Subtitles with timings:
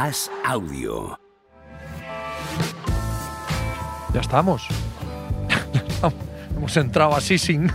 [0.00, 1.20] As Audio.
[4.14, 4.66] Ya estamos.
[6.56, 7.70] hemos entrado así sin.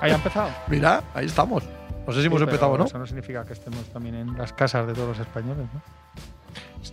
[0.00, 0.48] ¿Ahí ha empezado?
[0.68, 1.64] Mira, ahí estamos.
[2.06, 2.84] No sé si hemos empezado o no.
[2.86, 5.82] Eso no significa que estemos también en las casas de todos los españoles, ¿no?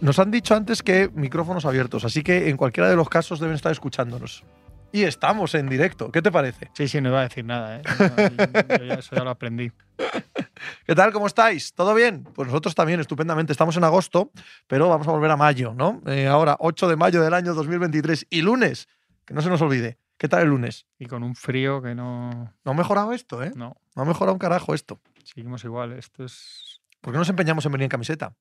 [0.01, 3.55] Nos han dicho antes que micrófonos abiertos, así que en cualquiera de los casos deben
[3.55, 4.43] estar escuchándonos.
[4.91, 6.11] Y estamos en directo.
[6.11, 6.69] ¿Qué te parece?
[6.73, 7.81] Sí, sí, no iba a decir nada, ¿eh?
[7.87, 9.71] No, yo ya- eso ya lo aprendí.
[10.85, 11.11] ¿Qué tal?
[11.11, 11.73] ¿Cómo estáis?
[11.73, 12.23] ¿Todo bien?
[12.23, 13.51] Pues nosotros también, estupendamente.
[13.51, 14.31] Estamos en agosto,
[14.67, 16.01] pero vamos a volver a mayo, ¿no?
[16.05, 18.87] Eh, ahora, 8 de mayo del año 2023 y lunes,
[19.25, 19.97] que no se nos olvide.
[20.17, 20.85] ¿Qué tal el lunes?
[20.99, 22.53] Y con un frío que no.
[22.63, 23.51] No ha mejorado esto, ¿eh?
[23.55, 24.99] No, No ha mejorado un carajo esto.
[25.23, 25.93] seguimos igual.
[25.93, 26.81] Esto es.
[27.01, 28.35] ¿Por qué nos empeñamos en venir en camiseta?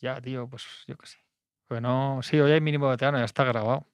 [0.00, 1.18] Ya, tío, pues yo qué sé.
[1.68, 2.20] Pues no.
[2.22, 3.86] Sí, hoy hay mínimo veterano, ya está grabado.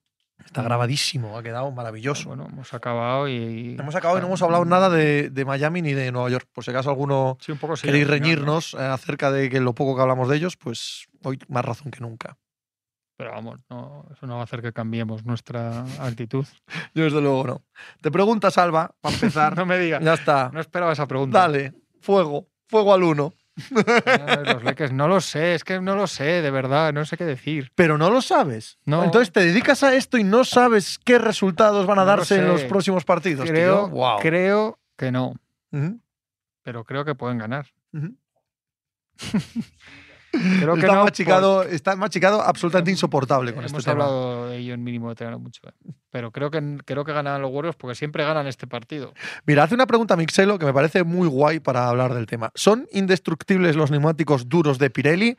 [0.44, 2.28] Está grabadísimo, ha quedado maravilloso.
[2.28, 3.76] Bueno, hemos acabado y.
[3.78, 6.48] Hemos acabado y no hemos hablado nada de, de Miami ni de Nueva York.
[6.52, 7.86] Por si acaso alguno Sí, un poco sí.
[7.86, 11.64] queréis reñirnos eh, acerca de que lo poco que hablamos de ellos, pues hoy más
[11.64, 12.36] razón que nunca.
[13.16, 16.46] Pero vamos, no, eso no va a hacer que cambiemos nuestra actitud.
[16.94, 17.62] Yo desde luego no.
[18.00, 19.54] Te preguntas, Alba, para empezar.
[19.56, 20.02] no me digas.
[20.02, 20.50] ya está.
[20.52, 21.40] No esperaba esa pregunta.
[21.40, 23.34] Dale, fuego, fuego al uno.
[24.06, 27.16] Ay, los Lakers, no lo sé, es que no lo sé, de verdad, no sé
[27.16, 27.70] qué decir.
[27.74, 28.78] Pero no lo sabes.
[28.84, 29.04] No.
[29.04, 32.36] Entonces te dedicas a esto y no sabes qué resultados van a No lo darse
[32.36, 33.44] en los próximos partidos.
[33.46, 33.52] tío.
[33.52, 35.34] Creo, creo que no,
[36.62, 37.66] pero creo que pueden ganar.
[40.32, 44.04] Creo que está, no, machicado, está machicado absolutamente insoportable con Hemos este tema.
[44.04, 45.92] hablado de ello en mínimo veterano mucho, eh.
[46.10, 49.12] pero creo que creo que ganan los Warriors porque siempre ganan este partido.
[49.46, 52.52] Mira, hace una pregunta Mixelo que me parece muy guay para hablar del tema.
[52.54, 55.36] ¿Son indestructibles los neumáticos duros de Pirelli?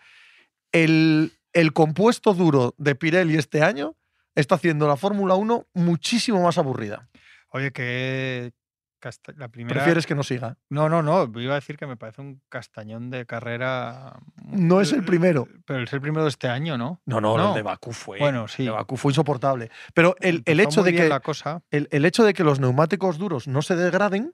[0.71, 3.95] El, el compuesto duro de Pirelli este año
[4.35, 7.09] está haciendo la Fórmula 1 muchísimo más aburrida.
[7.49, 8.53] Oye, que
[9.01, 10.57] casta- la primera ¿Prefieres que no siga?
[10.69, 14.17] No, no, no, iba a decir que me parece un castañón de carrera.
[14.45, 15.47] No es el primero.
[15.65, 17.01] Pero es el primero de este año, ¿no?
[17.05, 17.49] No, no, No.
[17.49, 18.19] el de Bakú fue.
[18.19, 18.61] Bueno, sí.
[18.61, 19.69] El de Bakú fue insoportable.
[19.93, 21.63] Pero el, el Empezó hecho de que la cosa.
[21.71, 24.33] el, el hecho de que los neumáticos duros no se degraden,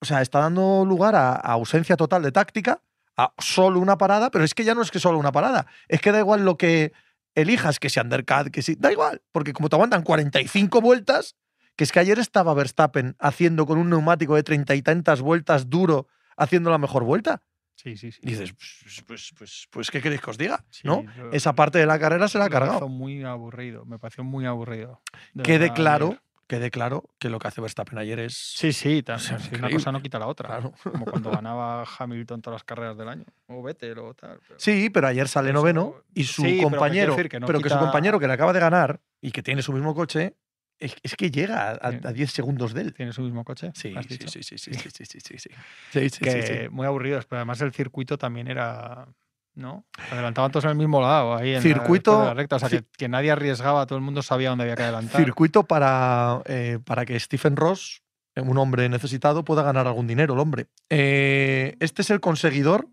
[0.00, 2.80] o sea, está dando lugar a, a ausencia total de táctica,
[3.16, 6.00] a solo una parada, pero es que ya no es que solo una parada, es
[6.00, 6.92] que da igual lo que
[7.34, 11.36] elijas, que sea undercut, que sí, da igual, porque como te aguantan 45 vueltas,
[11.80, 15.70] que es que ayer estaba Verstappen haciendo con un neumático de treinta y tantas vueltas
[15.70, 17.42] duro, haciendo la mejor vuelta.
[17.74, 18.20] Sí, sí, sí.
[18.22, 20.62] Y dices, pues, pues, pues, pues, ¿qué queréis que os diga?
[20.68, 21.02] Sí, ¿No?
[21.32, 22.88] Esa parte de la carrera se la ha me hizo cargado.
[22.90, 25.00] muy aburrido, me pareció muy aburrido.
[25.32, 26.20] de Quede claro, ayer.
[26.46, 28.34] quede claro que lo que hace Verstappen ayer es.
[28.36, 30.48] Sí, sí, sea, una cosa no quita la otra.
[30.48, 30.74] Claro.
[30.82, 33.24] Como cuando ganaba Hamilton todas las carreras del año.
[33.46, 34.38] O Vettel o tal.
[34.46, 37.46] pero- Sí, pero ayer sale noveno y su sí, pero que compañero, decir que no
[37.46, 40.36] pero que su compañero que le acaba de ganar y que tiene su mismo coche,
[40.80, 41.98] es, es que llega a, Sí.
[42.04, 42.94] a 10 segundos de él.
[42.94, 43.70] ¿Tiene su mismo coche?
[43.74, 47.60] Sí, ¿has sí, sí, sí, sí, sí, sí, sí, sí, que muy aburridos, pero además
[47.60, 49.06] el circuito también era.
[49.52, 49.84] ¿No?
[50.12, 52.56] Adelantaban todos en el mismo lado, ahí en Circuito- de la recta.
[52.56, 55.20] O sea, que, que nadie arriesgaba, todo el mundo sabía dónde había que adelantar.
[55.22, 58.02] Circuito para, eh, para que Stephen Ross,
[58.36, 60.68] un hombre necesitado, pueda ganar algún dinero, el hombre.
[60.88, 62.88] Eh, este es el conseguidor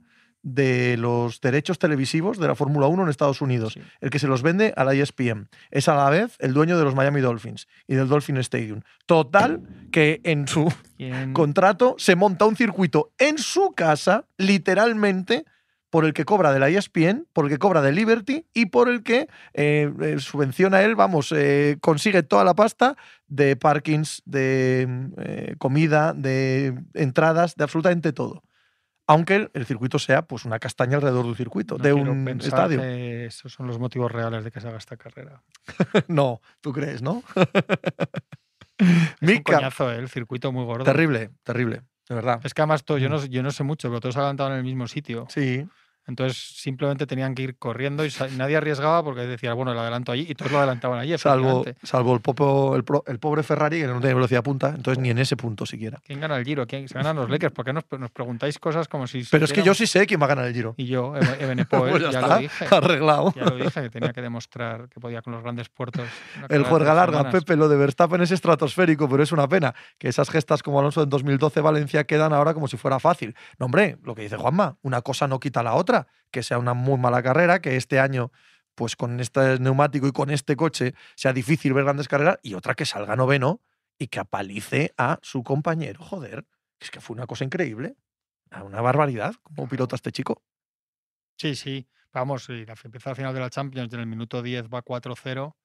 [0.54, 3.74] de los derechos televisivos de la Fórmula 1 en Estados Unidos.
[3.74, 3.82] Sí.
[4.02, 5.50] el que se los vende a la ESPN.
[5.72, 8.82] Es a la vez el dueño de los Miami Dolphins y del Dolphin Stadium.
[9.06, 10.72] Total, que en su
[11.34, 15.46] contrato se monta un circuito en su casa, literalmente,
[15.90, 18.90] por el que cobra de la ESPN, por el que cobra de Liberty y por
[18.90, 22.98] el que eh, eh, subvenciona él, vamos, eh, consigue toda la pasta
[23.28, 24.88] de parkings, de
[25.18, 28.44] eh, comida, de entradas, de absolutamente todo.
[29.08, 32.80] Aunque el, circuito sea pues una castaña alrededor de un circuito, no de un estadio.
[32.82, 35.42] que esos son los motivos reales de que se haga esta carrera.
[36.10, 37.24] No, tú crees, ¿no?
[38.80, 39.98] Es un coñazo, ¿eh?
[39.98, 40.84] el circuito muy gordo.
[40.84, 42.40] terrible, terrible, de verdad.
[42.44, 43.12] Es que además todo, yo, Mm.
[43.12, 45.26] no, yo no sé mucho, pero todos se adelantaban en el mismo sitio.
[45.30, 45.68] Sí,
[46.08, 50.26] Entonces simplemente tenían que ir corriendo y nadie arriesgaba porque decía, bueno, el adelanto allí
[50.30, 51.18] y todos lo adelantaban allí.
[51.18, 55.02] salvo, salvo el, popo- el, pro- el pobre Ferrari que no tiene velocidad punta, entonces
[55.02, 56.00] ni en ese punto siquiera.
[56.06, 56.66] ¿Quién gana el Giro?
[56.66, 57.54] ¿Quién se ganan los Lakers?
[57.54, 59.24] ¿Por qué nos, nos preguntáis cosas como si.
[59.30, 60.74] Pero es que yo sí sé quién va a ganar el Giro.
[60.78, 62.66] Y yo, Eben- Ebenepoel, Pues ya, ya, está, lo dije.
[62.72, 63.34] arreglado.
[63.36, 66.08] Ya lo dije, que tenía que demostrar que podía con los grandes puertos.
[66.50, 67.34] El juerga larga, semanas.
[67.44, 71.04] Pepe, lo de Verstappen es estratosférico, pero es una pena que esas gestas como Alonso
[71.04, 73.36] en 2012 Valencia quedan ahora como si fuera fácil.
[73.60, 75.97] No, hombre, lo que dice Juanma, una cosa no quita la otra,
[76.32, 78.32] que sea una muy mala carrera, que este año,
[78.76, 82.76] pues con este neumático y con este coche, sea difícil ver grandes carreras, y otra
[82.76, 83.62] que salga noveno
[83.98, 86.04] y que apalice a su compañero.
[86.04, 86.46] Joder,
[86.80, 87.96] es que fue una cosa increíble.
[88.64, 90.44] Una barbaridad, como pilota este chico.
[91.38, 91.88] Sí, sí.
[92.14, 94.84] Vamos, y la, empieza la final de la Champions y en el minuto 10 va
[94.84, 95.56] 4-0.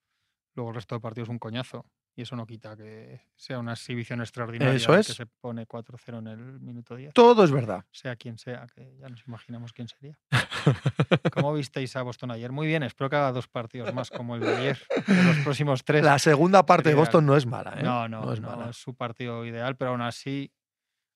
[0.55, 1.87] Luego el resto del partido es un coñazo.
[2.15, 4.75] Y eso no quita que sea una exhibición extraordinaria.
[4.75, 5.07] Eso es.
[5.07, 7.15] Que se pone 4-0 en el minuto 10.
[7.15, 7.87] Todo es verdad.
[7.91, 10.19] Sea quien sea, que ya nos imaginamos quién sería.
[11.33, 12.53] ¿Cómo visteis a Boston ayer?
[12.53, 14.79] Muy bien, espero que haga dos partidos más como el de ayer.
[15.07, 16.05] En los próximos tres.
[16.05, 17.83] La segunda parte de Boston no es mala, ¿eh?
[17.83, 18.73] No, no, no, es es, mala.
[18.73, 20.53] su partido ideal, pero aún así,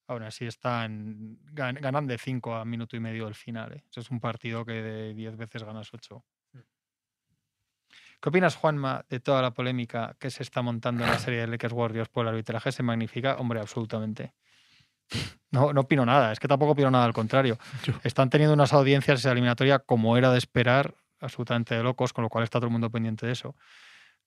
[0.08, 3.72] aún así están, gan- ganan de 5 a minuto y medio del final.
[3.74, 3.84] ¿eh?
[3.90, 6.24] Eso es un partido que de 10 veces ganas 8.
[8.20, 11.46] ¿Qué opinas, Juanma, de toda la polémica que se está montando en la serie de
[11.46, 12.72] Lakers Warriors por el arbitraje?
[12.72, 13.36] ¿Se magnifica?
[13.36, 14.32] Hombre, absolutamente.
[15.50, 17.58] No, no opino nada, es que tampoco opino nada al contrario.
[17.84, 22.22] Yo- Están teniendo unas audiencias esa eliminatoria como era de esperar, absolutamente de locos, con
[22.24, 23.54] lo cual está todo el mundo pendiente de eso.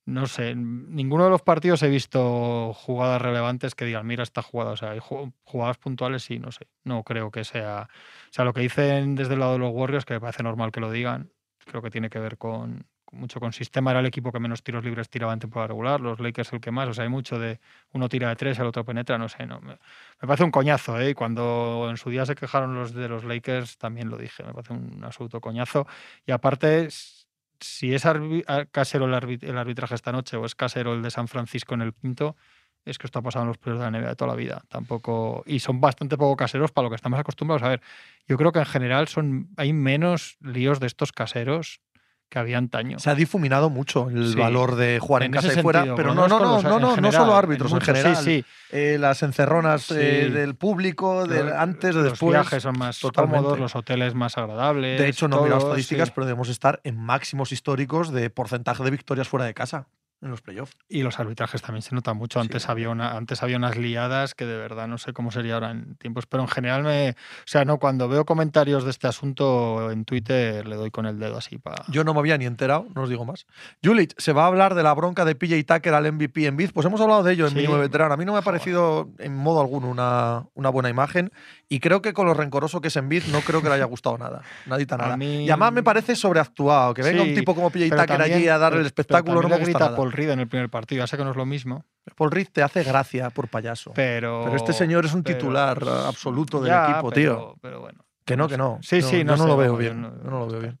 [0.06, 4.70] No sé, ninguno de los partidos he visto jugadas relevantes que digan, mira esta jugada.
[4.72, 4.98] O sea, hay
[5.44, 6.68] jugadas puntuales, sí, no sé.
[6.84, 7.86] No creo que sea.
[7.92, 10.72] O sea, lo que dicen desde el lado de los Warriors, que me parece normal
[10.72, 11.30] que lo digan,
[11.66, 13.90] creo que tiene que ver con mucho con sistema.
[13.90, 16.70] Era el equipo que menos tiros libres tiraba en temporada regular, los Lakers el que
[16.70, 16.88] más.
[16.88, 17.60] O sea, hay mucho de
[17.92, 19.46] uno tira de tres, el otro penetra, no sé.
[19.46, 21.10] No, me, me parece un coñazo, ¿eh?
[21.10, 24.42] Y cuando en su día se quejaron los de los Lakers, también lo dije.
[24.44, 25.86] Me parece un absoluto coñazo.
[26.26, 26.88] Y aparte,
[27.60, 28.04] si es
[28.70, 31.82] casero el, arbi- el arbitraje esta noche o es casero el de San Francisco en
[31.82, 32.36] el quinto,
[32.84, 34.62] es que esto ha pasado en los playoffs de la NBA de toda la vida.
[34.68, 35.42] Tampoco.
[35.46, 37.82] Y son bastante poco caseros para lo que estamos acostumbrados a ver.
[38.26, 41.80] Yo creo que en general son, hay menos líos de estos caseros
[42.30, 42.98] que había antaño.
[43.00, 44.38] Se ha difuminado mucho el Sí.
[44.38, 47.12] valor de jugar en, casa y fuera, pero no, no, no, no, los- no, no
[47.12, 48.16] solo árbitros, en, general.
[48.16, 48.44] Sí, sí.
[48.70, 52.32] Eh, las encerronas eh, del público, del Los- antes, de los después.
[52.32, 53.38] viajes son más totalmente.
[53.38, 55.00] cómodos, los hoteles más agradables.
[55.00, 58.84] De hecho, no he mirado todo, estadísticas, pero debemos estar en máximos históricos de porcentaje
[58.84, 59.88] de victorias fuera de casa
[60.22, 60.76] en los playoffs.
[60.88, 62.40] Y los arbitrajes también se nota mucho.
[62.40, 62.68] Antes, Sí.
[62.70, 65.94] había una, antes había unas liadas que de verdad no sé cómo sería ahora en
[65.96, 66.26] tiempos.
[66.26, 67.14] Pero en general, me, o
[67.46, 71.36] sea, no, cuando veo comentarios de este asunto en Twitter le doy con el dedo
[71.38, 71.84] así para.
[71.88, 73.46] Yo no me había ni enterado, no os digo más.
[73.82, 76.72] Julich, se va a hablar de la bronca de PJ Tucker al MVP en Biz.
[76.72, 77.56] Pues hemos hablado de ello en Sí.
[77.56, 78.14] Mínimo Veterano.
[78.14, 81.32] A mí no me ha parecido en modo alguno una, una buena imagen.
[81.72, 83.84] Y creo que con lo rencoroso que es en Biz, no creo que le haya
[83.84, 84.42] gustado nada.
[84.66, 85.16] Nadita nada.
[85.16, 86.92] mí- Y además me parece sobreactuado.
[86.94, 89.48] Que venga Sí, un tipo como PJ Tucker allí a darle el espectáculo pero no
[89.50, 89.96] me gusta grita nada.
[89.96, 91.02] Paul Reed en el primer partido.
[91.02, 91.84] Ya sé que no es lo mismo,
[92.16, 93.92] Paul Reed te hace gracia por payaso.
[93.94, 94.42] pero.
[94.44, 97.54] Pero este señor es un pero- titular eh, absoluto del Ya, equipo, tío.
[97.62, 98.04] Pero bueno.
[98.24, 98.78] Que no, que no.
[98.82, 100.02] Sí, Yo- sí, yo no no sé, lo veo bien.
[100.02, 100.80] no- no lo veo bien.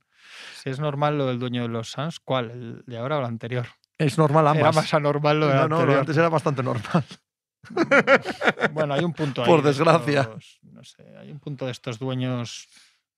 [0.60, 2.50] Si es normal lo del dueño de los Suns, ¿cuál?
[2.50, 3.66] ¿El de ahora o el anterior?
[3.96, 4.60] Es normal ambas.
[4.60, 6.00] Era más anormal lo del no, no, lo anterior.
[6.00, 7.04] antes era bastante normal.
[8.72, 9.48] Bueno, hay un punto ahí.
[9.48, 10.20] Por de desgracia.
[10.22, 12.68] estos- no sé, hay un punto de estos dueños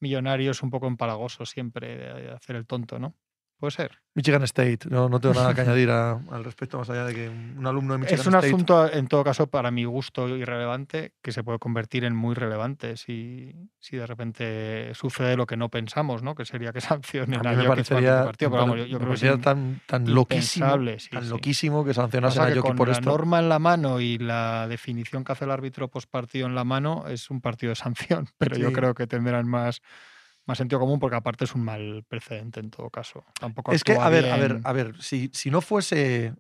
[0.00, 3.15] millonarios un poco empalagosos siempre de, de hacer el tonto, ¿no?
[3.62, 3.93] Puede ser.
[4.14, 4.88] Michigan State.
[4.91, 7.93] No, no tengo nada que añadir a- al respecto, más allá de que un alumno
[7.93, 8.47] de Michigan Es un State.
[8.49, 12.97] asunto, en todo caso, para mi gusto irrelevante, que se puede convertir en muy relevante
[12.97, 16.35] si, si de repente sucede lo que no pensamos, ¿no?
[16.35, 16.81] Que sería que
[17.41, 18.50] sancionen a a, mí me parecería, partido.
[18.50, 21.31] me Pero vamos, yo, yo me creo que es tan, tan loquísimo, sí, tan sí.
[21.31, 23.08] loquísimo que sancionasen a que con por la esto.
[23.08, 26.65] norma en la mano y la definición que hace el árbitro post partido en la
[26.65, 28.75] mano es un partido de sanción, pero yo Sí.
[28.75, 29.82] creo que tendrán más,
[30.47, 33.25] más sentido común porque aparte es un mal precedente en todo caso.
[33.39, 36.35] Tampoco Es que, a ver, a ver, a ver, si, si no fuese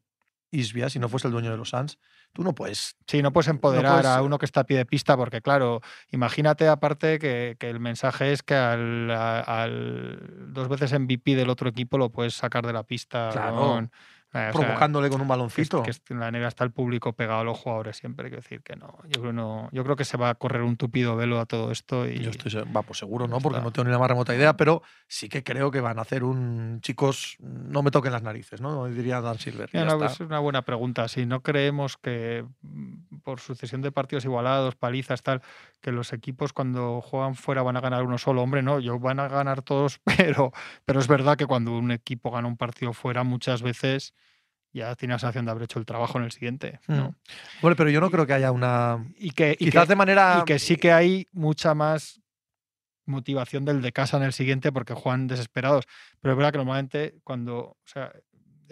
[0.50, 1.98] Isbia, si no fuese el dueño de los Suns,
[2.32, 2.96] tú no puedes.
[3.06, 5.80] Sí, no puedes empoderar puedes- a uno que está a pie de pista porque, claro,
[6.10, 11.98] imagínate aparte que, que el mensaje es que al, dos veces MVP del otro equipo
[11.98, 13.90] lo puedes sacar de la pista Claro, con-
[14.34, 15.82] eh, sea, provocándole con un que, es- baloncito.
[15.82, 18.36] que es- en la NBA está el público pegado a los jugadores siempre, hay que
[18.36, 18.96] decir que no.
[19.08, 21.70] Yo creo, no, yo creo que se va a correr un tupido velo a todo
[21.70, 23.64] esto y Yo estoy, va, pues seguro no, porque está.
[23.64, 26.24] no tengo ni la más remota idea, pero sí que creo que van a hacer
[26.24, 26.80] un.
[26.80, 28.86] Chicos, no me toquen las narices, ¿no?
[28.86, 29.68] Diría Dan Silver.
[29.72, 30.06] y Ya, ya no, está.
[30.06, 31.08] es una buena pregunta.
[31.08, 35.42] Si no creemos que mm, por sucesión de partidos igualados, palizas, tal,
[35.82, 39.20] que los equipos cuando juegan fuera van a ganar uno solo, hombre, no, yo van
[39.20, 40.00] a ganar todos,
[40.36, 40.52] pero,
[40.86, 44.14] pero es verdad que cuando un equipo gana un partido fuera, muchas veces
[44.72, 46.80] ya tiene la sensación de haber hecho el trabajo en el siguiente.
[46.88, 47.10] ¿no?
[47.10, 47.14] Mm.
[47.60, 49.04] Bueno, pero yo no creo que haya una.
[49.16, 50.38] Y, que, y, Quizás que, de manera.
[50.40, 52.20] y que sí que hay mucha más
[53.04, 55.86] motivación del de casa en el siguiente porque juegan desesperados.
[56.20, 58.12] Pero es verdad que normalmente cuando, o sea,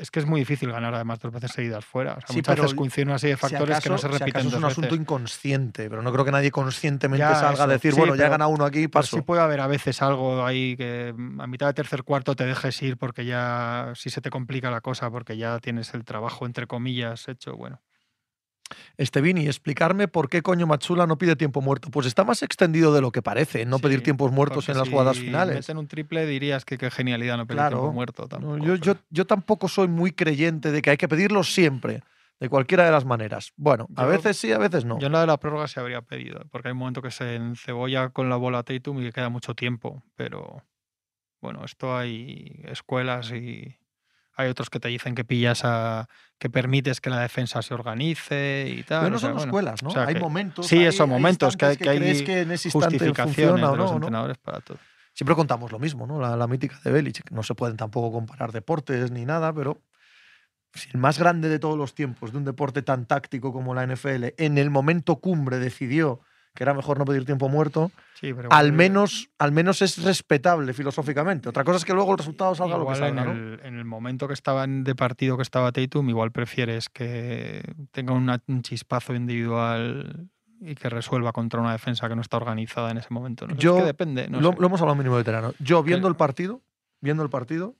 [0.00, 2.12] es que es muy difícil ganar además dos veces seguidas fuera.
[2.14, 4.08] O sea, Sí, muchas pero veces coinciden una serie de si factores que no se
[4.08, 7.66] si repiten es un asunto inconsciente, pero no creo que nadie conscientemente Ya, salga a
[7.66, 9.16] decir, Sí, bueno, ya he ganado uno aquí, paso.
[9.16, 12.80] sí puede haber a veces algo ahí que a mitad de tercer cuarto te dejes
[12.82, 16.66] ir porque ya si se te complica la cosa porque ya tienes el trabajo entre
[16.66, 17.56] comillas hecho.
[17.56, 17.80] Bueno,
[18.96, 21.90] Este Vini, explicarme por qué coño Machula no pide tiempo muerto.
[21.90, 24.92] Pues está más extendido de lo que parece, no pedir tiempos muertos en las si
[24.92, 25.54] jugadas finales.
[25.56, 27.76] meten un triple dirías que qué genialidad no pedir Claro.
[27.78, 28.58] tiempo muerto tampoco.
[28.58, 32.02] yo, yo, pero- yo tampoco soy muy creyente de que hay que pedirlo siempre,
[32.38, 33.52] de cualquiera de las maneras.
[33.56, 34.98] Bueno, a veces sí, a veces no.
[34.98, 37.34] Yo en la de la prórroga se habría pedido, porque hay un momento que se
[37.36, 40.62] encebolla con la bola Tatum y que queda mucho tiempo, pero
[41.42, 43.76] bueno, esto hay escuelas y
[44.40, 46.06] hay otros que te dicen que pillas a.
[46.38, 49.00] que permites que la defensa se organice y tal.
[49.00, 49.90] Pero no o sea, son bueno, escuelas, ¿no?
[49.90, 50.66] o sea, hay que- momentos.
[50.66, 53.66] Sí, hay- esos hay momentos que hay, que hay crees que en ese justificaciones funciona
[53.68, 53.96] de o los no, ¿no?
[54.06, 54.78] entrenadores para todo.
[55.12, 56.20] Siempre contamos lo mismo, ¿no?
[56.20, 57.30] La, la mítica de Belichick.
[57.30, 59.82] No se pueden tampoco comparar deportes ni nada, pero
[60.72, 63.82] si el más grande de todos los tiempos de un deporte tan táctico como la
[63.86, 66.20] NFL en el momento cumbre decidió
[66.54, 70.74] que era mejor no pedir tiempo muerto, Sí, pero al menos, al menos es respetable
[70.74, 71.48] filosóficamente.
[71.48, 73.32] Otra cosa es que luego el resultado salga lo que salga, en, ¿no?
[73.32, 78.12] el, en el momento que estaban de partido que estaba Tatum, igual prefieres que tenga
[78.12, 80.28] una- un chispazo individual
[80.60, 83.46] y que resuelva contra una defensa que no está organizada en ese momento.
[83.46, 83.54] ¿no?
[83.54, 84.28] Es Yo- que depende.
[84.28, 85.54] No lo, lo hemos hablado mínimo veterano.
[85.58, 86.60] Yo viendo el partido,
[87.00, 87.74] viendo el partido,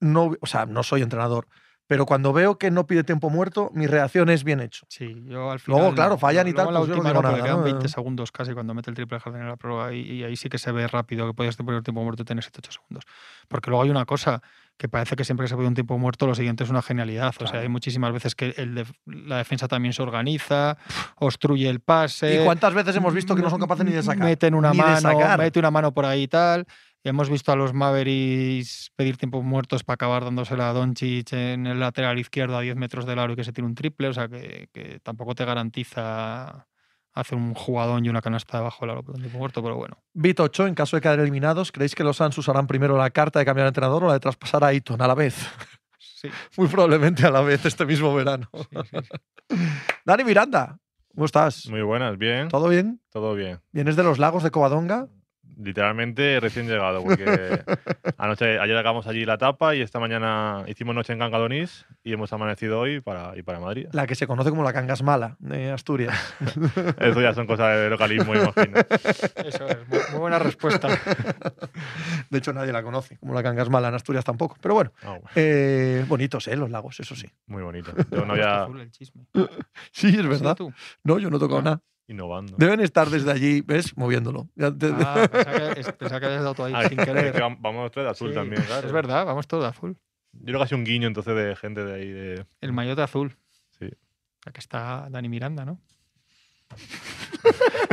[0.00, 1.48] no, o sea, no soy entrenador,
[1.88, 4.86] pero cuando veo que no pide tiempo muerto, mi reacción es bien hecho.
[4.88, 5.80] Sí, yo al final.
[5.80, 7.58] Luego, claro, fallan y Luego tal, la pues yo no última digo no, nada, quedan
[7.58, 7.64] ¿no?
[7.64, 10.48] 20 segundos casi cuando mete el triple jardín en la prueba y, y ahí sí
[10.48, 13.04] que se ve rápido que podías poner tiempo muerto y tener 7-8 segundos.
[13.48, 14.42] Porque luego hay una cosa
[14.76, 17.30] que parece que siempre que se pide un tiempo muerto lo siguiente es una genialidad.
[17.30, 17.60] O sea, Claro.
[17.62, 20.76] hay muchísimas veces que el la defensa también se organiza,
[21.16, 22.40] obstruye el pase.
[22.40, 24.24] ¿Y cuántas veces hemos visto que no son capaces ni de sacar?
[24.24, 26.66] Meten una Ni mano, mete una mano por ahí y tal.
[27.04, 31.80] Hemos visto a los Mavericks pedir tiempos muertos para acabar dándosela a Doncic en el
[31.80, 34.08] lateral izquierdo a 10 metros del aro y que se tire un triple.
[34.08, 36.66] O sea, que, que tampoco te garantiza
[37.14, 39.96] hacer un jugadón y una canasta debajo del aro por un tiempo muerto, pero bueno.
[40.12, 43.38] Bit 8, en caso de quedar eliminados, ¿creéis que los Suns usarán primero la carta
[43.38, 45.34] de cambiar de entrenador o la de traspasar a Ayton a la vez?
[45.98, 48.48] Sí, Muy probablemente a la vez este mismo verano.
[48.52, 48.98] sí.
[50.04, 50.78] Dani Miranda,
[51.14, 51.68] ¿cómo estás?
[51.68, 52.48] Muy buenas, bien.
[52.48, 53.00] ¿Todo bien?
[53.10, 53.60] Todo bien.
[53.72, 55.08] ¿Vienes de los lagos de Covadonga?
[55.60, 57.24] Literalmente recién llegado, porque
[58.16, 62.32] anoche, ayer llegamos allí la tapa y esta mañana hicimos noche en Cangadonís y hemos
[62.32, 63.88] amanecido hoy para ir para Madrid.
[63.92, 66.14] La que se conoce como la cangas mala de Asturias.
[67.00, 68.78] Eso ya son cosas de localismo, imagino.
[68.78, 70.88] Eso es, muy, muy buena respuesta.
[72.30, 74.56] De hecho, nadie la conoce como la cangas mala en Asturias tampoco.
[74.60, 76.56] Pero bueno, Ah, bueno, eh, bonitos, ¿eh?
[76.56, 77.26] Los lagos, eso sí.
[77.46, 77.92] muy bonito.
[78.10, 79.24] Yo no había azul el chisme.
[79.90, 80.56] Sí, es ¿Sí, verdad.
[81.04, 81.62] No, yo no he tocado Ah.
[81.62, 81.80] nada.
[82.08, 82.54] Innovando.
[82.56, 83.96] Deben estar desde allí, ¿ves?
[83.96, 84.48] Moviéndolo.
[84.60, 84.70] Ah,
[85.30, 87.34] pensaba que, es- pensaba que habías dado tú ahí Ah, sin que querer.
[87.34, 88.86] vam- vamos tres de azul Sí, también, claro.
[88.86, 89.96] Es verdad, vamos todos de azul.
[90.32, 92.08] Yo creo que ha sido un guiño entonces de gente de ahí.
[92.10, 92.46] De...
[92.60, 93.36] El maillot azul.
[93.78, 93.88] Sí.
[94.46, 95.80] Aquí está Dani Miranda, ¿no?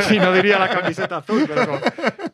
[0.08, 1.80] Si no diría la camiseta azul, pero como-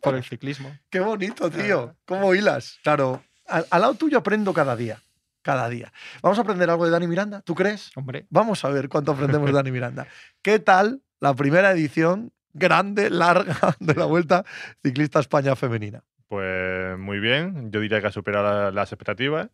[0.01, 0.75] por el ciclismo.
[0.89, 1.95] Qué bonito, tío.
[2.05, 2.79] ¿Cómo hilas?
[2.83, 3.23] Claro.
[3.47, 5.01] Al, al lado tuyo aprendo cada día.
[5.43, 5.91] Cada día.
[6.21, 7.91] Vamos a aprender algo de Dani Miranda, ¿tú crees?
[7.95, 10.07] Hombre, Vamos a ver cuánto aprendemos de Dani Miranda.
[10.41, 14.43] ¿Qué tal la primera edición grande, larga, de la Vuelta
[14.83, 16.03] Ciclista España Femenina?
[16.27, 19.49] Pues muy bien, yo diría que ha superado la- las expectativas.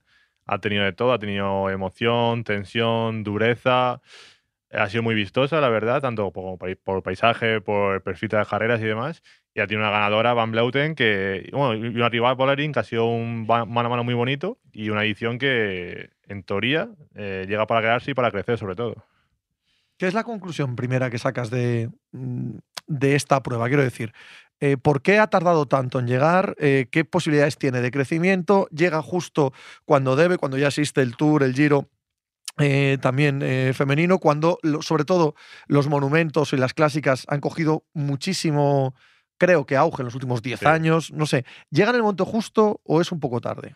[0.45, 4.01] Ha tenido de todo, ha tenido emoción, tensión, dureza.
[4.71, 9.23] Ha sido muy vistosa, la verdad, tanto por, paisaje, por perfil de carreras y demás.
[9.53, 12.83] Y ha tenido una ganadora, Van Bleuten, que, bueno, y una rival, Bollering, que ha
[12.83, 17.65] sido un mano a mano muy bonito y una edición que, en teoría, eh, llega
[17.67, 18.95] para quedarse y para crecer, sobre todo.
[19.97, 22.51] ¿Qué es la conclusión primera que sacas de, mm,
[22.87, 23.67] de esta prueba?
[23.67, 24.13] Quiero decir,
[24.59, 26.55] eh, ¿por qué ha tardado tanto en llegar?
[26.59, 28.67] Eh, ¿Qué posibilidades tiene de crecimiento?
[28.71, 29.53] ¿Llega justo
[29.85, 31.89] cuando debe, cuando ya existe el Tour, el Giro?
[32.59, 33.43] eh, también
[33.75, 35.35] femenino, cuando lo- sobre todo
[35.67, 38.95] los monumentos y las clásicas han cogido muchísimo,
[39.37, 40.65] creo que auge en los últimos 10 Sí.
[40.65, 43.75] años, no sé, ¿llega en el momento justo o es un poco tarde?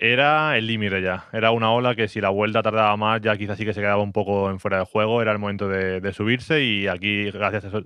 [0.00, 1.26] Era el límite ya.
[1.32, 4.02] Era una ola que si la vuelta tardaba más, ya quizás sí que se quedaba
[4.02, 5.20] un poco en fuera de juego.
[5.22, 7.82] Era el momento de, de subirse y aquí, gracias a eso,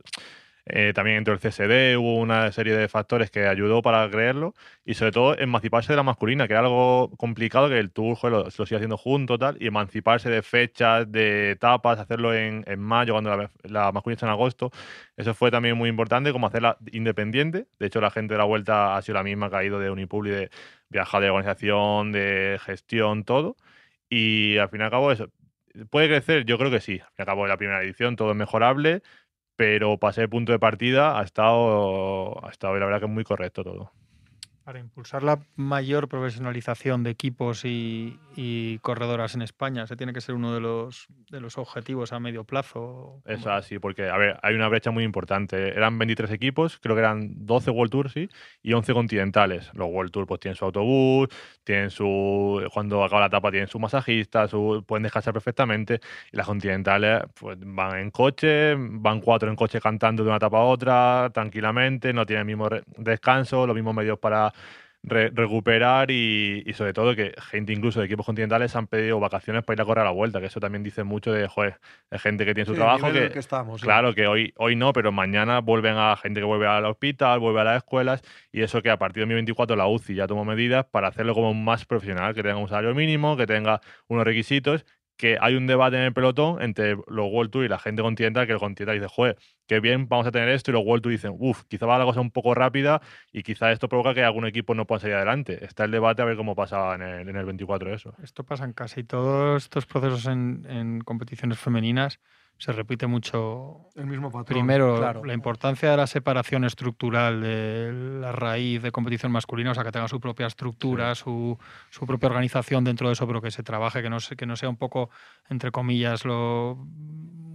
[0.64, 4.54] eh, también entró el CSD, hubo una serie de factores que ayudó para creerlo
[4.85, 8.45] y sobre todo emanciparse de la masculina, que era algo complicado que el Tour lo,
[8.45, 13.14] lo sigue haciendo junto tal, y emanciparse de fechas, de etapas, hacerlo en, en mayo
[13.14, 14.71] cuando la, masculina está en agosto.
[15.16, 17.66] Eso fue también muy importante, como hacerla independiente.
[17.78, 20.31] De hecho, la gente de la vuelta ha sido la misma ha ido de Unipubli,
[20.31, 20.50] de
[20.88, 23.57] viajar de organización, de gestión, todo.
[24.09, 25.31] Y al fin y al cabo, eso.
[25.90, 26.45] ¿Puede crecer?
[26.45, 27.00] Yo creo que sí.
[27.00, 29.02] Al fin y al cabo, la primera edición, todo es mejorable,
[29.62, 33.23] pero para ser punto de partida ha estado, ha estado, la verdad, que es muy
[33.23, 33.92] correcto todo.
[34.64, 40.21] para impulsar la mayor profesionalización de equipos y, y corredoras en España, ese tiene que
[40.21, 43.23] ser uno de los, de los objetivos a medio plazo.
[43.27, 45.69] Es así, porque, a ver, hay una brecha muy importante.
[45.69, 48.29] Eran 23 equipos, creo que eran 12 World Tours, sí,
[48.62, 49.71] y 11 continentales.
[49.75, 51.29] Los World Tour pues tienen su autobús,
[51.65, 52.67] tienen su...
[52.73, 56.01] Cuando acaba la etapa tienen su masajista, su, pueden descansar perfectamente.
[56.33, 60.59] Y las continentales pues van en coche, van cuatro en coche cantando de una etapa
[60.59, 64.53] a otra, tranquilamente, no tienen el mismo descanso, los mismos medios para
[65.03, 69.65] re- recuperar y, y sobre todo que gente incluso de equipos continentales han pedido vacaciones
[69.65, 71.81] para ir a correr a la vuelta, que eso también dice mucho de, joder,
[72.11, 73.87] de gente que tiene su Sí, trabajo, que, el que estamos, sí.
[73.87, 77.61] claro, que hoy, hoy no, pero mañana vuelven a gente que vuelve al hospital, vuelve
[77.61, 80.87] a las escuelas y eso que a partir de 2024 la UCI ya tomó medidas
[80.87, 84.85] para hacerlo como más profesional, que tenga un salario mínimo, que tenga unos requisitos
[85.16, 88.47] que hay un debate en el pelotón entre los World Tour y la gente continental,
[88.47, 91.12] que el continental dice, joder, qué bien vamos a tener esto, y los World Tour
[91.12, 93.00] dicen, uff, quizá va la cosa un poco rápida
[93.33, 95.64] y quizá esto provoca que algún equipo no pueda salir adelante.
[95.64, 98.14] Está el debate a ver cómo pasa en el, en el 24 eso.
[98.23, 102.21] Esto pasa en casi todos estos procesos en, en competiciones femeninas.
[102.64, 104.45] Se repite mucho El mismo patrón.
[104.45, 105.25] Primero, claro.
[105.25, 109.90] la importancia de la separación estructural de la raíz de competición masculina, o sea, que
[109.90, 111.59] tenga su propia estructura, su,
[111.90, 114.69] su propia organización dentro de eso, pero que se trabaje, que no, que no sea
[114.69, 115.11] un poco,
[115.49, 116.75] entre comillas, lo,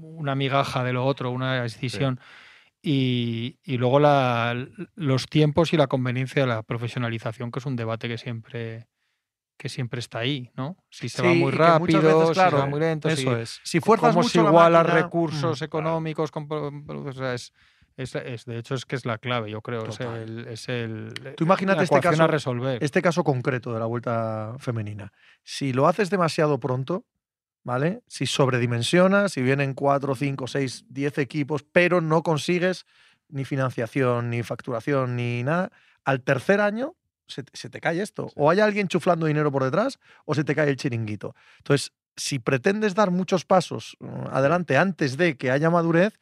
[0.02, 2.20] una migaja de lo otro, una decisión.
[2.82, 4.56] Y, y luego la-
[4.96, 8.88] los tiempos y la conveniencia de la profesionalización, que es un debate que siempre
[9.58, 10.78] que siempre está ahí, ¿no?
[10.90, 13.60] Si se va muy rápido, veces, si se va muy lento, si- Eso es.
[13.64, 15.66] Si fuerzas cómo mucho se la iguala máquina, recursos mm, claro.
[15.66, 17.52] económicos, con pro- o sea, es,
[17.98, 21.12] es, es- de hecho es que es la clave, yo creo, es el, es el
[21.36, 22.84] Tú imagínate este caso- a resolver.
[22.84, 25.12] este caso concreto de la vuelta femenina.
[25.44, 27.06] Si lo haces demasiado pronto,
[27.64, 28.02] ¿vale?
[28.08, 32.86] Si sobredimensionas, si vienen 4, 5, 6, 10 equipos, pero no consigues
[33.30, 35.72] ni financiación, ni facturación, ni nada,
[36.06, 36.94] al tercer año
[37.28, 38.28] se, te- se te cae esto.
[38.30, 38.34] Sí.
[38.38, 41.36] O hay alguien chuflando dinero por detrás o se te cae el chiringuito.
[41.60, 46.14] Entonces, si pretendes dar muchos pasos mm, adelante antes de que haya madurez,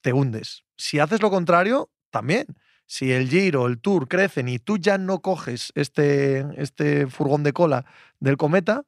[0.00, 0.64] te hundes.
[0.76, 2.46] Si haces lo contrario, también.
[2.86, 7.52] Si el Giro, el Tour crecen y tú ya no coges este, este furgón de
[7.52, 7.86] cola
[8.20, 8.82] del cometa,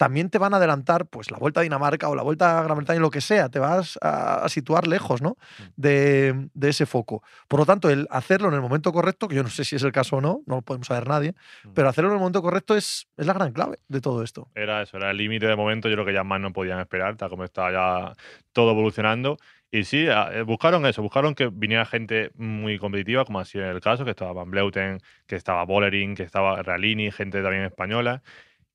[0.00, 2.78] también te van a adelantar pues la vuelta a Dinamarca o la vuelta a Gran
[2.78, 5.36] Bretaña, lo que sea, te vas a, a situar lejos ¿no?
[5.76, 7.22] de, de ese foco.
[7.48, 9.82] Por lo tanto, el hacerlo en el momento correcto, que yo no sé si es
[9.82, 11.72] el caso o no, no lo podemos saber nadie, Mm.
[11.74, 14.48] pero hacerlo en el momento correcto es, es la gran clave de todo esto.
[14.54, 15.90] Era eso, era el límite de momento.
[15.90, 18.14] Yo creo que ya más no podían esperar, tal como estaba ya
[18.54, 19.36] todo evolucionando.
[19.70, 23.80] Y sí, eh, buscaron eso, buscaron que viniera gente muy competitiva, como ha sido el
[23.82, 28.22] caso, que estaba Van Bleuten, que estaba Bollering, que estaba Realini, gente también española,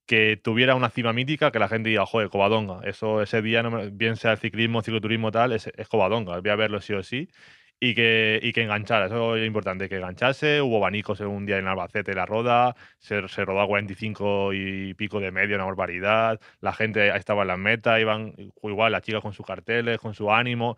[0.05, 3.71] que tuviera una cima mítica, que la gente diga, joder, Covadonga, eso ese día, no
[3.71, 7.03] me- bien sea el ciclismo, cicloturismo, tal, es, es Covadonga, voy a verlo sí o
[7.03, 7.29] sí.
[7.77, 10.61] Y que, y que enganchara, eso es importante, que enganchase.
[10.61, 15.19] Hubo abanicos un día en Albacete, la roda, se, se rodó a 45 y pico
[15.19, 16.39] de medio, una barbaridad.
[16.61, 20.31] La gente estaba en las metas, iban igual las chicas con sus carteles, con su
[20.31, 20.77] ánimo.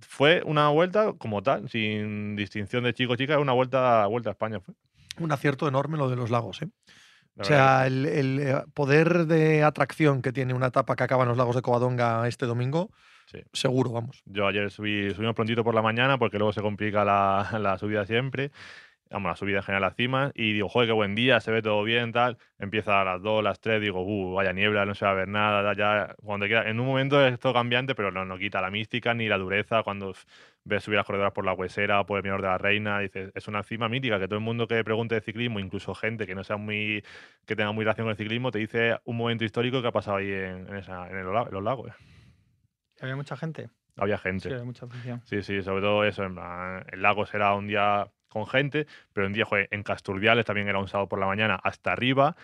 [0.00, 4.60] Fue una vuelta como tal, sin distinción de chico chica, una vuelta, vuelta a España.
[4.60, 4.74] Fue,
[5.18, 6.62] Un acierto enorme lo de los lagos.
[6.62, 6.68] ¿eh?
[7.38, 11.28] O sea, el, el, eh, poder de atracción que tiene una etapa que acaba en
[11.28, 12.90] los lagos de Covadonga este domingo,
[13.26, 13.38] Sí.
[13.52, 14.22] seguro, vamos.
[14.24, 18.06] Yo ayer subí, subimos prontito por la mañana porque luego se complica la, la subida
[18.06, 18.50] siempre.
[19.10, 20.32] Vamos, la subida en general a la cima.
[20.34, 22.36] Y digo, joder, qué buen día, se ve todo bien, tal.
[22.58, 25.28] Empieza a las 2, las 3, digo, uh, vaya niebla, no se va a ver
[25.28, 25.72] nada.
[25.74, 29.14] Ya, cuando queda, en un momento es todo cambiante, pero no, no quita la mística
[29.14, 29.82] ni la dureza.
[29.82, 30.12] Cuando
[30.64, 33.32] ves subir las corredoras por la Huesera o por el Mirador de la Reina, dices,
[33.34, 36.34] es una cima mítica que todo el mundo que pregunte de ciclismo, incluso gente que
[36.34, 37.02] no sea muy,
[37.46, 40.18] que tenga muy relación con el ciclismo, te dice un momento histórico que ha pasado
[40.18, 41.92] ahí en, en esa- en el los lagos.
[43.00, 43.70] Había mucha gente.
[43.96, 44.48] Había gente.
[44.48, 45.22] Sí, había mucha afición.
[45.24, 46.24] Sí, sí, sobre todo eso.
[46.24, 50.44] En plan, el lago será un día con gente, pero un día, joder, en Casturbiales
[50.44, 52.36] también era un sábado por la mañana hasta arriba.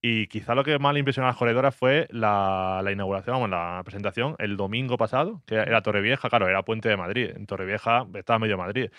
[0.00, 3.80] Y quizá lo que más le impresionó a las corredoras fue la, inauguración, vamos, la
[3.84, 7.32] presentación el domingo pasado, que era Torrevieja, claro, era Puente de Madrid.
[7.34, 8.90] En Torrevieja estaba medio Madrid.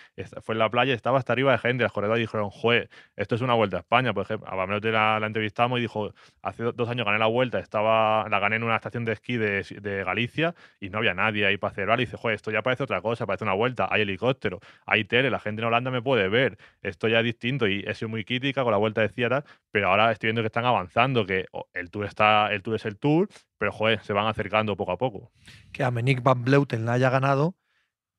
[0.42, 1.84] Fue en la playa, estaba hasta arriba de gente.
[1.84, 4.14] Las corredoras dijeron, joder, esto es una vuelta a España.
[4.14, 7.28] Por ejemplo, a Bamelote la, la entrevistamos y dijo, hace do- dos años gané la
[7.28, 11.46] vuelta, estaba, la gané en una estación de esquí de, Galicia y no había nadie
[11.46, 12.02] ahí para celebrar.
[12.02, 13.88] Y dice, joder, esto ya parece otra cosa, parece una vuelta.
[13.90, 16.58] Hay helicóptero, hay tele, la gente en Holanda me puede ver.
[16.82, 19.88] Esto ya es distinto y he sido muy crítica con la vuelta de Ciara, pero
[19.90, 20.89] ahora estoy viendo que están avanzando,
[21.26, 24.92] que el tour está, el tour es el tour, pero joder, se van acercando poco
[24.92, 25.32] a poco.
[25.72, 27.56] que a Menick Van Bleuten la haya ganado,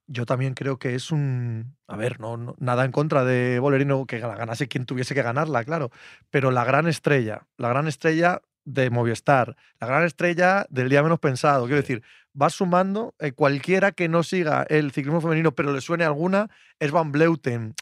[0.07, 1.77] yo también creo que es un.
[1.87, 5.23] A ver, no, no- nada en contra de Bolerino que la ganase quien tuviese que
[5.23, 5.91] ganarla, claro.
[6.31, 11.21] Pero la gran estrella, la gran estrella de Movistar, la gran estrella del día menos
[11.21, 11.65] pensado.
[11.67, 12.03] Quiero decir,
[12.41, 16.91] va sumando eh, cualquiera que no siga el ciclismo femenino, pero le suene alguna, es
[16.91, 17.75] Van Bleuten.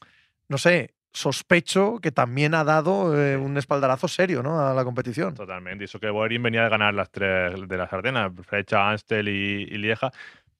[0.49, 4.61] No sé, sospecho que también ha dado eh, un espaldarazo serio ¿no?
[4.61, 5.35] a la competición.
[5.35, 5.85] Totalmente.
[5.85, 9.63] Y eso que Boerin venía de ganar las tres de las Ardenas, Frecha, Anstel y,
[9.63, 10.11] y Lieja.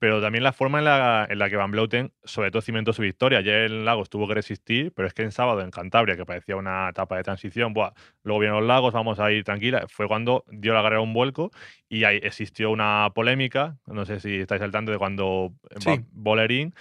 [0.01, 3.03] Pero también la forma en la, en la que Van Bleuten, sobre todo, cimentó su
[3.03, 3.41] victoria.
[3.41, 6.55] Ayer en Lagos tuvo que resistir, pero es que en sábado en Cantabria, que parecía
[6.55, 7.91] una etapa de transición, buah,
[8.23, 9.87] luego vienen los Lagos, vamos a ir tranquila.
[9.89, 11.51] Fue cuando dio la carrera un vuelco
[11.89, 16.01] y ahí existió una polémica, no sé si estáis al tanto de cuando Sí.
[16.13, 16.75] Bolerín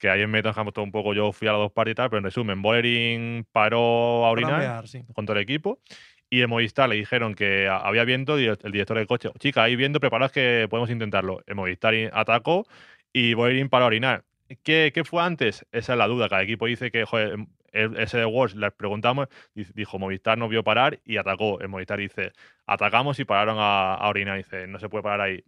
[0.00, 2.10] que ahí en Meta todo un poco, yo fui a las dos partes y tal,
[2.10, 5.04] pero en resumen, Bollering paró a orinar mear, sí.
[5.14, 5.78] con todo el equipo
[6.30, 9.76] y en Movistar le dijeron que había viento y el, director del coche, chica, hay
[9.76, 11.42] viento, preparaos que podemos intentarlo.
[11.46, 12.66] El Movistar atacó
[13.12, 14.24] y Bollering paró a orinar.
[14.62, 15.66] ¿Qué, qué fue antes?
[15.72, 16.28] Esa es la duda.
[16.28, 17.36] Cada equipo dice que, joder,
[17.72, 21.60] el- ese de Walsh, les preguntamos, di- dijo Movistar no vio parar y atacó.
[21.60, 22.32] El Movistar dice,
[22.66, 24.36] atacamos y pararon a, a orinar.
[24.38, 25.44] Dice, no se puede parar ahí.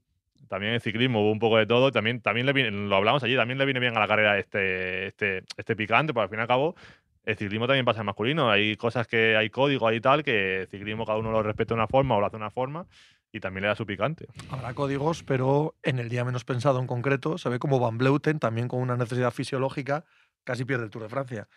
[0.52, 1.90] También en ciclismo hubo un poco de todo.
[1.92, 5.06] También, también le viene- lo hablamos allí, también le viene bien a la carrera este,
[5.06, 6.76] este, este picante, porque al fin y al cabo
[7.24, 8.50] el ciclismo también pasa en masculino.
[8.50, 11.80] Hay cosas que hay código ahí tal, que el ciclismo cada uno lo respeta de
[11.80, 12.84] una forma o lo hace de una forma
[13.32, 14.26] y también le da su picante.
[14.50, 18.38] Habrá códigos, pero en el día menos pensado en concreto se ve como Van Bleuten,
[18.38, 20.04] también con una necesidad fisiológica,
[20.44, 21.48] casi pierde el Tour de Francia.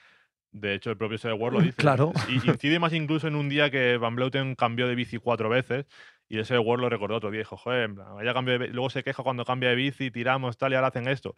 [0.55, 1.75] De hecho, el propio World lo dice.
[1.75, 2.13] Claro.
[2.29, 5.85] Y incide más incluso en un día que Van Bleuten cambió de bici cuatro veces
[6.29, 7.39] y ese World lo recordó otro día.
[7.39, 8.73] Dijo, joder, vaya cambio de bi-".
[8.73, 11.35] Luego se queja cuando cambia de bici, tiramos, tal, y ahora hacen esto.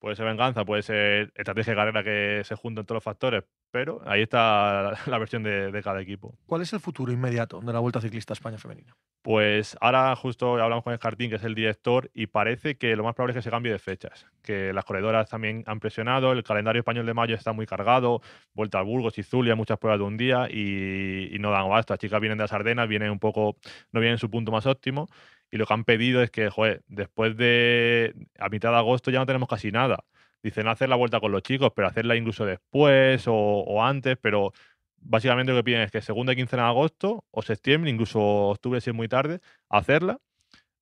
[0.00, 4.00] Puede ser venganza, puede ser estrategia de carrera que se juntan todos los factores, pero
[4.06, 6.36] ahí está la versión de, de cada equipo.
[6.46, 8.96] ¿Cuál es el futuro inmediato de la Vuelta Ciclista a España Femenina?
[9.22, 13.14] Pues ahora justo hablamos con Escartín, que es el director, y parece que lo más
[13.14, 14.26] probable es que se cambie de fechas.
[14.42, 18.22] Que las corredoras también han presionado, el calendario español de mayo está muy cargado,
[18.54, 21.92] vuelta a Burgos y Zulia, muchas pruebas de un día y, y no dan abasto.
[21.92, 23.56] Las chicas vienen de las Ardenas, vienen un poco,
[23.92, 25.06] no vienen en su punto más óptimo,
[25.50, 26.50] y lo que han pedido es que,
[26.88, 30.04] después de a mitad de agosto ya no tenemos casi nada.
[30.42, 34.52] Dicen hacer la vuelta con los chicos, pero hacerla incluso después o, antes, pero
[34.98, 38.90] básicamente lo que piden es que segunda quincena de agosto o septiembre, incluso octubre si
[38.90, 40.18] es muy tarde, hacerla.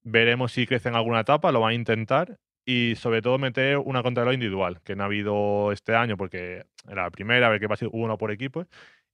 [0.02, 2.38] Veremos si crece en alguna etapa, lo van a intentar.
[2.64, 7.04] Y sobre todo meter una contrarreloj individual, que no ha habido este año porque era
[7.04, 8.66] la primera, a ver qué pasa, hubo una por equipo.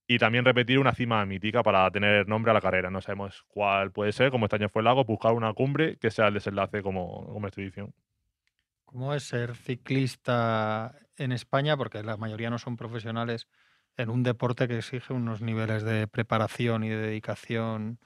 [0.06, 2.90] Y también repetir una cima mítica para tener nombre a la carrera.
[2.90, 6.10] No sabemos cuál puede ser, como este año fue el lago, buscar una cumbre que
[6.10, 7.94] sea el desenlace como, como esta edición.
[8.84, 11.76] ¿Cómo es ser ciclista en España?
[11.76, 13.48] Porque la mayoría no son profesionales
[13.96, 17.98] en un deporte que exige unos niveles de preparación y de dedicación.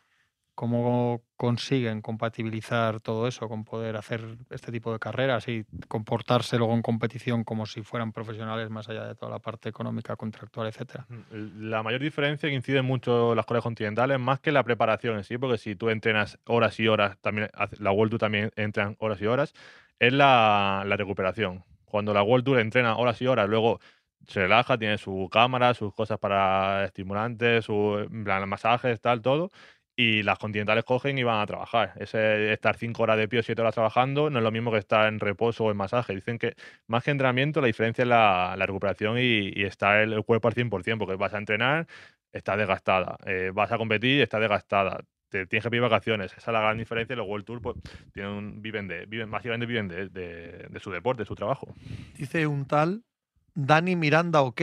[0.59, 6.75] ¿Cómo consiguen compatibilizar todo eso con poder hacer este tipo de carreras y comportarse luego
[6.75, 11.07] en competición como si fueran profesionales más allá de toda la parte económica, contractual, etcétera?
[11.31, 15.39] La mayor diferencia que incide mucho las correas continentales, más que la preparación en sí,
[15.39, 19.27] porque si tú entrenas horas y horas, también la World Tour también entran horas y
[19.27, 19.55] horas,
[20.01, 21.63] es la, la recuperación.
[21.85, 23.79] Cuando la World Tour entrena horas y horas, luego
[24.27, 29.51] se relaja, tiene su cámara, sus cosas para estimulantes, sus masajes, tal, todo.
[30.01, 31.93] Y las continentales cogen y van a trabajar.
[31.97, 34.79] Ese estar cinco horas de pie o siete horas trabajando no es lo mismo que
[34.79, 36.15] estar en reposo o en masaje.
[36.15, 36.55] Dicen que
[36.87, 40.55] más que entrenamiento, la diferencia es la, recuperación y, y estar el, el cuerpo al
[40.55, 41.89] 100%, porque vas a entrenar,
[42.33, 43.17] estás desgastada.
[43.27, 45.01] Eh, vas a competir, estás desgastada.
[45.31, 46.31] Te tienes que pedir vacaciones.
[46.31, 47.15] Esa es la gran diferencia.
[47.15, 47.77] y Los World Tour pues,
[48.13, 51.75] tienen un- viven de, viven, básicamente viven de, de- de su deporte, de su trabajo.
[52.17, 53.03] Dice un tal
[53.53, 54.61] Dani Miranda OK.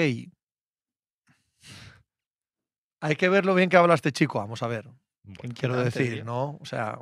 [3.02, 4.40] Hay que ver lo bien que habla este chico.
[4.40, 4.86] Vamos a ver.
[5.58, 6.24] Quiero decir.
[6.26, 6.58] ¿no?
[6.62, 7.00] O sea,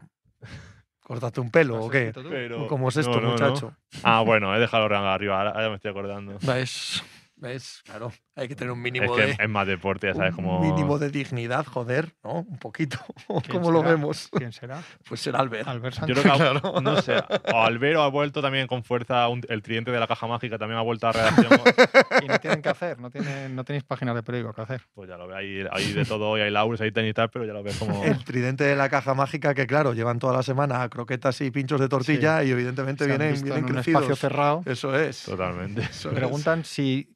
[0.99, 2.11] córtate un pelo ¿Lo o qué.
[2.13, 3.31] Pero- ¿Cómo es esto, no, no.
[3.31, 3.75] muchacho?
[4.03, 6.37] Ah, bueno, he dejado el rango arriba, ahora, ahora me estoy acordando.
[6.41, 7.03] ¿Ves?
[7.35, 7.81] ¿Ves?
[7.85, 8.11] Claro.
[8.35, 9.35] Hay que tener un Es mínimo que de.
[9.39, 10.59] es más deporte, ya sabes un cómo.
[10.59, 12.39] mínimo de dignidad, joder, ¿no?
[12.39, 12.97] Un poquito.
[13.27, 14.27] ¿Quién ¿Cómo lo vemos?
[14.35, 14.81] ¿Quién será?
[15.07, 15.67] Pues será Albert.
[15.67, 16.19] Albert Yo Sánchez.
[16.23, 16.81] creo que, Claro.
[16.81, 17.15] no sé,
[17.53, 20.79] o Albero ha vuelto también con fuerza, un- el tridente de la caja mágica también
[20.79, 21.47] ha vuelto a redacción.
[22.23, 24.81] Y no tienen que hacer, no, tienen, no tenéis páginas de periódico que hacer.
[24.93, 27.29] pues ya lo ve ahí, hay de todo, hoy hay Laures, hay tenis y tal,
[27.29, 28.03] pero ya lo ves como...
[28.03, 31.79] El tridente de la caja mágica que, claro, llevan toda la semana croquetas y pinchos
[31.79, 34.01] de tortilla y evidentemente Se han vienen, visto vienen en un crecidos.
[34.03, 34.63] espacio cerrado.
[34.65, 35.23] Eso es.
[35.25, 35.81] Totalmente.
[35.81, 36.15] Eso es.
[36.15, 37.09] Preguntan si,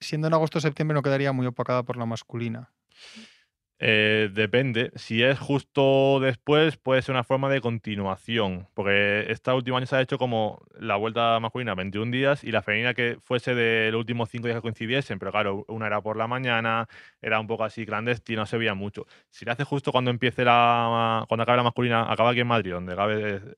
[0.00, 2.72] siendo en agosto o septiembre, no quedaría muy opacada por la masculina.
[3.80, 4.92] Eh, depende.
[4.94, 8.68] Si es justo después, puede ser una forma de continuación.
[8.72, 12.62] Porque esta última año se ha hecho como la vuelta masculina 21 días y la
[12.62, 15.18] femenina que fuese de los últimos 5 días que coincidiesen.
[15.18, 16.88] Pero claro, una era por la mañana,
[17.20, 19.06] era un poco así clandestino, no se veía mucho.
[19.30, 21.24] Si la hace justo cuando empiece la.
[21.28, 22.94] Cuando acabe la masculina, acaba aquí en Madrid, donde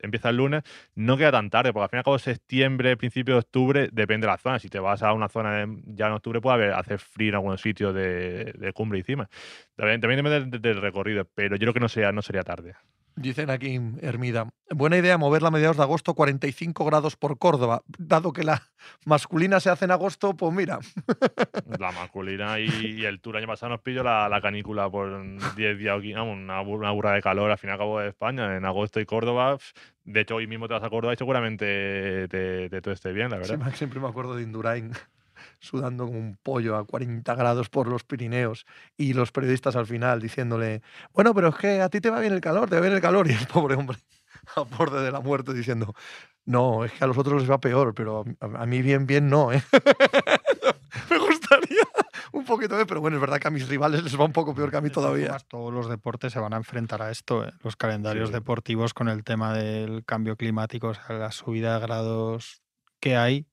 [0.01, 0.63] empieza el lunes,
[0.95, 4.25] no queda tan tarde, porque al fin y al cabo septiembre, principio de octubre, depende
[4.27, 4.59] de la zona.
[4.59, 7.35] Si te vas a una zona de- ya en octubre, puede haber, hacer frío en
[7.35, 9.29] algunos sitios de, de cumbre y cima.
[9.77, 12.73] También, también depende del, recorrido, pero yo creo que no sería, no sería tarde.
[13.15, 14.47] Dicen aquí, Hermida.
[14.69, 17.81] Buena idea moverla a mediados de agosto, 45 grados por Córdoba.
[17.97, 18.63] Dado que la
[19.05, 20.79] masculina se hace en agosto, pues mira.
[21.79, 25.77] La masculina y, y el Tour año pasado nos pilló la, la canícula por 10
[25.77, 28.65] días, vamos, una, una burra de calor al fin y al cabo de España, en
[28.65, 29.57] agosto y Córdoba.
[30.03, 33.29] De hecho, hoy mismo te vas a Córdoba y seguramente te, te todo esté bien,
[33.29, 33.59] la verdad.
[33.75, 34.91] siempre me acuerdo de Indurain
[35.59, 38.65] sudando como un pollo a 40 grados por los Pirineos
[38.95, 40.81] y los periodistas al final diciéndole,
[41.13, 43.01] bueno, pero es que a ti te va bien el calor, te va bien el
[43.01, 43.97] calor y el pobre hombre
[44.55, 45.93] al borde de la muerte diciendo,
[46.45, 49.29] no, es que a los otros les va peor, pero a, a mí bien, bien
[49.29, 49.61] no, ¿eh?
[51.09, 51.81] Me gustaría
[52.31, 54.53] un poquito de, pero bueno, es verdad que a mis rivales les va un poco
[54.53, 55.37] peor que a mí todavía.
[55.47, 57.51] Todos los deportes se van a enfrentar a esto, ¿eh?
[57.63, 58.33] los calendarios Sí.
[58.33, 62.61] deportivos con el tema del cambio climático, o sea, la subida de grados
[62.99, 63.47] que hay.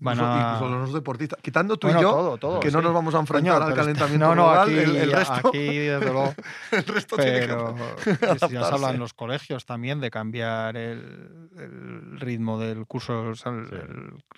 [0.00, 0.54] Van Incluso, a...
[0.54, 1.40] incluso los deportistas.
[1.42, 4.26] Quitando tú Bueno, y yo, todo, todo, que no nos vamos a enfrentar al calentamiento
[4.26, 6.34] no, no, global, aquí, el, el resto, aquí desde luego.
[6.70, 7.74] el resto tiene que Pero
[8.06, 8.74] ya se adaptarse.
[8.74, 13.68] habla en los colegios también de cambiar el, el ritmo del curso, o sea, el,
[13.68, 13.74] Sí.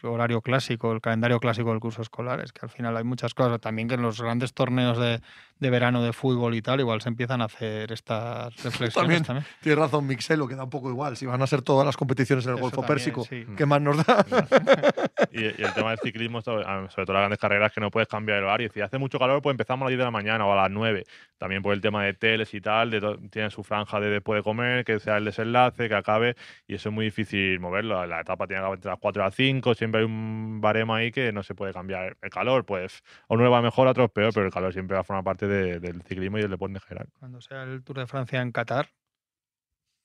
[0.03, 2.41] el horario clásico, el calendario clásico del curso escolar.
[2.41, 3.61] Es que al final hay muchas cosas.
[3.61, 5.21] También que en los grandes torneos de,
[5.61, 9.23] de verano de fútbol y tal, igual se empiezan a hacer estas reflexiones También.
[9.25, 9.47] también.
[9.61, 11.17] Tienes razón, Mixelo, que da un poco igual.
[11.17, 13.45] Si van a ser todas las competiciones en el Eso Golfo también, Pérsico, sí.
[13.57, 14.25] ¿qué más nos da?
[15.33, 17.91] Y, y el tema del ciclismo, sobre ah, sobre todo las grandes carreras, que no
[17.91, 18.69] puedes cambiar el horario.
[18.73, 20.71] Si hace mucho calor, pues empezamos a las 10 de la mañana o a las
[20.71, 21.05] 9.
[21.41, 23.01] También por el tema de teles y tal, de
[23.31, 26.91] tiene su franja de después de comer, que sea el desenlace, que acabe, y eso
[26.91, 28.05] es muy difícil moverlo.
[28.07, 30.95] La etapa tiene que acabar entre las 4 y las 5, siempre hay un baremo
[30.95, 32.19] ahí que no se puede cambiar.
[32.21, 34.97] El calor, pues, a uno le va mejor, a otros peor, pero el calor siempre
[34.97, 37.09] va a formar parte de- del ciclismo y del deporte en general.
[37.19, 38.91] Cuando sea el Tour de Francia en Qatar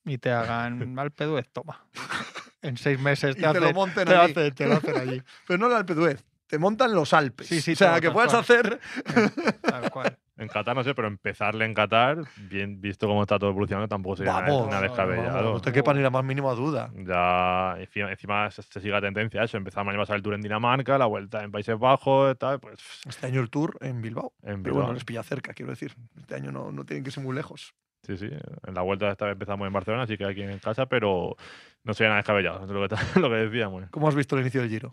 [0.06, 1.86] y te hagan al peduez, toma.
[2.62, 4.32] En seis meses Y te, te lo hacen- monten te allí.
[4.32, 5.21] hacen- te lo hacen allí.
[5.48, 7.48] Pero no el Alpe d'Huez, te montan los Alpes.
[7.48, 8.41] Sí, sí, o sea, que puedas cual.
[8.41, 8.80] hacer
[9.62, 10.17] Tal cual.
[10.38, 12.17] En Qatar no sé, pero empezarle en Qatar,
[12.50, 15.34] bien visto cómo está todo evolucionando, tampoco sería nada- Vamos, nada descabellado.
[15.34, 16.91] Vamos, no te quepa ni la más mínima duda.
[16.93, 19.56] Ya encima, encima se, se sigue la tendencia a eso.
[19.56, 23.28] Empezamos a pasar el tour en Dinamarca, la vuelta en Países Bajos, tal, pues Este
[23.28, 24.34] año el Tour en Bilbao.
[24.43, 24.82] en Pero Bilbao.
[24.84, 25.93] bueno, les pilla cerca, quiero decir.
[26.19, 27.74] Este año no, no tienen que ser muy lejos.
[28.04, 28.30] Sí, sí.
[28.67, 31.36] En la vuelta esta vez empezamos en Barcelona, así que aquí en casa, pero
[31.84, 33.86] no sería nada descabellado, es lo que, lo que decíamos.
[33.89, 34.91] ¿Cómo has visto el inicio del Giro?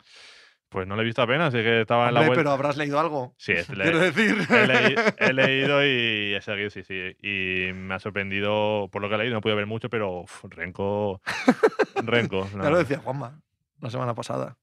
[0.73, 2.37] Pues no lo he visto apenas, sé que estaba en la vuelta.
[2.37, 3.35] pero habrás leído algo.
[3.37, 4.37] Sí, es- le- Quiero decir.
[4.51, 7.15] he, leí- he leído y he seguido, sí, sí.
[7.23, 10.45] Y me ha sorprendido por lo que he leído, no pude ver mucho, pero uf,
[10.45, 11.21] Renko.
[12.03, 12.49] Renko.
[12.51, 12.71] ya no.
[12.71, 13.41] lo decía Juanma
[13.81, 14.57] la semana pasada.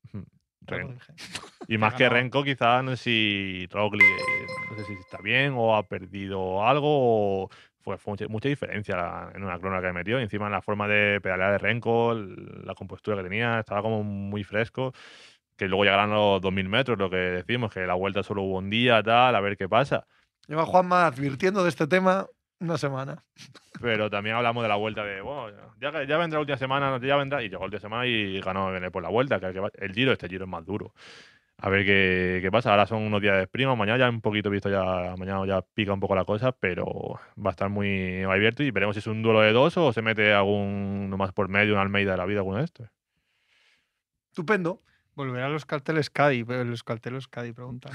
[0.66, 0.96] Renko.
[1.68, 2.10] Y más que.
[2.10, 6.66] Renko, quizás no sé si Roglic, eh, no sé si está bien o ha perdido
[6.66, 7.50] algo o
[7.82, 10.20] fue, fue mucha, mucha diferencia en una crona que metió.
[10.20, 14.44] Encima en la forma de pedalear de Renko, la compostura que tenía, estaba como muy
[14.44, 14.94] fresco.
[15.60, 18.70] Que luego llegarán los 2000 metros, lo que decimos, que la vuelta solo hubo un
[18.70, 20.08] día, tal, a ver qué pasa.
[20.48, 22.28] Lleva Juanma advirtiendo de este tema
[22.62, 23.26] una semana.
[23.82, 25.50] Pero también hablamos de la vuelta de, bueno,
[25.82, 27.44] ya, ya vendrá la última semana, ya vendrá.
[27.44, 29.42] Y llegó la última semana y ganó por la vuelta.
[29.42, 29.48] Que
[29.80, 30.94] el, giro, este giro es más duro.
[31.58, 32.72] A ver qué, qué pasa.
[32.72, 33.76] Ahora son unos días de prima.
[33.76, 37.50] Mañana ya un poquito visto, ya mañana ya pica un poco la cosa, pero va
[37.50, 40.34] a estar muy abierto y veremos si es un duelo de dos o se mete
[40.34, 42.90] algún más por medio, un Almeida de la vida, alguno de estos.
[44.30, 44.82] Estupendo.
[45.20, 47.92] Volverán los carteles Cádiz, pero los carteles Cádiz preguntan.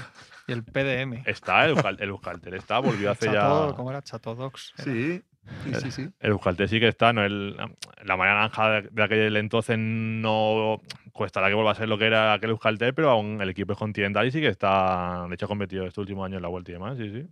[0.47, 1.23] Y el PDM.
[1.25, 3.75] Está, el, el Euskaltel está, volvió hace Chato- ya.
[3.75, 4.03] ¿Cómo era?
[4.03, 4.73] Chatodox.
[4.77, 5.23] Sí.
[5.63, 6.09] Sí, sí, sí.
[6.19, 7.25] El Euskaltel sí que está, ¿no?
[7.25, 7.55] El,
[8.03, 10.79] la mañana naranja de, aquel entonces no
[11.13, 13.79] costará que vuelva a ser lo que era aquel Euskaltel, pero aún el equipo es
[13.79, 16.69] continental y sí que está, de hecho, ha competido este último año en la vuelta
[16.69, 17.27] y demás, sí, sí.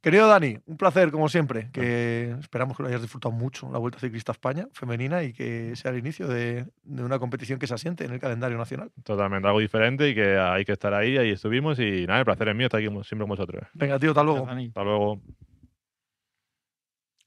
[0.00, 1.70] Querido Dani, un placer como siempre.
[1.72, 5.74] Que esperamos que lo hayas disfrutado mucho la Vuelta Ciclista a España femenina y que
[5.74, 8.92] sea el inicio de, de una competición que se asiente en el calendario nacional.
[9.02, 12.48] Totalmente algo diferente y que hay que estar ahí, ahí estuvimos y nada, el placer
[12.48, 13.64] es mío estar aquí siempre con vosotros.
[13.74, 14.48] Venga, tío, hasta luego.
[14.48, 15.20] Hasta luego.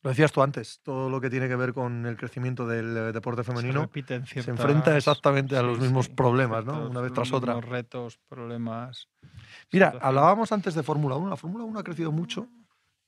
[0.04, 3.44] Lo decías tú antes, todo lo que tiene que ver con el crecimiento del deporte
[3.44, 6.88] Se femenino se ciertas- enfrenta exactamente a sí, los mismos sí, problemas, ¿no?
[6.90, 7.54] Una vez tras otra.
[7.54, 9.10] mismos retos, problemas.
[9.72, 11.30] Mira, hablábamos antes de Fórmula 1.
[11.30, 12.48] La Fórmula 1 ha crecido mucho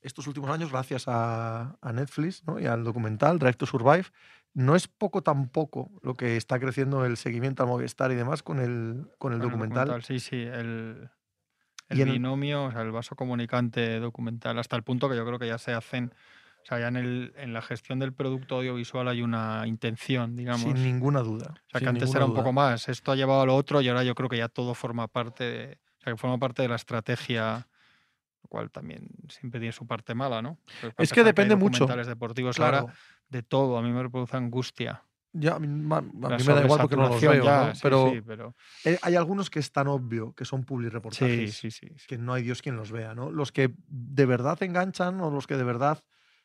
[0.04, 2.60] estos últimos años gracias a, a Netflix ¿no?
[2.60, 4.04] y al documental Drive to Survive.
[4.52, 8.60] No es poco tampoco lo que está creciendo el seguimiento al Movistar y demás con
[8.60, 10.02] el, con el Con documental.
[10.04, 11.10] Sí, sí, el,
[11.90, 15.38] Y el binomio, o sea, el vaso comunicante documental, hasta el punto que yo creo
[15.40, 16.12] que ya se hacen,
[16.62, 20.62] o sea, ya en, el, en la gestión del producto audiovisual hay una intención, digamos.
[20.62, 21.54] Sin ninguna duda.
[21.66, 22.42] O sea, que antes era un duda.
[22.42, 24.74] poco más, esto ha llevado a lo otro y ahora yo creo que ya todo
[24.74, 27.66] forma parte de, o sea, que forma parte de la estrategia,
[28.44, 30.58] lo cual también siempre tiene su parte mala, ¿no?
[30.98, 31.80] Es que depende mucho.
[31.80, 32.94] documentales deportivos ahora Claro.
[33.28, 35.02] de todo, a mí me produce angustia.
[35.32, 37.74] Ya, a mí, a mí me da igual porque no los veo, ya, ¿no?
[37.74, 38.54] sí, pero, sí, pero
[38.84, 42.06] eh, hay algunos que es tan obvio que son public sí, reportajes sí, sí, sí.
[42.06, 43.32] que no hay Dios quien los vea, ¿no?
[43.32, 46.04] Los que de verdad enganchan o los que de verdad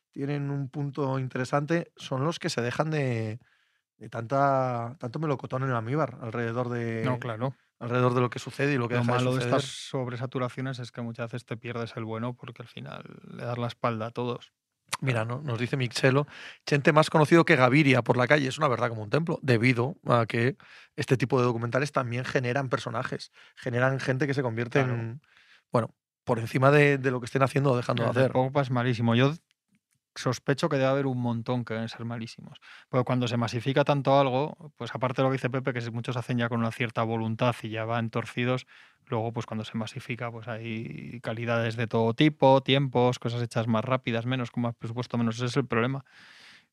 [0.09, 3.39] tienen un punto interesante son los que se dejan de,
[3.97, 7.53] de tanta tanto melocotón en el amíbar alrededor de No, claro.
[7.79, 9.55] Alrededor de lo que sucede y lo que Lo deja malo de suceder.
[9.59, 13.57] estas sobresaturaciones es que muchas veces te pierdes el bueno porque al final le das
[13.57, 14.51] la espalda a todos.
[15.01, 15.41] Mira, ¿no?
[15.41, 16.27] nos dice Mixelo,
[16.67, 19.95] gente más conocido que Gaviria por la calle, es una verdad como un templo, debido
[20.05, 20.57] a que
[20.97, 24.95] este tipo de documentales también generan personajes, generan gente que se convierte Claro.
[24.95, 25.21] en,
[25.71, 28.31] bueno, por encima de, de lo que estén haciendo o dejando de de hacer.
[28.33, 29.15] Pogba es malísimo.
[29.15, 29.33] Yo
[30.15, 32.59] sospecho que debe haber un montón que deben ser malísimos.
[32.89, 36.17] Porque cuando se masifica tanto algo, pues aparte de lo que dice Pepe, que muchos
[36.17, 38.67] hacen ya con una cierta voluntad y ya van torcidos,
[39.07, 43.83] luego pues cuando se masifica pues hay calidades de todo tipo, tiempos, cosas hechas más
[43.85, 45.35] rápidas, menos, con más presupuesto, menos.
[45.37, 46.05] Ese es el problema.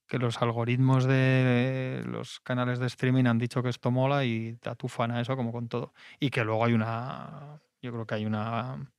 [0.07, 4.71] Que los algoritmos de los canales de streaming han dicho que esto mola y te
[4.71, 5.93] atufan a eso como con todo.
[6.21, 8.93] Y que luego hay una, yo creo que hay una,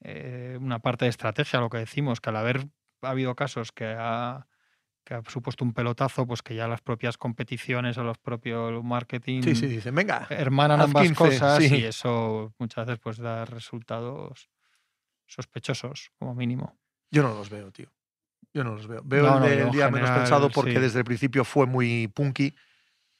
[0.00, 2.68] eh, una parte de estrategia, lo que decimos, que al haber
[3.04, 4.46] ha habido casos que ha,
[5.04, 9.42] que ha supuesto un pelotazo, pues que ya las propias competiciones o los propios marketing
[9.42, 10.26] Sí, sí, dicen, venga.
[10.30, 11.76] hermanan ambas 15, cosas sí.
[11.76, 14.48] y eso muchas veces pues da resultados
[15.26, 16.78] sospechosos, como mínimo.
[17.10, 17.90] Yo no los veo, tío.
[18.52, 19.02] Yo no los veo.
[19.04, 22.08] Veo No, el no, en día menos general, pensado porque desde el principio fue muy
[22.08, 22.54] punky,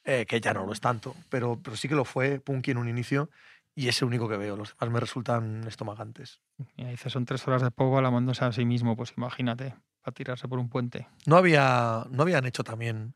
[0.03, 2.77] eh, que ya no lo es tanto, pero, pero sí que lo fue punky en
[2.77, 3.29] un inicio
[3.75, 4.55] y es el único que veo.
[4.55, 6.39] Los demás me resultan estomagantes.
[6.77, 10.47] Y dice, son tres horas de Pogba lamándose a sí mismo, pues imagínate, para tirarse
[10.47, 11.07] por un puente.
[11.25, 13.15] No, había, no habían hecho también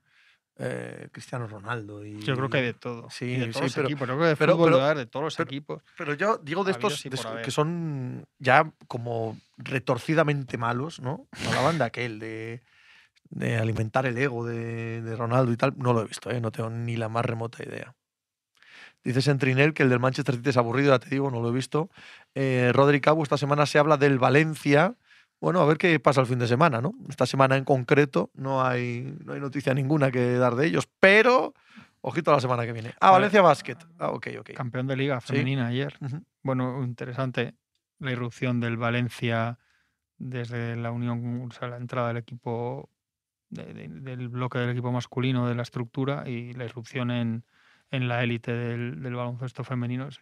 [0.58, 2.06] eh, Cristiano Ronaldo.
[2.06, 3.10] Y, Yo creo que hay de todo.
[3.10, 4.08] Sí, y de sí, todos los pero- equipos.
[4.08, 5.84] Yo creo que de pero- fútbol pero- debe haber de todos los pero- equipos.
[5.98, 11.28] Pero yo digo de estos de que son ya como retorcidamente malos, ¿no?
[11.48, 12.62] Hablaban de aquel, de,
[13.30, 15.74] de alimentar el ego de, de Ronaldo y tal.
[15.78, 16.42] No lo he visto, ¿eh?
[16.42, 17.96] no tengo ni la más remota idea.
[19.04, 21.54] Dice Sentrinel que el del Manchester City es aburrido, ya te digo, no lo he
[21.54, 21.90] visto.
[22.36, 24.96] Eh, Rodri Cabo, esta semana se habla del Valencia.
[25.40, 26.94] Bueno, a ver qué pasa el fin de semana, ¿no?
[27.08, 31.54] Esta semana en concreto no hay, no hay noticia ninguna que dar de ellos, pero
[32.02, 32.90] ojito a la semana que viene.
[33.00, 33.22] Ah, Vale.
[33.24, 33.78] Valencia Basket.
[34.00, 34.50] Ah, ok, ok.
[34.54, 35.28] Campeón de liga Sí.
[35.28, 35.98] femenina ayer.
[36.44, 37.56] Bueno, interesante
[38.00, 39.60] la irrupción del Valencia
[40.18, 42.90] desde la unión, o sea, la entrada del equipo,
[43.50, 47.46] de- de- del bloque del equipo masculino de la estructura y la irrupción en,
[47.92, 50.20] en la élite del, del baloncesto femenino es,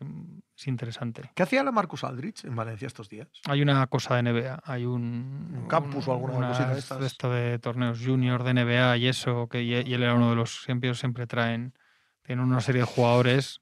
[0.55, 1.29] es interesante.
[1.35, 3.27] ¿Qué hacía la Marcus Aldrich en Valencia estos días?
[3.49, 7.03] Hay una cosa de NBA, hay un, Un campus o alguna cosita de estas.
[7.03, 10.35] esto de torneos junior de NBA y eso, que y y él era uno de
[10.37, 11.73] los siempre siempre traen,
[12.23, 13.61] tienen una serie de jugadores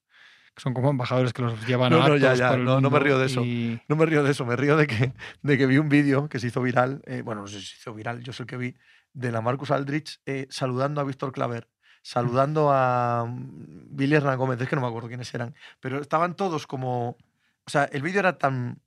[0.53, 2.79] que son como embajadores que los llevan No, a no, ya, ya, por el no,
[2.79, 3.41] no me río de eso.
[3.43, 6.29] y- No me río de eso, me río de que, de que vi un vídeo
[6.29, 8.47] que se hizo viral, eh, bueno, no sé si se hizo viral, yo sé el
[8.47, 8.75] que vi,
[9.13, 11.67] de la Marcus Aldrich eh, saludando a Víctor Claver,
[12.05, 16.67] saludando a Billy Hernán Gómez, es que no me acuerdo quiénes eran, pero estaban todos
[16.67, 17.17] como...
[17.65, 18.79] O sea, el vídeo era tan,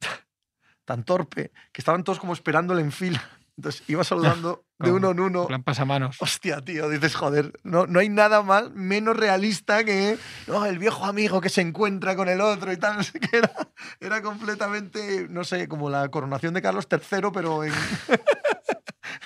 [0.84, 3.22] tan torpe que estaban todos como esperándole en fila.
[3.56, 5.46] Entonces iba saludando de uno en uno.
[5.46, 6.20] plan pasamanos.
[6.20, 11.04] Hostia, tío, dices, joder, no, no hay nada más menos realista que no, el viejo
[11.04, 13.52] amigo que se encuentra con el otro y tal, no sé qué era.
[14.00, 17.72] Era completamente, no sé, como la coronación de Carlos III, pero en,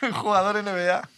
[0.02, 1.08] en jugador NBA.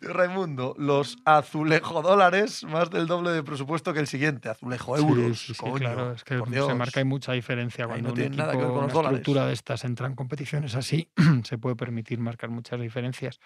[0.00, 5.38] Raimundo, los azulejo dólares, más del doble de presupuesto que el siguiente, azulejo euros.
[5.40, 8.36] sí, sí, coño, claro, es que se marca hay mucha diferencia cuando no un tiene
[8.36, 9.18] nada que ver equipo, con los una dólares.
[9.18, 11.10] estructura de estas entra en competiciones así,
[11.44, 13.40] se puede permitir marcar muchas diferencias.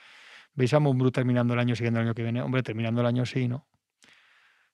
[0.54, 2.42] ¿Veis a Mumbrú terminando el año siguiendo el año que viene?
[2.42, 3.66] Hombre, terminando el año sí, ¿no?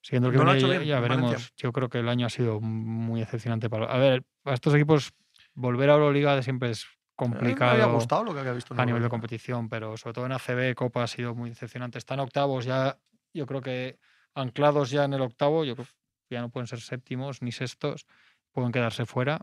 [0.01, 1.27] Siguiendo el que No viene ya, bien ya en Valencia.
[1.29, 1.53] veremos.
[1.57, 3.85] Yo creo que el año ha sido muy decepcionante para...
[3.85, 5.13] A ver, para estos equipos
[5.53, 7.75] volver a Euroliga siempre es Complicado.
[7.77, 10.25] Me había gustado lo que había visto en a nivel de competición, pero sobre todo
[10.25, 11.97] en ACB, Copa ha sido muy decepcionante.
[11.97, 12.97] Están octavos ya,
[13.33, 13.99] yo creo que
[14.33, 18.05] anclados ya en el octavo, yo creo que ya no pueden ser séptimos ni sextos,
[18.51, 19.39] pueden quedarse fuera,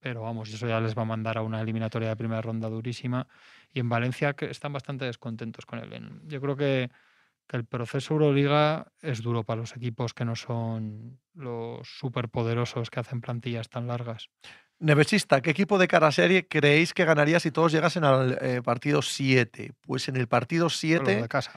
[0.00, 3.26] pero vamos, eso ya les va a mandar a una eliminatoria de primera ronda durísima.
[3.72, 5.92] Y en Valencia que están bastante descontentos con él.
[5.92, 6.90] En- Yo creo que,
[7.46, 13.00] que el proceso Euroliga es duro para los equipos que no son los superpoderosos que
[13.00, 14.30] hacen plantillas tan largas.
[14.80, 19.02] Nevesista, ¿qué equipo de cara serie creéis que ganaría si todos llegasen al eh, partido
[19.02, 19.72] 7?
[19.80, 21.52] Pues en el partido Los 7, de casa.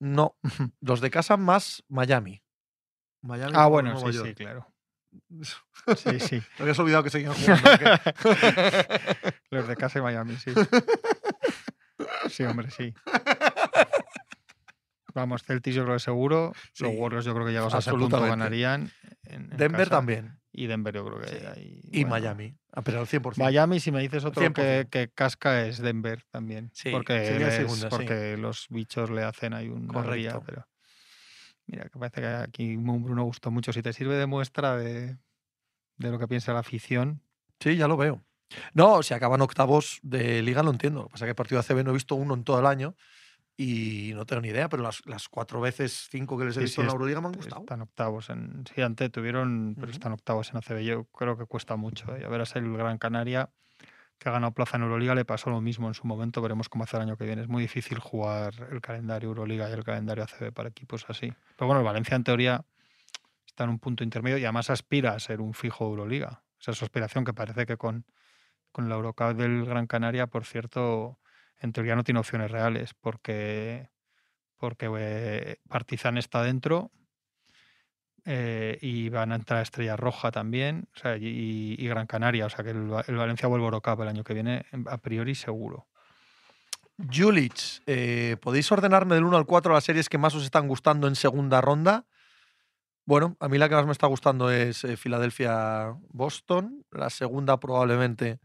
[0.00, 0.36] no.
[0.80, 2.42] Los de casa más Miami.
[3.22, 4.66] Miami Ah, bueno, sí, sí, claro.
[5.96, 6.40] Sí, sí.
[6.56, 7.68] Te habías olvidado que seguían jugando.
[9.50, 10.52] Los de casa y Miami, sí.
[12.30, 12.94] Sí, hombre, sí.
[15.14, 16.52] Vamos, Celtics yo creo que seguro.
[16.78, 18.90] Los Warriors yo creo que llegados a ese punto ganarían.
[19.24, 19.90] en- en Denver casa.
[19.90, 20.38] también.
[20.54, 21.46] Y Denver yo creo que Sí.
[21.46, 22.10] ahí, Y bueno.
[22.10, 22.54] Miami.
[22.72, 23.42] Ah, pero al 100%.
[23.42, 24.46] Miami, si me dices otro que,
[24.84, 24.90] 100%.
[24.90, 26.70] que casca, es Denver también.
[26.74, 27.96] Sí, porque sería les- segunda, sí.
[27.96, 30.42] porque los bichos le hacen ahí un Correcto.
[30.44, 30.66] pero
[31.66, 33.72] Mira, que parece que aquí Bruno gustó mucho.
[33.72, 35.16] Si te sirve de muestra de,
[35.96, 37.22] de lo que piensa la afición,
[37.60, 38.20] Sí, ya lo veo.
[38.74, 41.02] No, si acaban octavos de liga lo entiendo.
[41.02, 42.58] Lo que pasa es que el partido de ACB no he visto uno en todo
[42.58, 42.96] el año
[43.62, 46.64] y no tengo ni idea, pero las, las cuatro veces, cinco que les he Sí,
[46.64, 47.60] visto sí, en la Euroliga me han gustado.
[47.60, 48.64] Están octavos en.
[48.74, 50.80] Sí, antes tuvieron, pero están octavos en ACB.
[50.80, 52.14] Yo creo que cuesta mucho.
[52.16, 52.24] ¿eh?
[52.24, 53.50] A ver, a ser el Gran Canaria,
[54.18, 56.42] que ha ganado plaza en Euroliga, le pasó lo mismo en su momento.
[56.42, 57.42] Veremos cómo hace el año que viene.
[57.42, 61.32] Es muy difícil jugar el calendario Euroliga y el calendario ACB para equipos así.
[61.56, 62.64] Pero bueno, el Valencia en teoría
[63.46, 66.42] está en un punto intermedio y además aspira a ser un fijo Euroliga.
[66.60, 68.06] Esa es su aspiración que parece que con,
[68.72, 71.18] con la Eurocup del Gran Canaria, por cierto,
[71.62, 73.88] en teoría no tiene opciones reales porque,
[74.58, 76.90] porque eh, Partizan está dentro
[78.24, 80.88] eh, y van a entrar Estrella Roja también
[81.20, 82.46] y, Gran Canaria.
[82.46, 84.98] O sea que el, Va- el Valencia vuelve a Eurocup el año que viene, a
[84.98, 85.88] priori seguro.
[87.12, 91.08] Julich, eh, ¿podéis ordenarme del 1 al 4 las series que más os están gustando
[91.08, 92.06] en segunda ronda?
[93.04, 96.84] Bueno, a mí la que más me está gustando es Filadelfia-Boston.
[96.92, 98.38] La segunda probablemente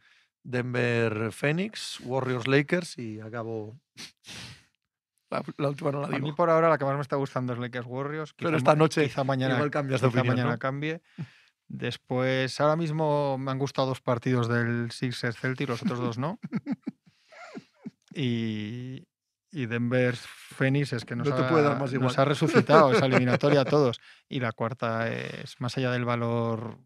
[0.47, 3.79] Denver-Phoenix, Warriors-Lakers y acabo...
[5.29, 6.37] La, la última no la A mí digo.
[6.37, 8.33] por ahora la que más me está gustando es Lakers Warriors.
[8.37, 10.57] Pero esta noche quizá mañana, Igual cambias de quizá opinión, mañana ¿no?
[10.57, 11.01] cambie.
[11.67, 16.39] Después, ahora mismo me han gustado dos partidos del Sixers Celtic, los otros dos no.
[18.13, 19.05] Y,
[19.51, 22.91] y Denver Phoenix es que nos, No te ha, puede dar más nos ha resucitado
[22.93, 23.99] esa eliminatoria a todos.
[24.27, 26.79] Y la cuarta es, más allá del valor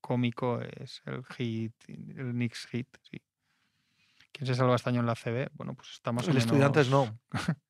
[0.00, 2.88] cómico, es el hit, el Knicks hit.
[3.02, 3.20] Sí.
[4.32, 5.50] ¿Quién se salva este año en la CB?
[5.54, 6.46] Bueno, pues está más o El menos.
[6.46, 7.18] Estudiantes no.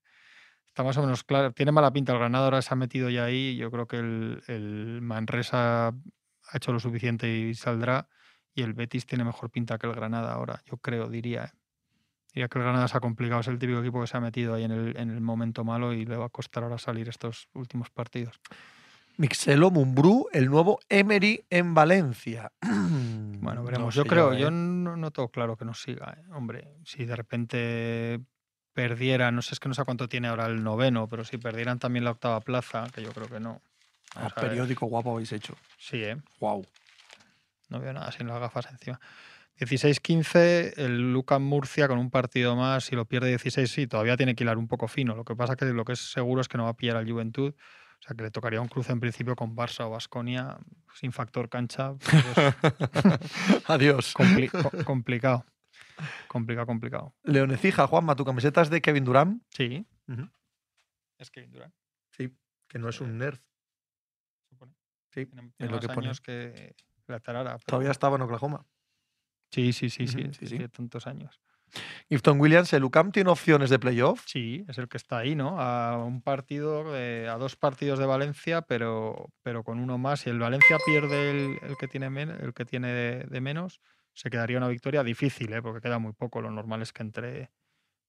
[0.66, 1.52] Está más o menos claro.
[1.52, 2.12] Tiene mala pinta.
[2.12, 3.56] El Granada ahora se ha metido ya ahí.
[3.56, 8.08] Yo creo que el, el Manresa ha hecho lo suficiente y saldrá.
[8.54, 11.44] Y el Betis tiene mejor pinta que el Granada ahora, yo creo, diría.
[11.46, 11.50] ¿eh?
[12.32, 13.40] Diría que el Granada se ha complicado.
[13.40, 15.92] Es el típico equipo que se ha metido ahí en el, en el momento malo
[15.92, 18.40] y le va a costar ahora salir estos últimos partidos.
[19.18, 22.52] Mixelo, Mumbrú, el nuevo Emery en Valencia.
[23.40, 23.94] Bueno, No veremos.
[23.94, 24.38] yo creo, ¿eh?
[24.40, 26.18] yo no, no tengo claro que nos siga.
[26.18, 26.24] ¿eh?
[26.32, 28.20] Hombre, si de repente
[28.74, 31.78] perdiera, no sé, es que no sé cuánto tiene ahora el noveno, pero si perdieran
[31.78, 33.62] también la octava plaza, que yo creo que no.
[34.16, 35.54] Ah, periódico guapo habéis hecho.
[35.78, 36.16] Sí, ¿eh?
[36.40, 36.66] Wow.
[37.70, 39.00] No veo nada sin las gafas encima.
[39.60, 44.34] 16-15, el Lucan Murcia con un partido más, si lo pierde 16, sí, todavía tiene
[44.34, 45.14] que hilar un poco fino.
[45.14, 47.10] Lo que pasa que lo que es seguro es que no va a pillar al
[47.10, 47.54] Juventud.
[48.00, 50.58] O sea, que le tocaría un cruce en principio con Barça o Basconia
[50.94, 51.94] sin factor cancha.
[51.94, 54.14] pues es Adiós.
[54.14, 55.44] compli- co- complicado.
[56.28, 57.14] Complicado, complicado.
[57.24, 59.42] Leonecija, Juanma, tu camiseta es de Kevin Durant.
[59.50, 59.84] Sí.
[61.18, 61.74] Es que Durant,
[62.16, 62.32] Sí,
[62.68, 63.40] que no es un nerd.
[64.48, 64.74] supone.
[65.12, 66.06] Sí, Tiene, es tiene lo más que pone.
[66.06, 66.76] años que
[67.08, 67.52] la Tarara.
[67.58, 68.64] pero- Todavía estaba en Oklahoma.
[69.50, 70.22] Sí, sí, sí, sí.
[70.32, 70.68] Sí, sí, sí.
[70.68, 71.40] tantos años.
[72.08, 74.24] Gifton Williams, el UCAM tiene opciones de playoff.
[74.26, 75.60] Sí, es el que está ahí, ¿no?
[75.60, 80.20] A un partido, de- a dos partidos de Valencia, pero, pero con uno más.
[80.20, 83.80] Si el Valencia pierde el, el que tiene men- el que tiene de, de menos,
[84.14, 85.62] se quedaría una victoria difícil, ¿eh?
[85.62, 86.40] porque queda muy poco.
[86.40, 87.50] Lo normal es que entre,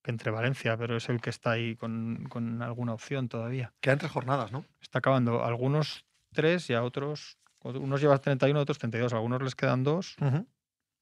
[0.01, 3.74] que entre Valencia, pero es el que está ahí con, con alguna opción todavía.
[3.82, 4.66] Quedan tres jornadas, ¿no?
[4.82, 7.38] Está acabando algunos tres y a otros.
[7.64, 9.12] Unos llevan 31, otros 32.
[9.12, 10.47] A algunos les quedan dos Ujú.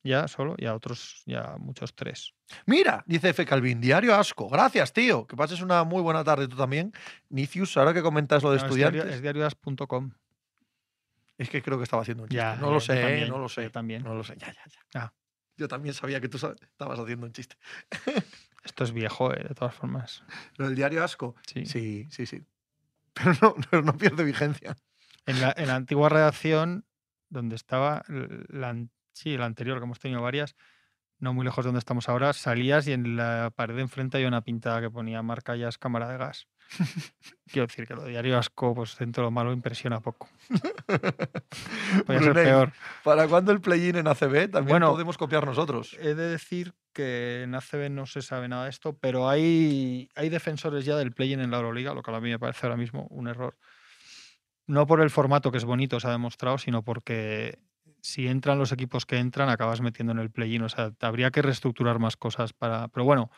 [0.08, 2.34] Ya solo y a otros ya muchos tres.
[2.66, 3.46] Mira, dice F.
[3.46, 4.50] Calvin, diario asco.
[4.50, 5.28] Gracias, tío.
[5.28, 6.94] Que pases una muy buena tarde tú también.
[7.30, 9.16] Nicius, ahora que comentas lo de No, es diario- estudiantes.
[9.16, 10.12] es diarioas.com.
[11.38, 12.38] Es que creo que estaba haciendo un chiste.
[12.42, 13.02] Ya, no lo sé, ¿eh?
[13.04, 13.70] también, no lo yo sé.
[13.70, 14.04] también.
[14.04, 14.62] No lo sé, ya, ya,
[14.94, 15.02] ya.
[15.04, 15.14] Ah.
[15.56, 17.56] Yo también sabía que tú estabas haciendo un chiste.
[18.64, 20.24] Esto es viejo, eh, de todas formas.
[20.58, 21.36] Lo del diario asco.
[21.46, 21.66] Sí.
[21.66, 22.44] Sí, sí, sí.
[23.14, 24.76] Pero no, pero no pierde vigencia.
[25.26, 26.86] En, la, en la antigua redacción,
[27.30, 30.56] donde estaba, la, an- sí, la anterior, que hemos tenido varias,
[31.20, 34.28] no muy lejos de donde estamos ahora, salías y en la pared de enfrente había
[34.28, 36.48] una pintada que ponía marca ya es cámara de gas.
[37.48, 40.30] Quiero decir que lo de diario asco, pues dentro de lo malo, impresiona poco.
[42.06, 42.74] Podría ser peor.
[43.04, 44.52] ¿Para cuándo el play-in en ACB?
[44.52, 45.96] También Bueno, podemos copiar nosotros.
[46.00, 50.30] He de decir que en ACB no se sabe nada de esto, pero hay, hay
[50.30, 53.08] defensores ya del play-in en la Euroliga, lo que a mí me parece ahora mismo
[53.10, 53.58] un error.
[54.66, 57.60] No por el formato que es bonito, se ha demostrado, sino porque
[58.02, 60.62] si entran los equipos que entran, acabas metiendo en el play-in.
[60.64, 62.88] O sea, habría que reestructurar más cosas para.
[62.90, 63.30] Pero bueno,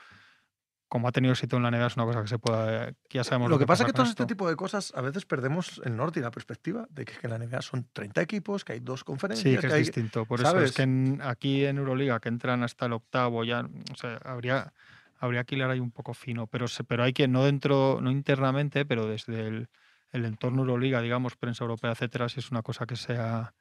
[0.87, 2.91] como ha tenido éxito en la NBA, es una cosa que se pueda.
[3.07, 5.25] que ya sabemos Lo que pasa es que todo este tipo de cosas a veces
[5.25, 8.65] perdemos el norte y la perspectiva de que, que en la NBA son 30 equipos,
[8.65, 10.25] que hay dos Sí, conferencias, que es hay- distinto.
[10.25, 13.95] Por eso es que en- aquí en Euroliga, que entran hasta el octavo, ya, o
[13.95, 14.73] sea, habría,
[15.19, 16.47] habría que hilar ahí un poco fino.
[16.47, 19.69] Pero, pero hay que, no dentro, no internamente, pero desde el,
[20.11, 23.53] el entorno Euroliga, digamos, prensa europea, etcétera, si es una cosa que se ha,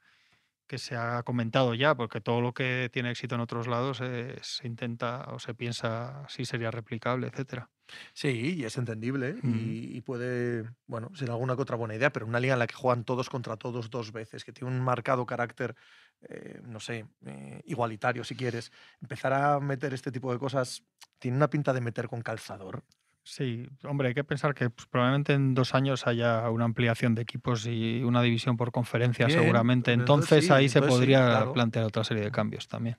[0.69, 4.37] que se ha comentado ya, porque todo lo que tiene éxito en otros lados eh,
[4.41, 7.71] se intenta o se piensa si sería replicable, etcétera.
[8.13, 9.51] Sí, y es entendible Mm.
[9.55, 12.67] y, y puede, bueno, ser alguna que otra buena idea, pero una liga en la
[12.67, 15.75] que juegan todos contra todos dos veces, que tiene un marcado carácter,
[16.21, 20.83] eh, no sé, eh, igualitario si quieres, empezar a meter este tipo de cosas
[21.17, 22.83] tiene una pinta de meter con calzador.
[23.23, 27.21] Sí, hombre, hay que pensar que pues, probablemente en dos años haya una ampliación de
[27.21, 29.93] equipos y una división por conferencia, Bien, seguramente.
[29.93, 31.53] entonces sí, ahí se sí, podría claro.
[31.53, 32.97] plantear otra serie de cambios también.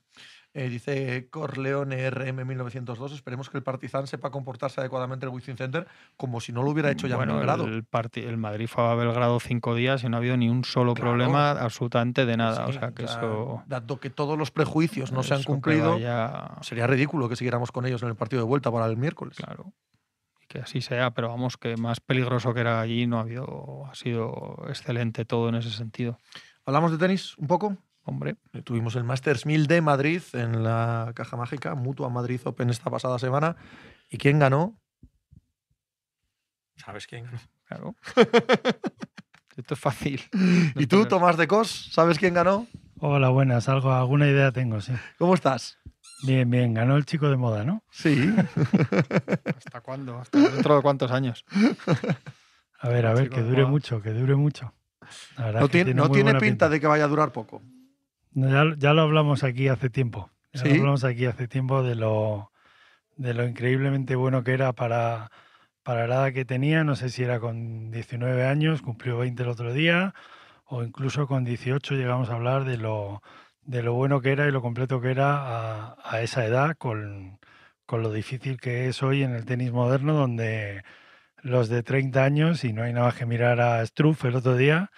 [0.53, 5.87] Eh, dice Corleone RM1902, esperemos que el Partizan sepa comportarse adecuadamente en el Wizzing Center
[6.17, 7.65] como si no lo hubiera hecho ya bueno, en Belgrado.
[7.65, 10.93] El, el Madrid fue a Belgrado cinco días y no ha habido ni un solo
[10.93, 11.11] Claro.
[11.11, 12.65] problema absolutamente de nada.
[12.65, 13.63] Sí, o sea que eso.
[13.65, 17.85] Dado que todos los prejuicios no se han cumplido, vaya- sería ridículo que siguiéramos con
[17.85, 19.37] ellos en el partido de vuelta para el miércoles.
[19.37, 19.71] Claro.
[20.51, 23.85] Que así sea, pero vamos, que más peligroso que era allí no ha habido.
[23.89, 26.19] Ha sido excelente todo en ese sentido.
[26.65, 27.77] ¿Hablamos de tenis un poco?
[28.03, 32.69] Hombre, Eh, Tuvimos el Masters 1000 de Madrid en la Caja Mágica, Mutua Madrid Open
[32.69, 33.55] esta pasada semana.
[34.09, 34.77] ¿Y quién ganó?
[36.75, 37.39] ¿Sabes quién ganó?
[37.63, 37.95] claro.
[39.55, 40.21] Esto es fácil.
[40.75, 42.67] ¿Y tú, Tomás de Cos, sabes quién ganó?
[42.99, 43.69] Hola, buenas.
[43.69, 44.91] Algo, alguna idea tengo, sí.
[45.17, 45.77] ¿Cómo estás?
[46.23, 46.73] Bien, bien.
[46.73, 47.83] Ganó el chico de moda, ¿no?
[47.91, 48.33] Sí.
[49.57, 50.19] ¿Hasta cuándo?
[50.19, 51.45] ¿Hasta dentro de cuántos años?
[52.79, 54.73] A ver, a ver, que dure mucho, que dure mucho.
[55.37, 57.61] La verdad No es que tiene, no tiene pinta de que vaya a durar poco.
[58.33, 60.31] No, ya, ya lo hablamos aquí hace tiempo.
[60.53, 60.69] Ya ¿Sí?
[60.69, 62.51] lo hablamos aquí hace tiempo de lo,
[63.17, 65.31] de lo increíblemente bueno que era para,
[65.83, 66.83] para la edad que tenía.
[66.83, 70.13] No sé si era con 19 años, cumplió 20 el otro día,
[70.65, 73.21] o incluso con 18 llegamos a hablar de lo,
[73.63, 77.39] de lo bueno que era y lo completo que era a, a esa edad, con,
[77.85, 80.83] con lo difícil que es hoy en el tenis moderno, donde
[81.41, 84.55] los de 30 años, y no hay nada más que mirar a Struff el otro
[84.55, 84.91] día,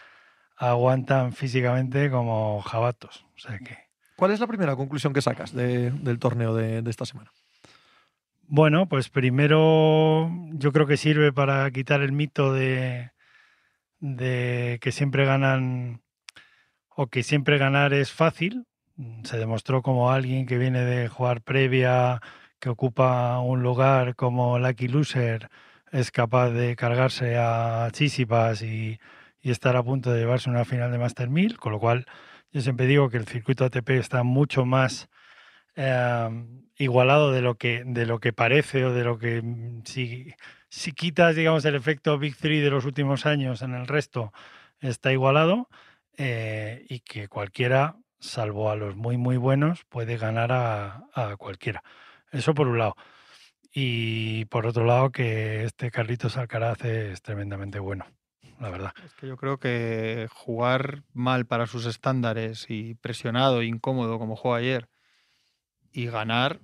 [0.58, 3.26] aguantan físicamente como jabatos.
[3.36, 3.78] O sea que,
[4.16, 7.32] ¿Cuál es la primera conclusión que sacas de- del torneo de, de esta semana?
[8.46, 13.12] bueno, pues primero yo creo que sirve para quitar el mito de,
[14.00, 16.02] de que siempre ganan
[16.96, 18.66] o que siempre ganar es fácil.
[19.24, 22.22] Se demostró como alguien que viene de jugar previa,
[22.60, 25.50] que ocupa un lugar como Lucky Loser,
[25.92, 29.00] es capaz de cargarse a Chisipas y,
[29.42, 32.06] estar a punto de llevarse una final de Master 1000, con lo cual
[32.54, 35.10] yo siempre digo que el circuito ATP está mucho más
[35.76, 36.30] eh,
[36.78, 40.34] igualado de lo que de lo que parece o de lo que mm, si,
[40.70, 44.32] si quitas digamos el efecto Big Three de los últimos años en el resto
[44.80, 45.68] está igualado
[46.18, 51.84] eh, y que cualquiera salvo a los muy muy buenos puede ganar a, cualquiera.
[52.32, 52.96] Eso por un lado.
[53.74, 58.06] Y por otro lado que este Carlitos Alcaraz es tremendamente bueno
[58.60, 58.94] la verdad.
[59.04, 64.36] Es que yo creo que jugar mal para sus estándares y presionado e incómodo como
[64.36, 64.88] jugó ayer
[65.92, 66.62] y ganar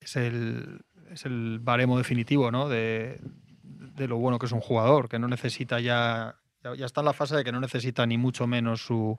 [0.00, 0.80] es el,
[1.10, 2.68] es el baremo definitivo ¿no?
[2.68, 3.20] de,
[3.62, 7.12] de lo bueno que es un jugador, que no necesita ya, ya, está en la
[7.12, 9.18] fase de que no necesita ni mucho menos su,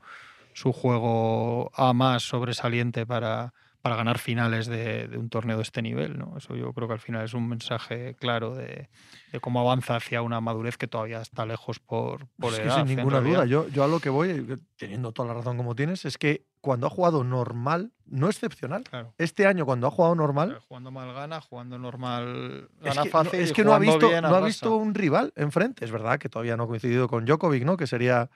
[0.53, 5.81] su juego A más sobresaliente para, para ganar finales de, de un torneo de este
[5.81, 6.17] nivel.
[6.17, 6.37] ¿no?
[6.37, 8.89] Eso yo creo que al final es un mensaje claro de,
[9.31, 12.85] de cómo avanza hacia una madurez que todavía está lejos por, por Es que sin
[12.85, 16.17] ninguna duda, yo, yo a lo que voy, teniendo toda la razón como tienes, es
[16.17, 18.83] que cuando ha jugado normal, no excepcional.
[18.83, 19.15] Claro.
[19.17, 23.09] Este año, cuando ha jugado normal, Claro, Jugando mal gana, jugando normal es gana que,
[23.09, 23.39] fácil.
[23.39, 25.85] no, es que no ha visto, no ha visto un rival enfrente.
[25.85, 27.77] Es verdad que todavía no ha coincidido con Djokovic, ¿no?
[27.77, 28.29] Que sería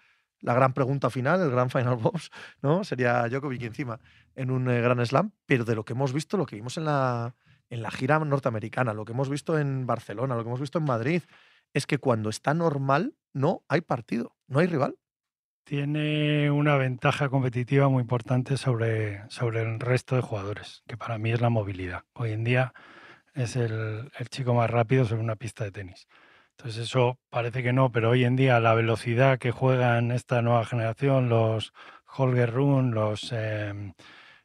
[0.46, 2.30] la gran pregunta final, el gran final boss,
[2.62, 2.84] ¿no?
[2.84, 4.00] Sería Djokovic encima
[4.36, 5.32] en un eh, gran slam.
[5.48, 7.36] Pero de lo que hemos visto, lo que vimos en la,
[7.70, 10.86] en la gira norteamericana, lo que hemos visto en Barcelona, lo que hemos visto en
[10.86, 11.24] Madrid,
[11.74, 14.96] es que cuando está normal, no hay partido, no hay rival.
[15.66, 21.32] tiene una ventaja competitiva muy importante sobre, sobre el resto de jugadores, que para mí
[21.32, 22.04] es la movilidad.
[22.14, 22.74] Hoy en día
[23.34, 26.08] es el, el chico más rápido sobre una pista de tenis.
[26.58, 30.66] Entonces eso parece que no, pero hoy en día la velocidad que juegan esta nueva
[30.66, 31.74] generación, los
[32.16, 33.94] Holger Rune, los eh,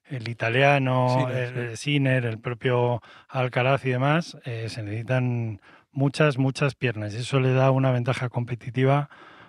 [0.04, 1.60] el italiano, Sinner, el, sí.
[1.60, 5.60] el Sinner, el propio Alcaraz y demás, eh, se necesitan
[5.92, 9.08] muchas, muchas piernas y eso le da una ventaja competitiva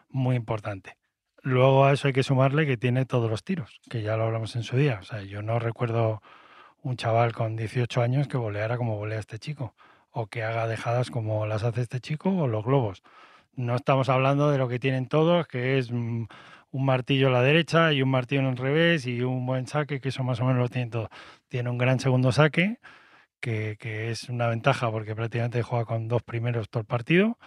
[0.10, 0.98] muy importante.
[1.44, 4.56] Luego a eso hay que sumarle que tiene todos los tiros, que ya lo hablamos
[4.56, 5.00] en su día.
[5.02, 6.22] O sea, yo no recuerdo
[6.84, 9.76] un chaval con 18 años que voleara como volea este chico,
[10.12, 13.04] o que haga dejadas como las hace este chico, o los globos.
[13.56, 16.26] No estamos hablando de lo que tienen todos, que es mm,
[16.72, 20.00] un martillo a la derecha y un martillo en el revés y un buen saque,
[20.02, 21.10] que eso más o menos lo tienen todo.
[21.50, 22.80] Tiene un gran segundo saque,
[23.40, 27.38] que, que es una ventaja porque prácticamente juega con dos primeros todo el partido.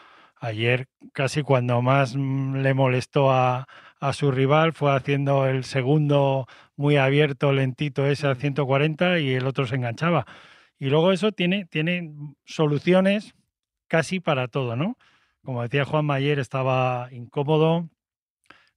[0.40, 3.66] Ayer casi cuando más mm, le molestó a,
[4.00, 6.46] a su rival fue haciendo el segundo
[6.76, 10.26] muy abierto, lentito ese a 140 y el otro se enganchaba.
[10.78, 12.12] Y luego eso tiene, tiene
[12.44, 13.34] soluciones
[13.88, 14.96] casi para todo, ¿no?
[15.44, 17.88] Como decía Juan ayer estaba incómodo,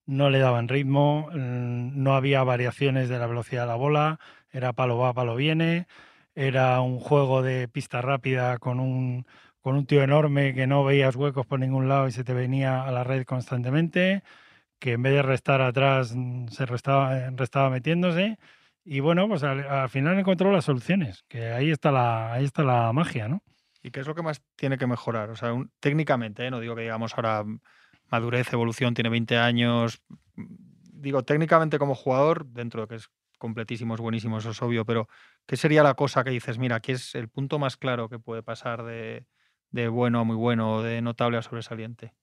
[0.06, 4.20] no le daban ritmo, mm, no había variaciones de la velocidad de la bola,
[4.52, 5.88] era palo va, palo viene,
[6.36, 9.26] era un juego de pista rápida con un,
[9.62, 12.84] con un tío enorme que no veías huecos por ningún lado y se te venía
[12.84, 14.24] a la red constantemente,
[14.80, 18.38] que en vez de restar atrás mm, se restaba, restaba metiéndose
[18.90, 22.64] Y bueno, pues al, al final encontró las soluciones, que ahí está la, ahí está
[22.64, 23.44] la magia, ¿no?
[23.84, 25.30] ¿Y qué es lo que más tiene que mejorar?
[25.30, 26.52] O sea, un- técnicamente, ¿eh?
[26.52, 27.60] no digo que digamos ahora mm,
[28.10, 30.02] madurez, evolución, tiene 20 años.
[30.36, 30.46] mm,
[31.00, 35.08] Digo, técnicamente como jugador, dentro de que es completísimo, es buenísimo, eso es obvio, pero
[35.46, 38.42] ¿qué sería la cosa que dices, mira, aquí es el punto más claro que puede
[38.42, 39.28] pasar de,
[39.70, 42.14] de bueno a muy bueno o de notable a sobresaliente?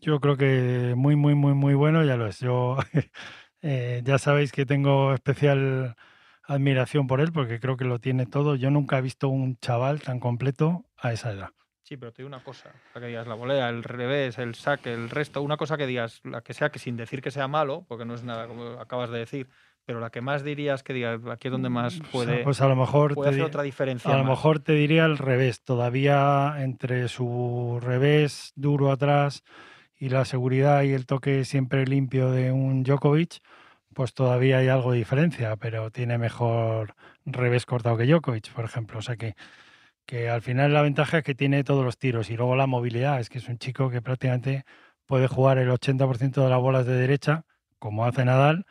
[0.00, 2.38] Yo creo que muy, muy, muy, muy bueno ya lo es.
[2.38, 2.76] Yo
[3.62, 5.96] eh, ya sabéis que tengo especial
[6.44, 8.56] admiración por él porque creo que lo tiene todo.
[8.56, 11.50] Yo nunca he visto un chaval tan completo a esa edad.
[11.84, 14.92] Sí, pero te digo una cosa, la que digas la volea, el revés, el saque,
[14.94, 17.84] el resto, una cosa que digas, la que sea, que sin decir que sea malo,
[17.88, 19.48] porque no es nada como acabas de decir,
[19.84, 22.60] pero la que más dirías que digas, aquí es donde más Pues a- puede, Pues
[22.60, 24.14] a lo mejor puede te hacer otra diferencia.
[24.14, 24.30] A lo más.
[24.30, 29.42] mejor te diría al revés, todavía entre su revés duro atrás
[30.02, 33.38] y la seguridad y el toque siempre limpio de un Djokovic,
[33.94, 38.98] pues todavía hay algo de diferencia, pero tiene mejor revés cortado que Djokovic, por ejemplo.
[38.98, 39.36] O sea que,
[40.04, 43.20] que al final la ventaja es que tiene todos los tiros y luego la movilidad,
[43.20, 44.64] es que es un chico que prácticamente
[45.06, 47.44] puede jugar el 80% de las bolas de derecha,
[47.78, 48.66] como hace Nadal,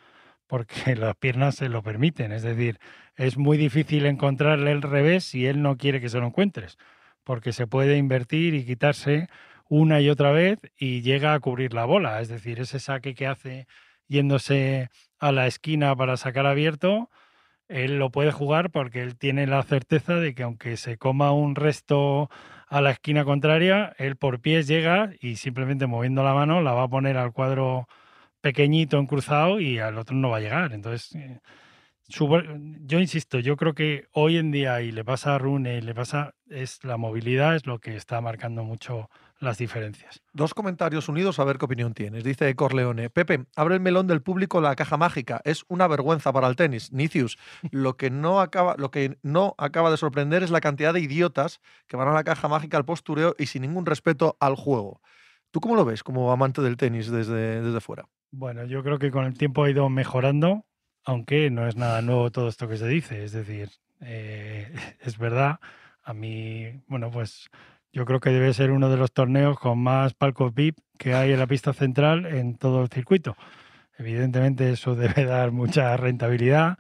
[0.48, 2.34] porque las piernas se lo permiten.
[2.34, 2.78] Es decir,
[3.16, 6.78] es muy difícil encontrarle el revés si él no quiere que se lo encuentres,
[7.24, 9.30] porque se puede invertir y quitarse
[9.72, 12.20] una y otra vez y llega a cubrir la bola.
[12.20, 13.68] Es decir, ese saque que hace
[14.10, 17.10] yéndose a la esquina para sacar abierto,
[17.70, 21.56] él lo puede jugar porque él tiene la certeza de que aunque se coma un
[21.56, 22.30] resto
[22.68, 26.84] a la esquina contraria, él por pies llega y simplemente moviendo la mano la va
[26.84, 27.88] a poner al cuadro
[28.42, 30.74] pequeñito en cruzado y al otro no va a llegar.
[30.74, 31.40] Entonces, eh,
[32.08, 35.96] yo insisto, yo creo que hoy en día, y le pasa a Rune, y le
[35.96, 40.22] pasa, es la movilidad, es lo que está marcando mucho las diferencias.
[40.34, 42.24] Dos comentarios unidos a ver qué opinión tienes.
[42.24, 43.10] Dice Corleone.
[43.10, 45.42] Pepe, abre el melón del público la caja mágica.
[45.44, 46.92] Es una vergüenza para el tenis.
[46.92, 47.38] Nicius,
[47.72, 51.60] lo que no acaba, lo que no acaba de sorprender es la cantidad de idiotas
[51.88, 55.02] que van a la caja mágica al postureo y sin ningún respeto al juego.
[55.50, 58.08] ¿Tú cómo lo ves como amante del tenis desde, desde fuera?
[58.32, 60.66] Bueno, yo creo que con el tiempo ha ido mejorando,
[61.04, 63.24] aunque no es nada nuevo todo esto que se dice.
[63.24, 63.70] Es decir,
[64.02, 65.60] eh, es verdad,
[66.04, 67.50] a mí, bueno, pues
[67.92, 71.32] yo creo que debe ser uno de los torneos con más palcos VIP que hay
[71.32, 73.36] en la pista central en todo el circuito.
[73.98, 76.78] Evidentemente eso debe dar mucha rentabilidad.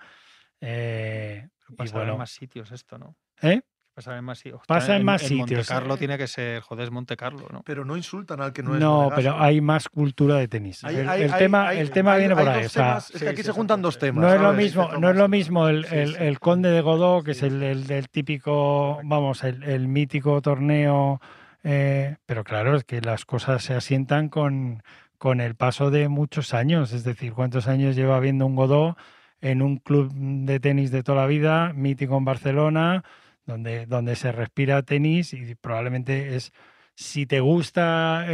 [0.62, 1.48] eh,
[1.80, 3.16] y bueno, más sitios esto, ¿no?
[3.42, 3.62] ¿eh?
[3.94, 4.62] Pasa en más sitios.
[4.68, 5.98] Pasa en más Monte sitios, Carlo eh.
[5.98, 7.62] tiene que ser, joder, es Monte Carlo, ¿no?
[7.64, 8.80] Pero no insultan al que no, No, es
[9.16, 9.44] pero monegasco.
[9.44, 10.84] hay más cultura de tenis.
[10.86, 12.66] Hay- el, hay- el hay- tema, hay- el tema hay- viene por ahí.
[12.66, 14.24] o sea, es Sí, que aquí sí, se juntan dos temas.
[14.24, 16.24] no es lo mismo, no es lo mismo el, Sí, el- sí.
[16.24, 21.20] el conde de Godó, que es Sí, el, típico, vamos, el, el mítico torneo.
[21.64, 24.82] eh, pero claro, es que las cosas se asientan con,
[25.20, 26.92] con el paso de muchos años.
[26.94, 28.96] Es decir, cuántos años lleva viendo un Godó
[29.42, 33.04] en un club de tenis de toda la vida, mítico en Barcelona,
[33.46, 36.54] donde, donde se respira tenis y probablemente es
[36.96, 38.26] si te gusta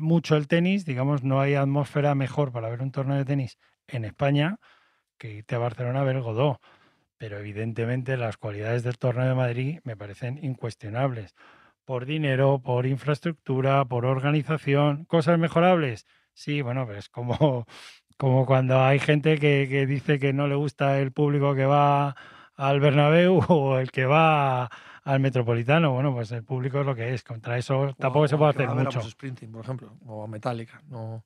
[0.00, 3.58] mucho el tenis, digamos, no hay atmósfera mejor para ver un torneo de tenis
[3.88, 4.58] en España
[5.18, 6.60] que irte a Barcelona a ver Godó.
[7.18, 11.34] Pero evidentemente las cualidades del torneo de Madrid me parecen incuestionables.
[11.84, 16.04] Por dinero, por infraestructura, por organización, cosas mejorables.
[16.34, 17.66] Sí, bueno, pero es como,
[18.18, 22.16] como cuando hay gente que, que dice que no le gusta el público que va
[22.56, 24.70] al Bernabéu o el que va
[25.04, 25.92] al Metropolitano.
[25.92, 27.22] Bueno, pues el público es lo que es.
[27.22, 28.98] Contra eso tampoco O- se puede hacer a ver a mucho.
[28.98, 30.82] Bruce Springsteen, por ejemplo, o a Metallica.
[30.88, 31.24] No,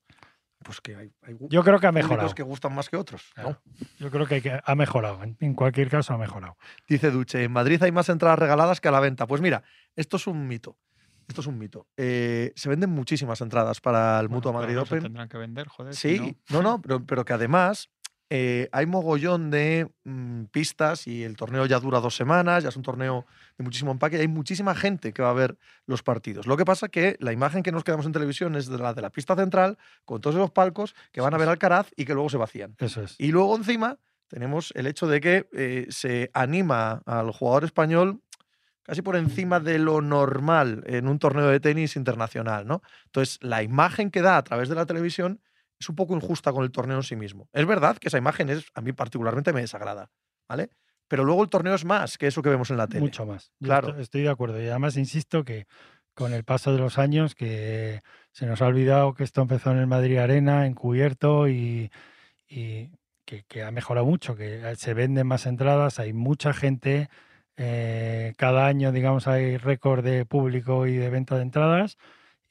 [0.63, 2.35] pues que hay, hay Yo creo que ha mejorado.
[2.35, 3.33] que gustan más que otros.
[3.43, 3.57] ¿no?
[3.99, 5.23] Yo creo que hay que- ha mejorado.
[5.23, 6.57] En, en cualquier caso, ha mejorado.
[6.89, 9.27] Dice Duche, en Madrid hay más entradas regaladas que a la venta.
[9.27, 9.63] Pues mira,
[9.97, 10.77] esto es un mito.
[11.29, 11.87] Esto es un mito.
[11.97, 15.03] Eh, se venden muchísimas entradas para el Bueno, Mutua Madrid se Open.
[15.05, 15.95] tendrán que vender, joder.
[15.95, 17.89] si Sí, no, no, pero, pero que además
[18.33, 22.77] eh, hay mogollón de mm, pistas y el torneo ya dura dos semanas, ya es
[22.77, 23.27] un torneo
[23.59, 26.47] de muchísimo empaque y hay muchísima gente que va a ver los partidos.
[26.47, 29.03] Lo que pasa que la imagen que nos quedamos en televisión es de la de
[29.03, 32.31] la pista central, con todos esos palcos que van a ver Alcaraz y que luego
[32.31, 32.77] se vacían.
[32.79, 33.17] Eso es.
[33.19, 38.23] Y luego encima tenemos el hecho de que eh, se anima al jugador español
[38.85, 42.83] casi por encima de lo normal en un torneo de tenis internacional, ¿no?
[43.07, 45.41] Entonces, la imagen que da a través de la televisión
[45.81, 47.49] es un poco injusta con el torneo en sí mismo.
[47.53, 50.11] Es verdad que esa imagen es, a mí particularmente me desagrada,
[50.49, 50.69] ¿vale?
[51.09, 53.01] Pero luego el torneo es más que eso que vemos en la tele.
[53.01, 53.51] Mucho más.
[53.61, 53.89] Claro.
[53.89, 54.63] esto- Estoy de acuerdo.
[54.63, 55.67] Y además insisto que
[56.15, 58.01] con el paso de los años, que
[58.33, 61.91] se nos ha olvidado que esto empezó en el Madrid Arena, encubierto y,
[62.49, 62.91] y
[63.25, 67.09] que, que ha mejorado mucho, que se venden más entradas, hay mucha gente.
[67.57, 71.97] eh, cada año, digamos, hay récord de público y de venta de entradas.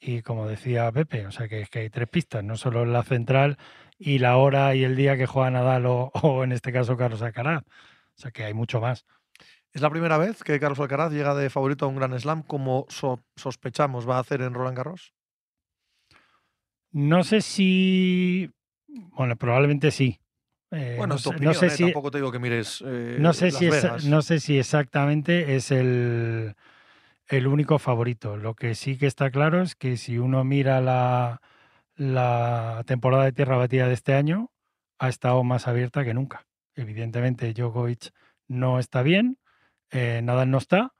[0.00, 3.58] Y como decía Pepe, o sea que, que hay tres pistas, no solo la central
[3.98, 7.22] y la hora y el día que juega Nadal o, o en este caso Carlos
[7.22, 7.64] Alcaraz.
[7.64, 9.06] O sea que hay mucho más.
[9.72, 12.86] Es la primera vez que Carlos Alcaraz llega de favorito a un Gran Slam, como
[12.88, 15.14] so- sospechamos va a hacer en Roland Garros.
[16.92, 18.50] No sé si.
[18.88, 20.18] Bueno, probablemente sí.
[20.72, 21.70] Eh, Bueno, no, tu sé, opinión, no sé ¿eh?
[21.70, 22.82] si, tampoco te digo que mires.
[22.86, 24.04] eh, no sé Las si Vegas.
[24.04, 26.54] no sé si exactamente es el,
[27.30, 28.36] el único favorito.
[28.36, 31.40] Lo que sí que está claro es que si uno mira la,
[32.86, 34.50] temporada de tierra batida de este año,
[34.98, 36.46] ha estado más abierta que nunca.
[36.74, 38.10] Evidentemente, Djokovic
[38.48, 39.38] no está bien,
[39.90, 40.92] eh, Nadal no está,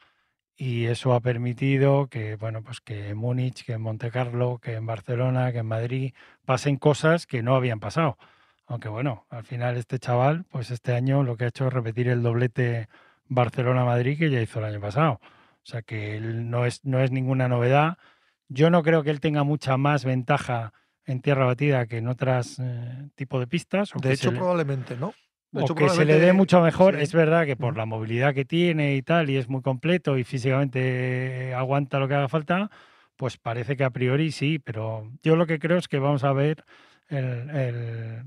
[0.57, 4.75] y eso ha permitido que, bueno, pues que en Múnich, que en Monte Carlo, que
[4.75, 6.15] en Barcelona, que en Madrid
[6.45, 8.19] pasen cosas que no habían pasado.
[8.67, 12.09] Aunque bueno, al final este chaval, pues este año lo que ha hecho es repetir
[12.09, 12.89] el doblete
[13.29, 15.21] Barcelona-Madrid que ya hizo el año pasado.
[15.63, 17.99] O sea que él no es, no es ninguna novedad.
[18.49, 20.73] Yo no creo que él tenga mucha más ventaja
[21.05, 23.95] en tierra batida que en otras eh, tipo de pistas.
[23.95, 25.15] o De hecho, le- probablemente no.
[25.53, 26.95] De o hecho, que se le dé mucho mejor.
[26.97, 27.03] sí.
[27.03, 30.25] Es verdad que por la movilidad que tiene y tal, y es muy completo y
[30.25, 32.71] físicamente aguanta lo que haga falta,
[33.17, 36.33] pues parece que a priori sí, pero yo lo que creo es que vamos a
[36.33, 36.65] ver
[37.09, 38.25] el, el-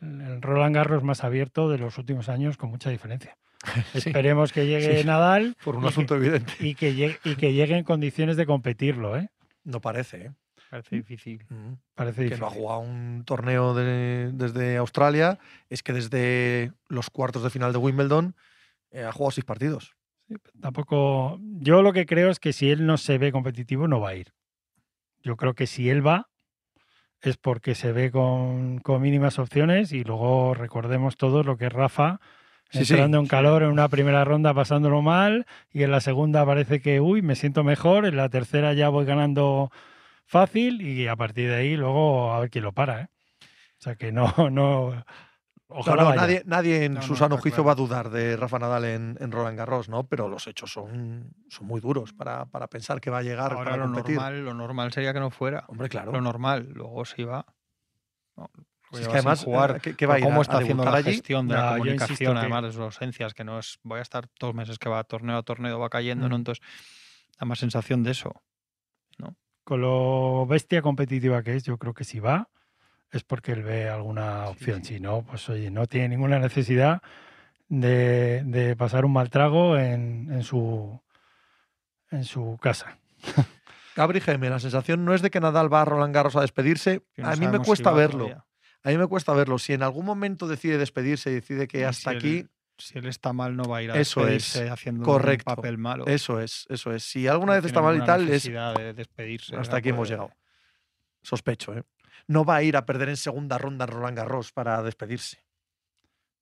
[0.00, 3.36] el- el Roland Garros más abierto de los últimos años con mucha diferencia.
[3.92, 5.06] Sí, Esperemos que llegue Sí.
[5.06, 6.52] Nadal por un y que- asunto evidente.
[6.60, 9.28] y que, llegue, y que llegue en condiciones de competirlo, ¿eh?
[9.64, 10.30] No parece, ¿eh?
[10.70, 11.44] Parece difícil.
[11.48, 11.72] Mm.
[11.94, 12.40] Parece que difícil.
[12.40, 15.38] no ha jugado un torneo de- desde Australia,
[15.68, 18.34] es que desde los cuartos de final de Wimbledon
[18.92, 19.94] eh, ha jugado seis partidos.
[20.60, 21.38] Tampoco.
[21.58, 24.14] Yo lo que creo es que si él no se ve competitivo, no va a
[24.14, 24.32] ir.
[25.22, 26.28] Yo creo que si él va,
[27.20, 32.20] es porque se ve con, con mínimas opciones y luego recordemos todos lo que Rafa
[32.70, 33.30] Sí, sí, entrando en sí.
[33.30, 37.34] calor en una primera ronda pasándolo mal y en la segunda parece que, uy, me
[37.36, 39.70] siento mejor, en la tercera ya voy ganando
[40.24, 43.08] fácil y a partir de ahí luego a ver quién lo para, ¿eh?
[43.78, 45.04] O sea que no, no,
[45.68, 46.20] ojalá No, no, vaya.
[46.20, 47.64] nadie, nadie en No, su no, sano juicio claro.
[47.64, 50.04] va a dudar de Rafa Nadal en, en Roland Garros, ¿no?
[50.06, 53.64] Pero los hechos son, son muy duros para, para pensar que va a llegar Ahora
[53.72, 54.14] para lo competir.
[54.16, 55.64] normal, lo normal sería que no fuera.
[55.68, 56.12] Hombre, claro.
[56.12, 56.68] Lo normal.
[56.72, 57.46] Luego si va.
[58.90, 59.76] No, Si es que además, jugar.
[59.76, 60.24] eh, ¿qué, qué va a por ir?
[60.24, 61.04] cómo está a haciendo la allí?
[61.12, 64.02] gestión de No, la comunicación, que- además de sus ausencias, que no es voy a
[64.02, 66.36] estar dos meses que va torneo a torneo, va cayendo, ¿no?
[66.36, 66.40] Mm.
[66.40, 66.64] Entonces,
[67.38, 68.34] da más sensación de eso.
[69.64, 72.48] con lo bestia competitiva que es, yo creo que si va
[73.12, 74.82] es porque él ve alguna opción.
[74.84, 77.02] Si no, pues oye, no tiene ninguna necesidad
[77.68, 81.00] de, de pasar un mal trago en, en su,
[82.10, 82.98] en su casa.
[83.96, 87.02] Gabri Geme, la sensación no es de que Nadal va a Roland Garros a despedirse.
[87.14, 88.24] que no a mí me si cuesta verlo.
[88.24, 88.44] todavía.
[88.82, 89.58] A mí me cuesta verlo.
[89.58, 92.98] Si en algún momento decide despedirse y decide que Y hasta si aquí, él- si
[92.98, 95.50] él está mal, no va a ir a Eso es, despedirse haciendo correcto.
[95.50, 96.06] un papel malo.
[96.06, 97.02] eso es, eso es.
[97.02, 99.54] Si alguna No vez está mal y tal, es de despedirse.
[99.56, 100.30] hasta aquí hemos llegado.
[101.22, 101.82] Sospecho, ¿eh?
[102.26, 105.38] No va a ir a perder en segunda ronda en Roland Garros para despedirse.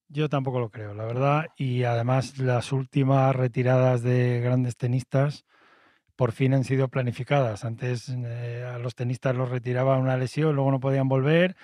[0.09, 1.47] Yo tampoco lo creo, la verdad.
[1.57, 5.45] Y además las últimas retiradas de grandes tenistas
[6.16, 7.64] por fin han sido planificadas.
[7.64, 11.57] Antes eh, a los tenistas los retiraba una lesión, luego no podían volver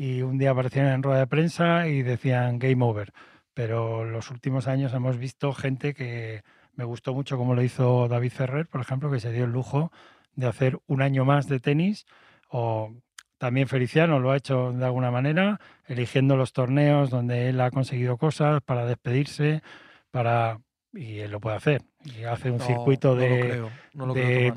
[0.00, 3.12] y un día aparecían en rueda de prensa y decían game over.
[3.52, 6.40] Pero los últimos años hemos visto gente que
[6.74, 9.92] me gustó mucho como lo hizo David Ferrer, por ejemplo, que se dio el lujo
[10.34, 12.06] de hacer un año más de tenis
[12.48, 12.94] o
[13.36, 18.16] también Feliciano lo ha hecho de alguna manera, eligiendo los torneos donde él ha conseguido
[18.16, 19.62] cosas para despedirse,
[20.10, 20.60] para
[20.94, 21.82] y él lo puede hacer.
[22.06, 24.52] Y hace un No, circuito no lo de, creo, no lo de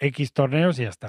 [0.00, 1.08] X torneos y ya está.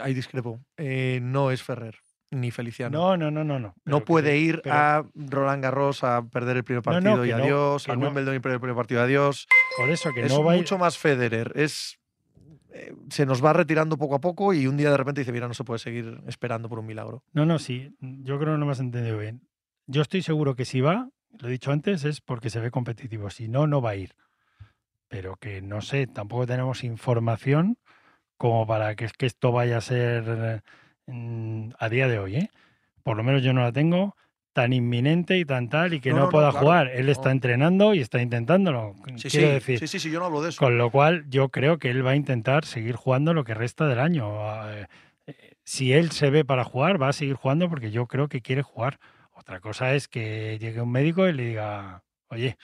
[0.00, 0.58] Ahí discrepo.
[0.76, 1.94] Eh, no es Ferrer
[2.30, 2.96] ni Feliciano.
[2.98, 3.74] No, no, no, no, no.
[3.84, 7.24] No puede que- ir pero a Roland Garros a perder el primer No, no, partido
[7.26, 8.06] y no, adiós, a no.
[8.06, 9.46] Wimbledon y perder el primer partido y adiós.
[9.76, 11.52] Por eso que es no va a ir- mucho más Federer.
[11.56, 11.98] Es,
[12.72, 15.48] eh, se nos va retirando poco a poco y un día de repente dice, mira,
[15.48, 17.24] no se puede seguir esperando por un milagro.
[17.32, 17.94] No, no, sí.
[18.00, 19.42] Yo creo que no me has entendido bien.
[19.86, 21.08] Yo estoy seguro que si va,
[21.38, 23.28] lo he dicho antes, es porque se ve competitivo.
[23.30, 24.14] Si no, no va a ir.
[25.08, 27.76] Pero que no sé, tampoco tenemos información
[28.36, 30.60] como para que, que esto vaya a ser eh,
[31.78, 32.36] a día de hoy.
[32.36, 32.50] ¿eh?
[33.02, 34.16] Por lo menos yo no la tengo
[34.52, 36.88] tan inminente y tan tal y que No, no, no, no, pueda claro, jugar.
[36.88, 37.32] Él está no.
[37.32, 38.94] entrenando y está intentándolo.
[39.16, 39.78] Sí, quiero sí, decir.
[39.78, 40.58] sí, sí, sí, yo no hablo de eso.
[40.58, 43.86] Con lo cual, yo creo que él va a intentar seguir jugando lo que resta
[43.86, 44.26] del año.
[44.48, 44.86] Ah, eh,
[45.26, 48.40] eh, Si él se ve para jugar, va a seguir jugando porque yo creo que
[48.42, 48.98] quiere jugar.
[49.32, 52.56] Otra cosa es que llegue un médico y le diga, oye,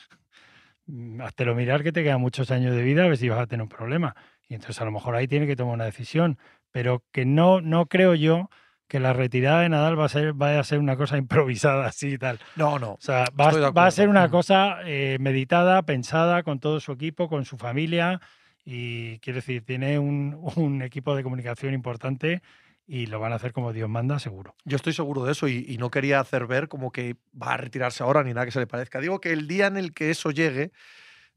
[0.87, 3.47] mm, háztelo mirar que te quedan muchos años de vida, a ver si vas a
[3.47, 4.15] tener un problema.
[4.49, 6.39] Y entonces a lo mejor ahí tiene que tomar una decisión.
[6.77, 8.51] Pero que no, no creo yo
[8.87, 12.09] que la retirada de Nadal va a ser, vaya a ser una cosa improvisada así
[12.09, 12.39] y tal.
[12.55, 12.91] No, no.
[12.93, 17.31] O sea, va, a- va ser una cosa eh, meditada, pensada con todo su equipo,
[17.31, 18.21] con su familia
[18.63, 22.43] Y quiero decir, tiene un, un equipo de comunicación importante
[22.87, 24.55] y lo van a hacer como Dios manda, seguro.
[24.67, 27.57] Yo estoy seguro de eso y, y no quería hacer ver como que va a
[27.57, 29.01] retirarse ahora ni nada que se le parezca.
[29.01, 30.73] Digo que el día en el que eso llegue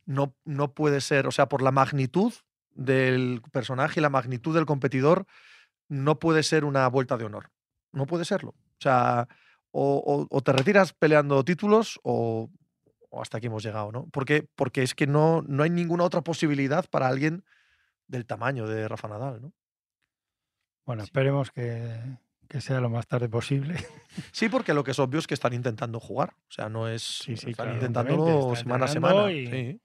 [0.05, 2.33] no, no puede ser, o sea, por la magnitud
[2.80, 5.25] del personaje y la magnitud del competidor,
[5.88, 7.51] no puede ser una vuelta de honor.
[7.91, 8.51] No puede serlo.
[8.51, 9.27] O sea,
[9.71, 12.49] o, o- o te retiras peleando títulos o,
[13.09, 14.07] o hasta aquí hemos llegado, ¿no?
[14.11, 17.43] Porque, porque es que no, no hay ninguna otra posibilidad para alguien
[18.07, 19.53] del tamaño de Rafa Nadal, ¿no?
[20.86, 21.99] Bueno, esperemos que,
[22.47, 23.75] que sea lo más tarde posible.
[24.32, 26.34] Sí, porque lo que es obvio es que están intentando jugar.
[26.49, 27.03] O sea, no es.
[27.03, 29.32] Sí, sí, están claro, intentándolo semana a semana.
[29.32, 29.82] y- Sí,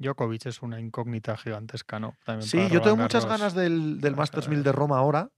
[0.00, 2.16] Djokovic es una incógnita gigantesca, ¿no?
[2.24, 4.56] También Sí, yo tengo muchas ganas del, del Masters ver.
[4.56, 5.30] 1000 de Roma ahora.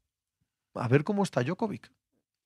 [0.74, 1.90] A ver cómo está Djokovic.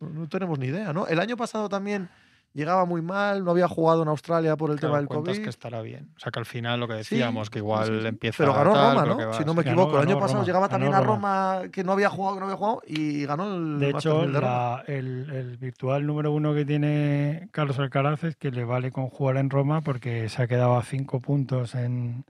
[0.00, 1.06] No, no tenemos ni idea, ¿no?
[1.06, 2.08] El año pasado también
[2.56, 5.42] llegaba muy mal, no había jugado en Australia por el Claro, tema del COVID.
[5.44, 6.10] que estará bien.
[6.16, 8.06] O sea, que al final lo que Sí, decíamos, que igual sí, sí.
[8.06, 9.32] empieza Pero ganó tal, Roma, ¿no?
[9.34, 9.62] si no me.
[9.62, 9.90] Ganó- equivoco.
[9.96, 11.54] el año ganó pasado Roma, llegaba ganó también a Roma.
[11.58, 14.32] Roma que no había jugado, que no había jugado y ganó el De hecho, 1000
[14.32, 14.50] de Roma.
[14.52, 19.08] la- el, el virtual número uno que tiene Carlos Alcaraz es que le vale con
[19.10, 22.24] jugar en Roma porque se ha quedado a cinco puntos en,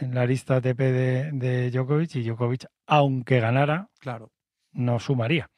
[0.00, 4.30] en la lista ATP de, de Djokovic y Djokovic, aunque ganara, Claro.
[4.72, 5.48] no sumaría.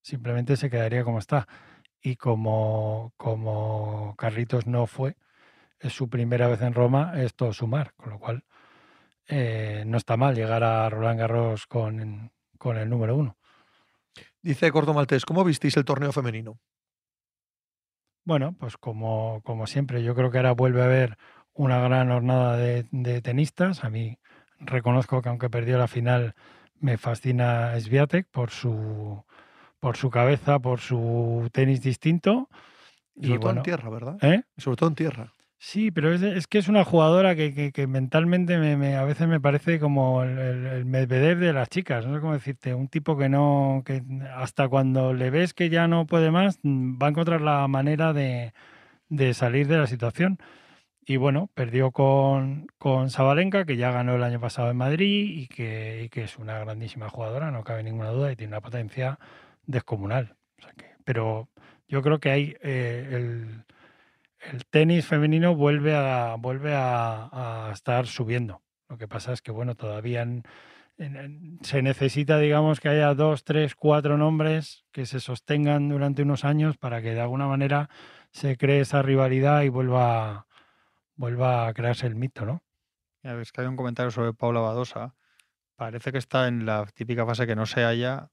[0.00, 1.46] Simplemente se quedaría como está.
[2.02, 5.16] Y como, como Carlitos no fue,
[5.78, 7.94] es su primera vez en Roma, es todo sumar.
[7.94, 8.44] Con lo cual,
[9.28, 13.38] eh, no está mal llegar a Roland Garros con, con el número uno.
[14.42, 16.58] Dice Corto Maltés, ¿cómo visteis el torneo femenino?
[18.24, 21.16] Bueno, pues como, como siempre, yo creo que ahora vuelve a haber
[21.54, 23.84] una gran jornada de, de tenistas.
[23.84, 24.18] A mí
[24.58, 26.34] reconozco que aunque perdió la final,
[26.78, 29.24] me fascina Sviatek por su,
[29.82, 32.48] por su cabeza, por su tenis distinto.
[33.16, 34.16] Y sobre Y todo en bueno, tierra, ¿verdad?
[34.22, 34.42] ¿eh?
[34.56, 35.32] Y sobre todo en tierra.
[35.58, 39.04] Sí, pero es, es que es una jugadora que, que- que mentalmente me, me- a
[39.04, 42.74] veces me parece como el, el, el Medvedev de las chicas, no sé cómo decirte,
[42.74, 44.02] un tipo que no, que
[44.36, 48.12] hasta cuando le ves que ya no puede más, mm, va a encontrar la manera
[48.12, 48.52] de,
[49.08, 50.38] de salir de la situación.
[51.04, 55.48] Y bueno, perdió con, con Sabalenka, que ya ganó el año pasado en Madrid y
[55.48, 59.18] que, y que es una grandísima jugadora, no cabe ninguna duda, y tiene una potencia
[59.64, 60.36] descomunal.
[61.04, 61.48] Pero
[61.88, 63.64] yo creo que hay eh, el,
[64.70, 68.62] tenis femenino vuelve a vuelve a, estar subiendo.
[68.88, 70.26] Lo que pasa es que bueno, todavía
[71.62, 76.76] se necesita, digamos, que haya dos, tres, cuatro nombres que se sostengan durante unos años
[76.76, 77.88] para que de alguna manera
[78.30, 80.46] se cree esa rivalidad y vuelva,
[81.16, 82.62] vuelva a crearse el mito, ¿no?
[83.22, 85.14] Ya que hay un comentario sobre Paula Badosa.
[85.76, 88.30] Parece que está en la típica fase que no se halla,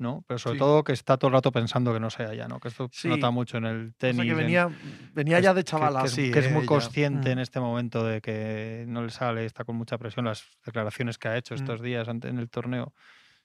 [0.00, 0.24] ¿no?
[0.26, 0.58] Pero sobre Sí.
[0.58, 2.58] todo que está todo el rato pensando que no se halla, ¿no?
[2.58, 3.08] Que esto se Sí.
[3.08, 4.16] nota mucho en el O tenis.
[4.16, 4.68] sea que en- venía,
[5.14, 6.30] venía ya de chavala, que, sí.
[6.32, 6.66] que es eh, muy ella.
[6.66, 7.42] consciente en Mm.
[7.42, 10.24] este momento de que no le sale, está con mucha presión.
[10.24, 11.58] Las declaraciones que ha hecho Mm.
[11.58, 12.92] estos días ante- en el torneo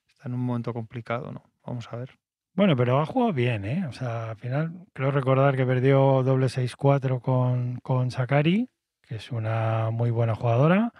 [0.08, 1.42] está en un momento complicado, ¿no?
[1.64, 2.10] Vamos a ver.
[2.54, 3.84] Bueno, pero ha jugado bien, ¿eh?
[3.86, 8.70] O sea, al final creo recordar que perdió doble 6-4 con, con Sakari,
[9.02, 10.92] que es una muy buena jugadora.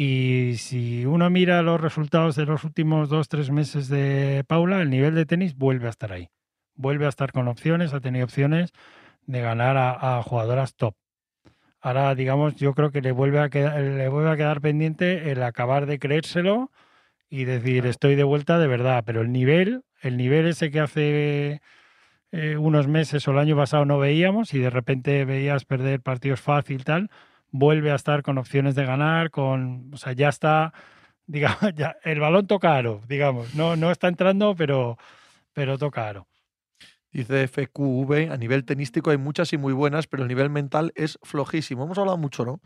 [0.00, 4.90] Y si uno mira los resultados de los últimos dos, tres meses de Paula, el
[4.90, 6.28] nivel de tenis vuelve a estar ahí.
[6.76, 8.70] Vuelve a estar con opciones, ha tenido opciones
[9.26, 10.94] de ganar a, a jugadoras top.
[11.80, 15.42] Ahora, digamos, yo creo que le vuelve a quedar, le vuelve a quedar pendiente el
[15.42, 16.70] acabar de creérselo
[17.28, 19.02] y decir, estoy de vuelta de verdad.
[19.04, 21.60] Pero el nivel, el nivel ese que hace
[22.30, 26.40] eh, unos meses o el año pasado no veíamos y de repente veías perder partidos
[26.40, 27.10] fácil, tal,
[27.50, 30.72] vuelve a estar con opciones de ganar, con, o sea, ya está,
[31.26, 34.98] digamos, ya, el balón toca aro, digamos, no, no está entrando, pero,
[35.52, 36.26] pero toca aro.
[37.10, 41.18] Dice FQV, a nivel tenístico hay muchas y muy buenas, pero el nivel mental es
[41.22, 41.84] flojísimo.
[41.84, 42.60] Hemos hablado mucho, ¿no?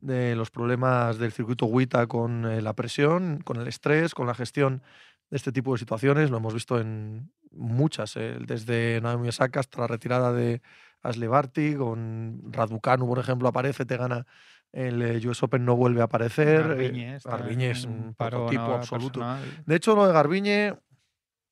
[0.00, 4.34] De los problemas del circuito WITA con eh, la presión, con el estrés, con la
[4.34, 4.82] gestión
[5.30, 6.30] de este tipo de situaciones.
[6.30, 10.62] Lo hemos visto en muchas, eh, desde Naomi Osaka hasta la retirada de
[11.08, 14.26] Ashley Barty, con Raducanu, por ejemplo, aparece, te gana
[14.72, 16.60] el eh, US Open, no vuelve a aparecer.
[16.60, 19.20] eh, Garbiñe Garbiñe es un prototipo absoluto.
[19.20, 19.62] personal.
[19.64, 20.74] De hecho, lo de Garbiñe,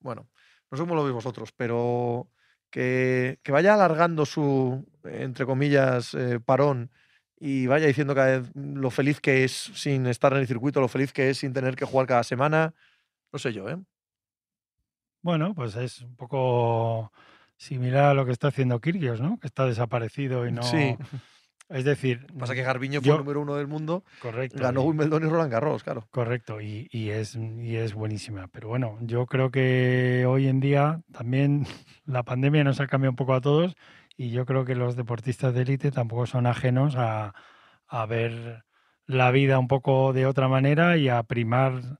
[0.00, 0.28] bueno,
[0.70, 2.28] no sé cómo lo veis vosotros, pero
[2.70, 6.90] que, que vaya alargando su, entre comillas, eh, parón
[7.38, 10.88] y vaya diciendo cada vez lo feliz que es sin estar en el circuito, lo
[10.88, 12.74] feliz que es sin tener que jugar cada semana,
[13.32, 13.78] no sé yo, ¿eh?
[15.22, 17.10] Bueno, pues es un poco
[17.64, 19.38] similar a lo que está haciendo Kyrgios, ¿no?
[19.38, 20.62] Que está desaparecido y no...
[20.62, 20.96] Sí.
[21.70, 24.62] Es decir, Pasa que Garbiñe fue yo- el número uno del mundo, correcto.
[24.62, 26.06] ganó Wimbledon y Roland Garros, claro.
[26.10, 28.48] Correcto, y, y es, y es buenísima.
[28.48, 31.66] Pero bueno, yo creo que hoy en día también
[32.04, 33.74] la pandemia nos ha cambiado un poco a todos
[34.16, 37.32] y yo creo que los deportistas de élite tampoco son ajenos a,
[37.88, 38.64] a ver
[39.06, 41.98] la vida un poco de otra manera y a primar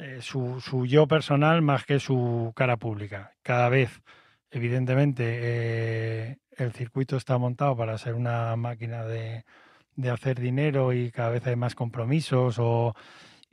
[0.00, 3.32] eh, su, su yo personal más que su cara pública.
[3.42, 4.00] Cada vez,
[4.50, 9.44] evidentemente, eh, el circuito está montado para ser una máquina de,
[9.96, 12.94] de hacer dinero y cada vez hay más compromisos o,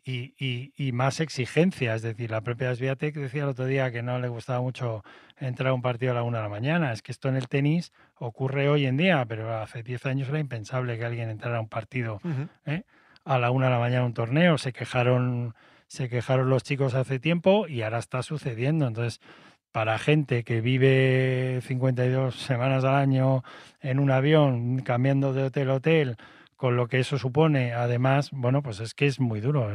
[0.03, 1.97] y, y- y más exigencias.
[1.97, 5.03] Es decir, la propia Sviatek decía el otro día que no le gustaba mucho
[5.37, 6.91] entrar a un partido a la una de la mañana.
[6.93, 10.39] Es que esto en el tenis ocurre hoy en día, pero hace 10 años era
[10.39, 12.19] impensable que alguien entrara a un partido.
[12.65, 12.83] ¿eh?
[13.25, 14.57] a la una de la mañana un torneo.
[14.57, 15.53] Se quejaron,
[15.87, 18.87] se quejaron los chicos hace tiempo y ahora está sucediendo.
[18.87, 19.19] Entonces,
[19.71, 23.43] para gente que vive 52 semanas al año
[23.81, 26.17] en un avión, cambiando de hotel a hotel,
[26.55, 29.69] con lo que eso supone, además, bueno, pues es que es muy duro.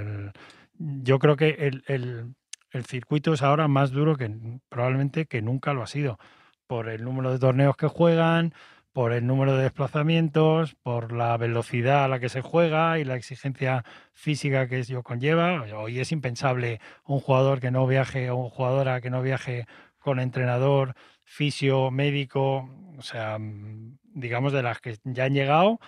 [0.78, 2.34] Yo creo que el, el-
[2.72, 4.30] el circuito es ahora más duro que
[4.70, 6.18] probablemente que nunca lo ha sido,
[6.66, 8.54] por el número de torneos que juegan,
[8.92, 13.16] por el número de desplazamientos, por la velocidad a la que se juega y la
[13.16, 15.64] exigencia física que ello conlleva.
[15.76, 19.66] Hoy es impensable un jugador que no viaje o una jugadora que no viaje
[19.98, 22.68] con entrenador, fisio, médico,
[22.98, 25.80] o sea, digamos de las que ya han llegado,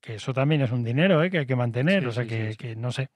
[0.00, 1.30] que eso también es un dinero ¿eh?
[1.30, 2.56] que hay que mantener, Sí, o sea, sí, que, sí, sí.
[2.56, 3.08] que no sé.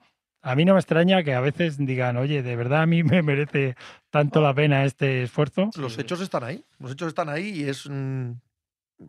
[0.42, 3.22] A mí no me extraña que a veces digan, oye, de verdad a mí me
[3.22, 3.74] merece
[4.10, 5.70] tanto la pena este esfuerzo.
[5.76, 6.64] Los hechos están ahí.
[6.78, 8.32] Los hechos están ahí y es, mm,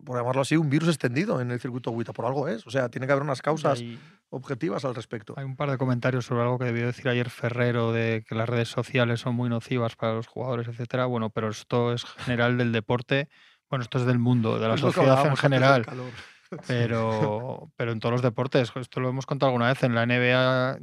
[0.04, 2.12] por llamarlo así, un virus extendido en el circuito WTA.
[2.12, 2.66] Por algo es.
[2.66, 3.98] O sea, tiene que haber unas causas Hay,
[4.30, 5.34] objetivas al respecto.
[5.36, 8.48] hay un par de comentarios sobre algo que debió decir ayer Ferrero de que las
[8.48, 11.06] redes sociales son muy nocivas para los jugadores, etcétera.
[11.06, 13.28] Bueno, pero esto es general del deporte.
[13.68, 15.86] Bueno, esto es del mundo, de la Es sociedad en general.
[16.66, 20.78] pero, pero en todos los deportes, esto lo hemos contado alguna vez, en la NBA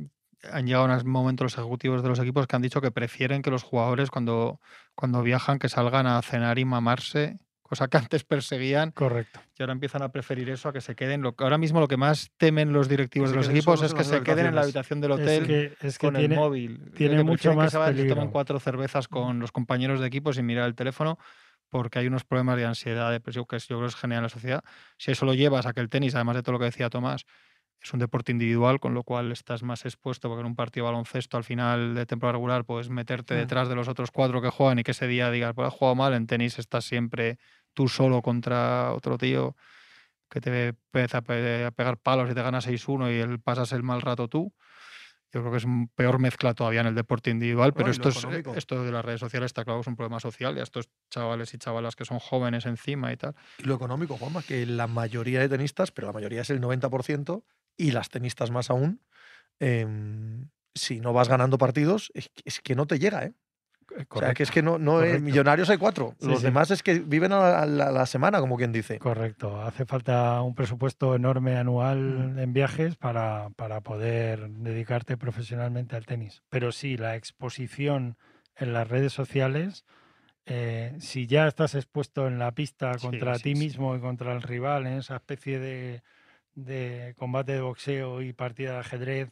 [0.51, 3.51] han llegado unos momentos los ejecutivos de los equipos que han dicho que prefieren que
[3.51, 4.62] los jugadores cuando,
[4.95, 7.38] cuando viajan que salgan a cenar y mamarse,
[7.70, 9.39] cosa que antes perseguían Correcto.
[9.57, 11.22] y ahora empiezan a preferir eso a que se queden.
[11.22, 14.22] Lo, ahora mismo lo que más temen los directivos de los equipos es que se
[14.24, 16.91] queden en la habitación del Es hotel que, es que con tiene, el móvil.
[16.95, 18.32] tiene que mucho prefieren que más se vayan, se tomen peligro.
[18.32, 21.17] cuatro cervezas con los compañeros de equipo sin mirar el teléfono
[21.70, 24.24] porque hay unos problemas de ansiedad, depresión que es- yo creo que es general en
[24.24, 24.63] la sociedad.
[24.97, 27.26] Si eso lo llevas a que el tenis, además de todo lo que decía Tomás,
[27.82, 30.91] es un deporte individual, con lo cual estás más expuesto, porque en un partido de
[30.91, 33.38] baloncesto al final de temporada regular puedes meterte Mm.
[33.38, 35.93] detrás de los otros cuatro que juegan y que ese día digas, pues has jugado
[35.95, 37.38] mal, en tenis estás siempre
[37.74, 39.55] tú solo contra otro tío
[40.30, 43.72] que te empieza a pe- a pegar palos y te gana 6-1 y él pasas
[43.72, 44.53] el mal rato tú.
[45.32, 48.15] Yo creo que es un peor mezcla todavía en el deporte individual, pero esto, es,
[48.39, 50.63] eh, esto de las redes sociales está claro que es un problema social y a
[50.63, 53.36] estos chavales y chavalas que son jóvenes encima y tal.
[53.59, 57.43] Y lo económico, Juanma, que la mayoría de tenistas, pero la mayoría es el 90%,
[57.78, 59.01] y las tenistas más aún,
[59.59, 63.34] em, si no vas ganando partidos, es, que- es que no te llega, ¿eh?
[64.09, 65.23] O sea, que es que no, no es- correcto.
[65.25, 66.15] millonarios hay cuatro.
[66.19, 66.45] Sí, Los sí.
[66.45, 68.99] demás es que viven a la, a la- a la semana, como quien dice.
[68.99, 69.61] Correcto.
[69.61, 71.99] Hace falta un presupuesto enorme anual
[72.35, 72.39] Mm.
[72.39, 76.43] en viajes para, para poder dedicarte profesionalmente al tenis.
[76.49, 78.17] Pero sí, la exposición
[78.55, 79.85] en las redes sociales,
[80.45, 84.41] eh, si ya estás expuesto en la pista contra sí, ti mismo y contra el
[84.41, 86.01] rival, en esa especie de,
[86.55, 89.29] de combate de boxeo y partida de ajedrez,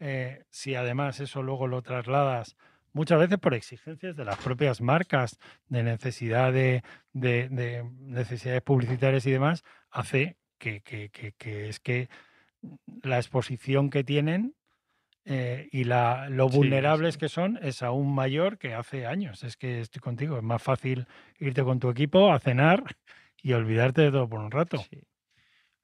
[0.00, 2.56] eh, si además eso luego lo trasladas
[2.92, 6.82] muchas veces por exigencias de las propias marcas, de necesidad de,
[7.12, 12.08] de- de necesidades publicitarias y demás, hace que, que- que- que es que
[13.02, 14.54] la exposición que tienen
[15.24, 17.20] eh, y la, lo vulnerables sí.
[17.20, 19.44] que son es aún mayor que hace años.
[19.44, 21.06] Es que estoy contigo, es más fácil
[21.38, 22.82] irte con tu equipo a cenar
[23.42, 24.78] y olvidarte de todo por un rato.
[24.90, 25.02] Sí.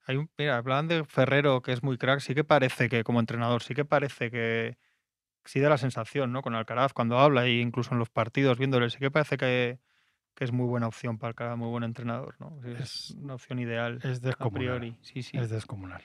[0.07, 3.19] Hay un, mira, hablaban de Ferrero, que es muy crack, sí que parece que, como
[3.19, 4.77] entrenador, sí que parece que
[5.45, 6.41] sí da la sensación, ¿no?
[6.41, 9.79] Con Alcaraz cuando habla e incluso en los partidos viéndole, sí que parece que,
[10.35, 12.59] que es muy buena opción para Alcaraz, muy buen entrenador, ¿no?
[12.65, 14.59] Es, Es- una opción ideal Es a descomunal.
[14.59, 14.97] priori.
[15.01, 15.37] Sí, sí.
[15.37, 16.01] Es descomunal.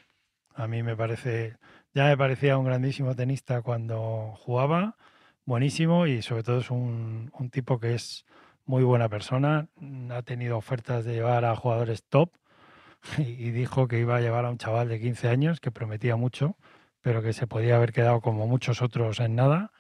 [0.55, 1.57] A mí me parece,
[1.95, 4.97] ya me parecía un grandísimo tenista cuando jugaba,
[5.45, 8.27] buenísimo y sobre todo es un, un tipo que es
[8.67, 9.69] muy buena persona.
[9.77, 12.33] mm, Ha tenido ofertas de llevar a jugadores top
[13.19, 16.17] y, y dijo que iba a llevar a un chaval de 15 años que prometía
[16.17, 16.57] mucho,
[17.03, 19.73] pero que se podía haber quedado como muchos otros en nada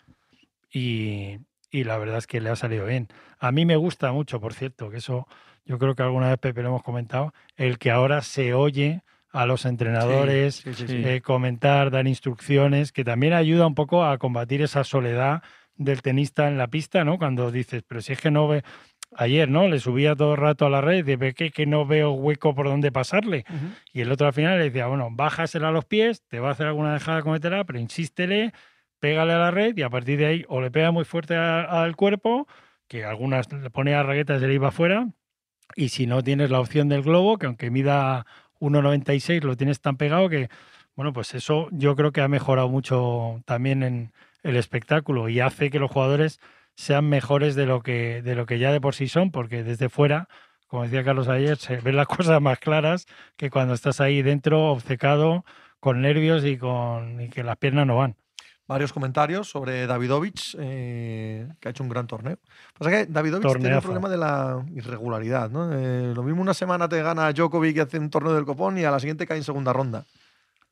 [0.73, 1.39] y,
[1.71, 3.09] y la verdad es que le ha salido bien.
[3.39, 5.27] A mí me gusta mucho, por cierto, que eso
[5.65, 9.03] yo creo que alguna vez Pepe lo hemos comentado, el que ahora se oye
[9.33, 11.03] a los entrenadores Sí, sí, sí.
[11.03, 11.09] Sí.
[11.09, 15.43] eh, comentar, dar instrucciones, que también ayuda un poco a combatir esa soledad
[15.77, 17.19] del tenista en la pista, ¿no?
[17.19, 18.65] Cuando dices, pero si es que no ve.
[19.17, 19.67] Ayer, ¿no?
[19.69, 22.55] Le subía todo el rato a la red y ve que, que no veo hueco
[22.55, 23.45] por donde pasarle.
[23.93, 26.53] Y el otro al final le decía, bueno, bájasela a los pies, te va a
[26.53, 28.53] hacer alguna dejada, cometerá, pero insístele,
[29.01, 31.97] pégale a la red y a partir de ahí o le pega muy fuerte al
[31.97, 32.47] cuerpo,
[32.87, 35.09] que algunas le pone a raquetas y le iba afuera,
[35.77, 38.27] y si no tienes la opción del globo, que aunque mida
[38.61, 40.49] 1,96 lo tienes tan pegado que
[40.97, 45.71] Bueno, pues eso yo creo que ha mejorado mucho también en el espectáculo y hace
[45.71, 46.41] que los jugadores
[46.81, 49.91] sean mejores de lo que, de lo que ya de por sí son, porque desde
[49.91, 50.29] fuera,
[50.67, 53.07] como decía Carlos ayer, se ven las cosas más claras
[53.37, 55.45] que cuando estás ahí dentro, obcecado,
[55.79, 58.17] con nervios y, con, y que las piernas no van.
[58.67, 62.39] Varios comentarios sobre Davidovich, eh, que ha hecho un gran torneo.
[62.79, 65.71] Pasa que Davidovich tiene el problema de la irregularidad, ¿no?
[65.75, 68.85] Eh, lo mismo una semana te gana Djokovic y hace un torneo del copón y
[68.85, 70.07] a la siguiente cae en segunda ronda.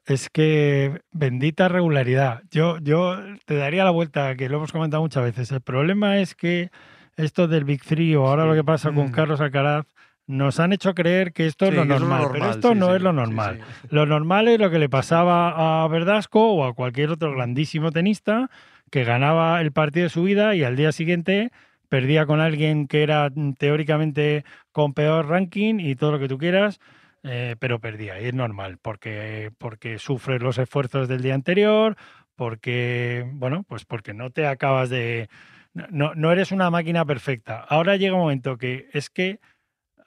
[0.09, 2.43] Es que bendita regularidad.
[2.51, 5.53] Yo, yo te daría la vuelta, que lo hemos comentado muchas veces.
[5.53, 6.71] El problema es que
[7.17, 9.13] esto del Big Three o ahora lo que pasa con Mm.
[9.13, 9.85] Carlos Alcaraz
[10.27, 13.03] nos han hecho creer que esto Sí, es lo normal, pero esto sí, no es
[13.03, 13.61] lo normal.
[13.91, 18.51] Lo normal es lo que le pasaba a Verdasco o a cualquier otro grandísimo tenista
[18.91, 21.51] que ganaba el partido de su vida y al día siguiente
[21.91, 26.39] perdía con alguien que era mm, teóricamente con peor ranking y todo lo que tú
[26.39, 26.81] quieras,
[27.29, 28.21] eh, pero perdía.
[28.21, 31.97] Y es normal, porque, porque sufres los esfuerzos del día anterior,
[32.37, 35.29] porque, bueno, pues porque no te acabas de...
[35.75, 37.61] No, no eres una máquina perfecta.
[37.61, 39.41] Ahora llega un momento que es que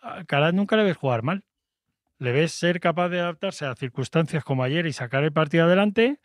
[0.02, 1.44] a Caraz nunca le ves jugar mal
[2.22, 6.20] le ves ser capaz de adaptarse a circunstancias como ayer y sacar el partido adelante,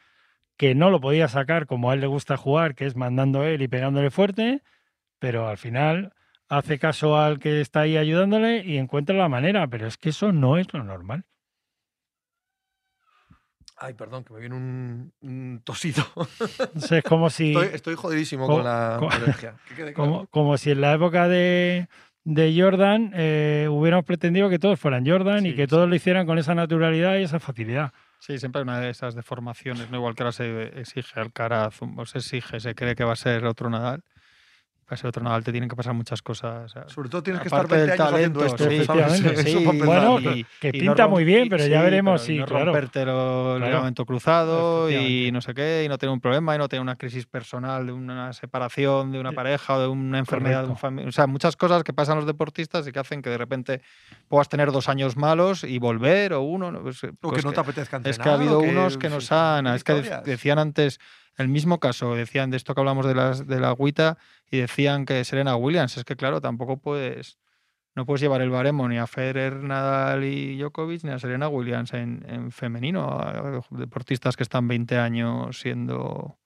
[0.59, 3.63] que no lo podía sacar como a él le gusta jugar, que es mandando él
[3.63, 4.63] y pegándole fuerte,
[5.19, 6.13] pero al final
[6.49, 10.33] hace caso al que está ahí ayudándole y encuentra la manera, pero es que eso
[10.33, 11.25] no es lo normal.
[13.79, 16.03] Ay, perdón, que me viene un, un tosido.
[16.41, 19.55] Entonces, es como si, Estoy, estoy jodidísimo Co- con la co- alergia.
[19.69, 20.11] Que quede claro.
[20.11, 21.87] como, como si en la época de,
[22.25, 25.69] de Jordan eh, hubiéramos pretendido que todos fueran Jordan y que sí.
[25.69, 27.93] todos lo hicieran con esa naturalidad y esa facilidad.
[28.19, 29.99] Sí, siempre hay una de esas deformaciones, ¿no?
[29.99, 33.45] Igual que ahora se exige Alcaraz, o se exige, se cree que va a ser
[33.45, 34.03] otro Nadal.
[34.87, 36.65] Para ser otro Nadal te tienen que pasar muchas cosas.
[36.67, 39.43] o sea, Sobre todo tienes que estar aparte 20 del años haciendo talento, esto.
[39.43, 39.65] sí, sí.
[39.85, 42.65] Bueno, y- que no pinta muy bien, pero ya veremos pero y si, no claro.
[42.67, 43.73] rompértelo el Claro.
[43.73, 46.95] ligamento cruzado y no sé qué, y no tener un problema, y no tener una
[46.95, 51.09] crisis personal de una separación de una pareja o de una enfermedad de un familiar.
[51.09, 53.83] O sea, muchas cosas que pasan los deportistas y que hacen que de repente
[54.29, 56.71] puedas tener dos años malos y volver o uno.
[56.71, 58.11] no, pues, O que pues no te apetezca entrenar.
[58.13, 59.67] es que ha habido unos que nos han.
[59.67, 61.01] Es que decían antes
[61.39, 64.19] el mismo caso, decían de esto que hablamos de, las, de la agüita
[64.51, 65.97] y decían que Serena Williams.
[65.97, 67.39] Es que, claro, tampoco puedes.
[67.95, 71.95] No puedes llevar el baremo ni a Federer, Nadal y Djokovic ni a Serena Williams
[71.95, 73.19] en, en femenino.
[73.19, 76.39] a Deportistas que están 20 años siendo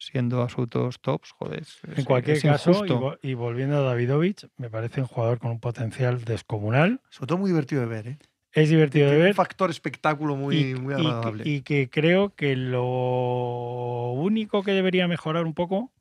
[0.00, 1.62] siendo absolutos tops, joder.
[1.62, 3.00] es- En cualquier es caso, y, injusto.
[3.00, 7.00] vo- y volviendo a Davidovich, me parece un jugador con un potencial descomunal.
[7.10, 8.18] Sobre todo muy divertido de ver, ¿eh?
[8.62, 9.28] Es divertido de ver.
[9.28, 11.44] un factor espectáculo muy, y, muy agradable.
[11.46, 15.92] y que creo que lo único que debería mejorar un poco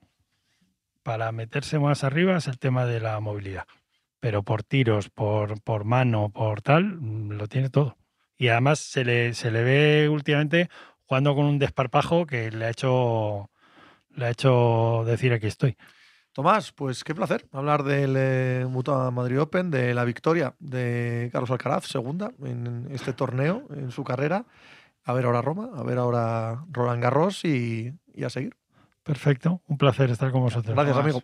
[1.03, 3.65] para meterse más arriba es el tema de la movilidad.
[4.19, 7.97] Pero por tiros, por, por mano, por tal, mm, lo tiene todo.
[8.37, 10.69] Y además se le, se le ve últimamente
[11.05, 13.49] jugando con un desparpajo que le ha hecho,
[14.15, 15.77] le ha hecho decir aquí estoy.
[16.37, 21.49] Tomás, pues qué placer hablar del eh, Mutua Madrid Open, de la victoria de Carlos
[21.49, 24.45] Alcaraz, segunda en este torneo, en su carrera.
[25.03, 28.55] A ver ahora Roma, a ver ahora Roland Garros y, y a seguir.
[29.01, 30.75] Perfecto, un placer estar con vosotros.
[30.75, 31.11] Gracias, Tomás.
[31.11, 31.23] amigo.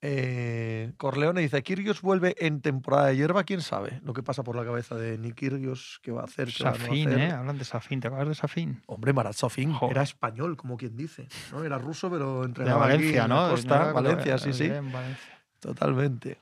[0.00, 4.54] Eh, Corleone dice, Kirgios vuelve en temporada de hierba, quién sabe lo que pasa por
[4.54, 7.10] la cabeza de Nick Kirgios, qué va a hacer, no Safin.
[7.12, 7.32] ¿eh?
[7.32, 8.80] Hablan de Safin, ¿te acuerdas de Safin?
[8.86, 9.96] Hombre, Marat Safin Joder.
[9.96, 11.26] era español, como quien dice.
[11.50, 11.64] ¿no?
[11.64, 13.50] Era ruso, pero De entrenaba aquí Valencia, en ¿no?
[13.50, 14.64] Costa, Valencia, sí, sí.
[14.66, 15.34] en Valencia.
[15.58, 16.40] Totalmente.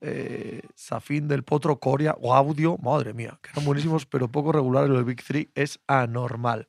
[0.00, 4.90] Eh, Safin del Potro, Coria o Audio, madre mía, que eran buenísimos, pero poco regulares.
[4.90, 6.68] Lo del Big Three es anormal.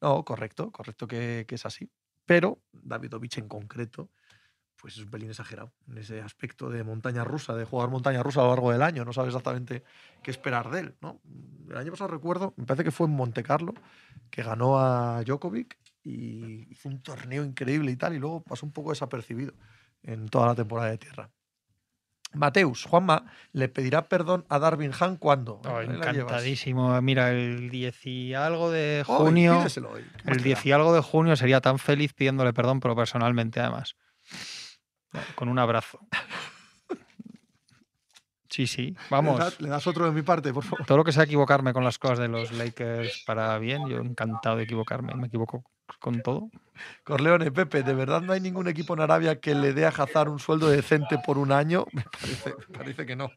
[0.00, 1.90] No, correcto, correcto que, que es así.
[2.24, 4.08] Pero Davidovich en concreto,
[4.80, 8.40] pues es un pelín exagerado en ese aspecto de montaña rusa, de jugar montaña rusa
[8.40, 9.04] a lo largo del año.
[9.04, 9.82] No sabe exactamente
[10.22, 10.94] qué esperar de él.
[11.00, 11.20] ¿no?
[11.68, 13.74] El año pasado recuerdo, me parece que fue en Monte Carlo,
[14.30, 18.72] que ganó a Djokovic y hizo un torneo increíble y tal, y luego pasó un
[18.72, 19.52] poco desapercibido
[20.02, 21.28] en toda la temporada de tierra.
[22.34, 25.60] Mateus, Juanma, ¿le pedirá perdón a Darwin Han cuándo?
[25.64, 27.00] Oh, encantadísimo.
[27.00, 29.58] Mira, el 10 y algo de junio.
[29.58, 30.68] pídeselo hoy, ¿qué más El te 10 da?
[30.68, 33.96] y algo de junio sería tan feliz pidiéndole perdón, pero personalmente además.
[35.34, 35.98] Con un abrazo.
[38.50, 38.90] Sí, sí.
[38.92, 39.38] ¿Le Vamos.
[39.38, 40.86] das, le das otro de mi parte, por favor?
[40.86, 44.56] Todo lo que sea equivocarme con las cosas de los Lakers para bien, yo encantado
[44.56, 45.14] de equivocarme.
[45.14, 45.64] Me equivoco
[46.00, 46.48] con todo.
[47.04, 50.30] Corleone, Pepe, ¿de verdad no hay ningún equipo en Arabia que le dé a Hazard
[50.30, 51.84] un sueldo decente por un año?
[51.92, 53.30] Me parece, me parece que no,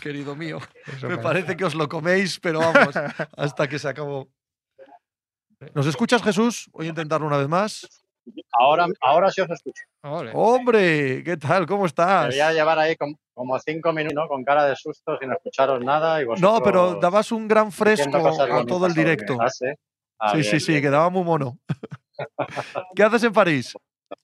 [0.00, 0.58] querido mío.
[0.86, 1.22] Eso Me parece.
[1.22, 2.94] parece que os lo coméis, pero vamos,
[3.36, 4.28] hasta que se acabó.
[5.74, 6.68] ¿Nos escuchas, Jesús?
[6.72, 7.86] Voy a intentarlo una vez más.
[8.52, 9.82] Ahora, ahora sí os escucho.
[10.02, 10.30] Ole.
[10.34, 11.66] Hombre, ¿qué tal?
[11.66, 12.22] ¿Cómo estás?
[12.22, 14.28] Debería llevar ahí com- como cinco minutos ¿no?
[14.28, 16.22] con cara de susto sin escucharos nada.
[16.22, 19.36] Y No, pero dabas un gran fresco a todo el directo.
[19.40, 19.66] Ah, sí.
[20.32, 21.58] Sí, sí, sí, quedaba muy mono.
[22.96, 23.74] ¿Qué haces en París?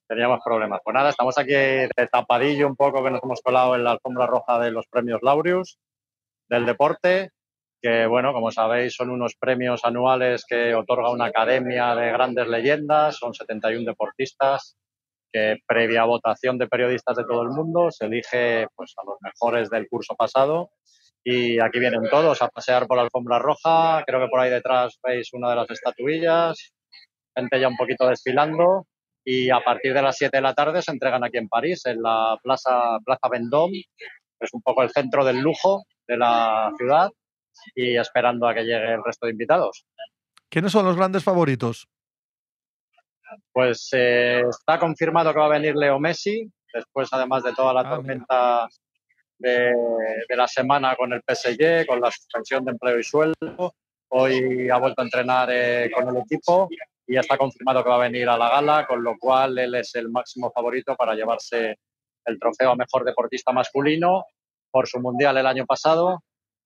[0.08, 0.80] Teníamos problemas.
[0.84, 4.26] Pues nada, estamos aquí de tapadillo un poco que nos hemos colado en la alfombra
[4.26, 5.78] roja de los premios Laureus
[6.48, 7.30] del deporte,
[7.84, 13.18] que bueno, como sabéis, son unos premios anuales que otorga una academia de grandes leyendas,
[13.18, 14.78] son 71 deportistas
[15.30, 19.68] que previa votación de periodistas de todo el mundo se elige pues, a los mejores
[19.68, 20.70] del curso pasado.
[21.22, 24.98] Y aquí vienen todos a pasear por la alfombra roja, creo que por ahí detrás
[25.06, 26.72] veis una de las estatuillas,
[27.36, 28.86] gente ya un poquito desfilando.
[29.26, 32.00] Y a partir de las 7 de la tarde se entregan aquí en París, en
[32.00, 33.82] la Plaza, Plaza Vendôme,
[34.40, 37.10] es un poco el centro del lujo de la ciudad
[37.74, 39.84] y esperando a que llegue el resto de invitados.
[40.48, 41.88] ¿Quiénes son los grandes favoritos?
[43.52, 47.80] Pues eh, está confirmado que va a venir Leo Messi, después además de toda la
[47.80, 48.68] Ah, tormenta
[49.38, 49.72] de,
[50.28, 53.74] de la semana con el PSG, con la suspensión de empleo y sueldo.
[54.08, 56.68] Hoy ha vuelto a entrenar eh, con el equipo
[57.06, 59.94] y está confirmado que va a venir a la gala, con lo cual él es
[59.96, 61.78] el máximo favorito para llevarse
[62.24, 64.24] el trofeo a mejor deportista masculino
[64.70, 66.22] por su mundial el año pasado.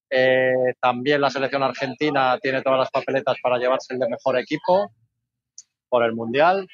[0.09, 4.91] Eh, también la selección argentina tiene todas las papeletas para llevarse el de mejor equipo
[5.87, 6.67] por el mundial.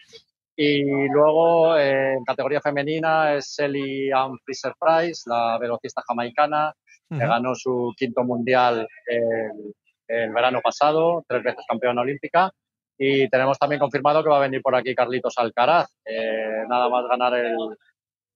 [0.55, 6.73] Y luego eh, en categoría femenina es Sally Ann Fraser Price, la velocista jamaicana,
[7.09, 9.73] que ganó su quinto mundial el,
[10.07, 12.51] el verano pasado, tres veces campeona olímpica.
[12.97, 15.89] Y tenemos también confirmado que va a venir por aquí Carlitos Alcaraz.
[16.05, 17.57] Eh, nada más ganar el,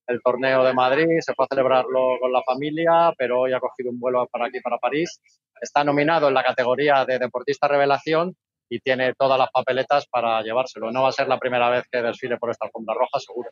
[0.09, 3.91] el torneo de Madrid, se fue a celebrarlo con la familia, pero hoy ha cogido
[3.91, 5.21] un vuelo para aquí, para París.
[5.61, 8.35] Está nominado en la categoría de deportista revelación
[8.67, 10.91] y tiene todas las papeletas para llevárselo.
[10.91, 13.49] No va a ser la primera vez que desfile por esta alfombra roja, seguro.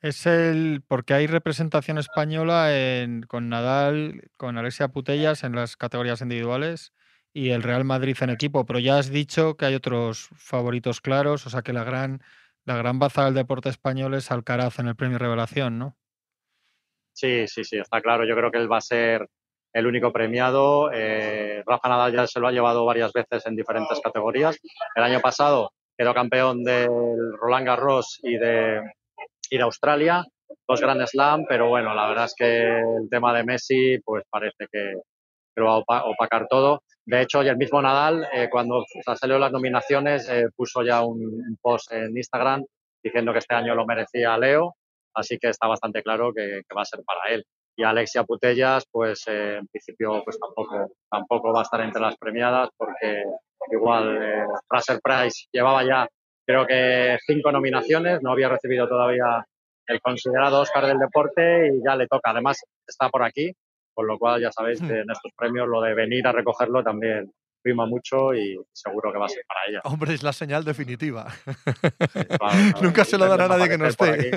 [0.00, 0.82] Es el.
[0.86, 6.92] Porque hay representación española en, con Nadal, con Alexia Putellas en las categorías individuales
[7.32, 8.64] y el Real Madrid en equipo.
[8.64, 12.22] Pero ya has dicho que hay otros favoritos claros, o sea que la gran,
[12.64, 15.96] la gran baza del deporte español es Alcaraz en el premio Revelación, ¿no?
[17.12, 18.24] Sí, sí, sí, está claro.
[18.24, 19.28] Yo creo que él va a ser
[19.72, 20.90] el único premiado.
[20.92, 24.58] Eh, Rafa Nadal ya se lo ha llevado varias veces en diferentes categorías.
[24.94, 26.88] El año pasado quedó campeón del
[27.38, 28.80] Roland Garros y de,
[29.50, 30.24] y de Australia,
[30.66, 34.66] dos Grand Slam, pero bueno, la verdad es que el tema de Messi pues parece
[34.72, 34.94] que,
[35.54, 36.82] que lo va a opa- opacar todo.
[37.06, 38.84] De hecho, el mismo Nadal, eh, cuando
[39.18, 42.64] salió las nominaciones, eh, puso ya un, post en Instagram
[43.02, 44.74] diciendo que este año lo merecía Leo,
[45.14, 47.44] así que está bastante claro que, que va a ser para él.
[47.76, 52.16] Y Alexia Putellas, pues eh, en principio pues tampoco, tampoco va a estar entre las
[52.16, 53.24] premiadas porque
[53.72, 56.06] igual eh, Fraser Price llevaba ya
[56.46, 59.44] creo que cinco nominaciones, no había recibido todavía
[59.86, 62.30] el considerado Oscar del deporte y ya le toca.
[62.30, 63.52] Además está por aquí,
[63.94, 67.32] con lo cual ya sabéis que en estos premios lo de venir a recogerlo también
[67.62, 69.80] prima mucho y seguro que va a ser para ella.
[69.84, 71.32] Hombre, es la señal definitiva.
[72.38, 74.06] Claro, Nunca se lo dará a nadie que no esté.
[74.06, 74.30] Por, aquí,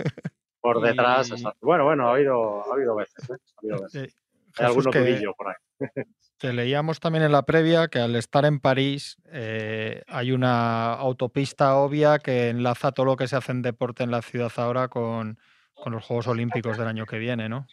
[0.62, 1.58] por detrás, Y- exacto.
[1.62, 3.34] Bueno, bueno, ha habido, ha habido veces, ¿eh?
[3.34, 4.14] Ha habido veces.
[4.14, 4.16] Eh,
[4.60, 5.90] Hay alguno que por ahí.
[6.38, 11.76] te leíamos también en la previa que al estar en París eh, hay una autopista
[11.76, 15.38] obvia que enlaza todo lo que se hace en deporte en la ciudad ahora con,
[15.74, 17.68] con los Juegos Olímpicos del año que viene, ¿no?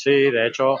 [0.00, 0.76] Sí, de hecho,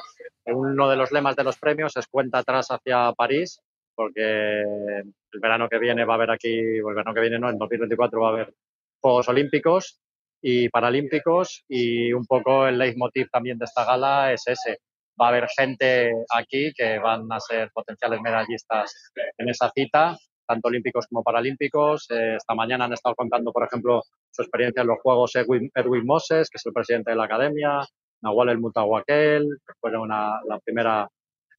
[0.46, 3.58] uno de los lemas de los premios es cuenta atrás hacia París,
[3.96, 7.58] porque el verano que viene va a haber aquí, el verano que viene no, en
[7.58, 8.54] 2024 va a haber
[9.00, 9.98] Juegos Olímpicos
[10.40, 14.78] y Paralímpicos y un poco el leitmotiv también de esta gala es ese.
[15.20, 20.16] Va a haber gente aquí que van a ser potenciales medallistas en esa cita,
[20.46, 22.06] tanto olímpicos como paralímpicos.
[22.10, 24.00] Eh, esta mañana han estado contando, por ejemplo,
[24.30, 27.80] su experiencia en los Juegos Edwin Moses, que es el presidente de la academia,
[28.22, 29.46] Nawal El Mutawakel,
[29.80, 31.08] fue una, la primera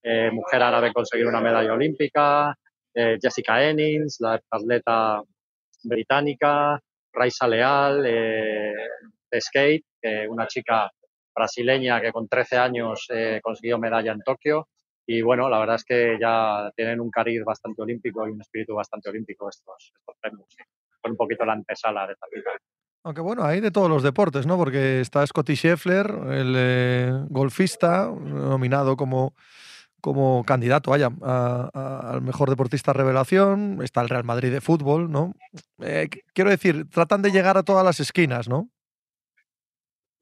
[0.02, 2.56] eh, mujer árabe en conseguir una medalla olímpica,
[2.94, 5.22] eh, Jessica Ennis, la atleta
[5.84, 6.80] británica,
[7.12, 8.74] Raisa Leal, eh,
[9.32, 9.86] de skate,
[10.30, 10.90] una chica
[11.36, 13.08] brasileña que con 13 años
[13.44, 14.70] consiguió medalla en Tokio.
[15.06, 18.76] Y bueno, la verdad es que ya tienen un cariz bastante olímpico y un espíritu
[18.76, 20.56] bastante olímpico estos, premios.
[21.02, 22.28] Fue un poquito la antesala de esta.
[23.10, 24.56] Aunque bueno, hay de todos los deportes, ¿no?
[24.56, 29.34] Porque está Scotty Scheffler, el eh, golfista, nominado como,
[30.00, 33.80] como candidato, vaya, al mejor deportista revelación.
[33.82, 35.34] Está el Real Madrid de fútbol, ¿no?
[35.80, 38.70] Eh, qu- quiero decir, tratan de llegar a todas las esquinas, ¿no?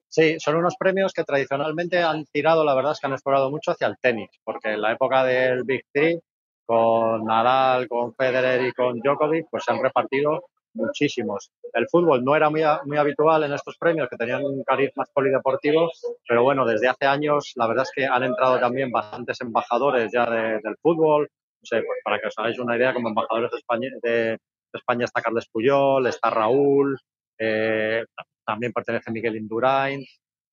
[0.07, 3.71] Sí, son unos premios que tradicionalmente han tirado, la verdad es que han explorado mucho
[3.71, 6.21] hacia el tenis, porque en la época del Big Three,
[6.65, 10.45] con Nadal, con Federer y con Djokovic, pues se han repartido
[10.77, 11.51] muchísimos.
[11.73, 15.91] El fútbol no era muy, habitual en estos premios, que tenían un cariz más polideportivo,
[16.27, 20.29] pero bueno, desde hace años la verdad es que han entrado también bastantes embajadores ya
[20.29, 23.57] de- del fútbol, no sé, pues para que os hagáis una idea, como embajadores de
[23.57, 24.37] España, de
[24.73, 26.97] España está Carles Puyol, está Raúl,
[27.39, 28.05] eh,
[28.45, 30.03] también pertenece Miguel Indurain.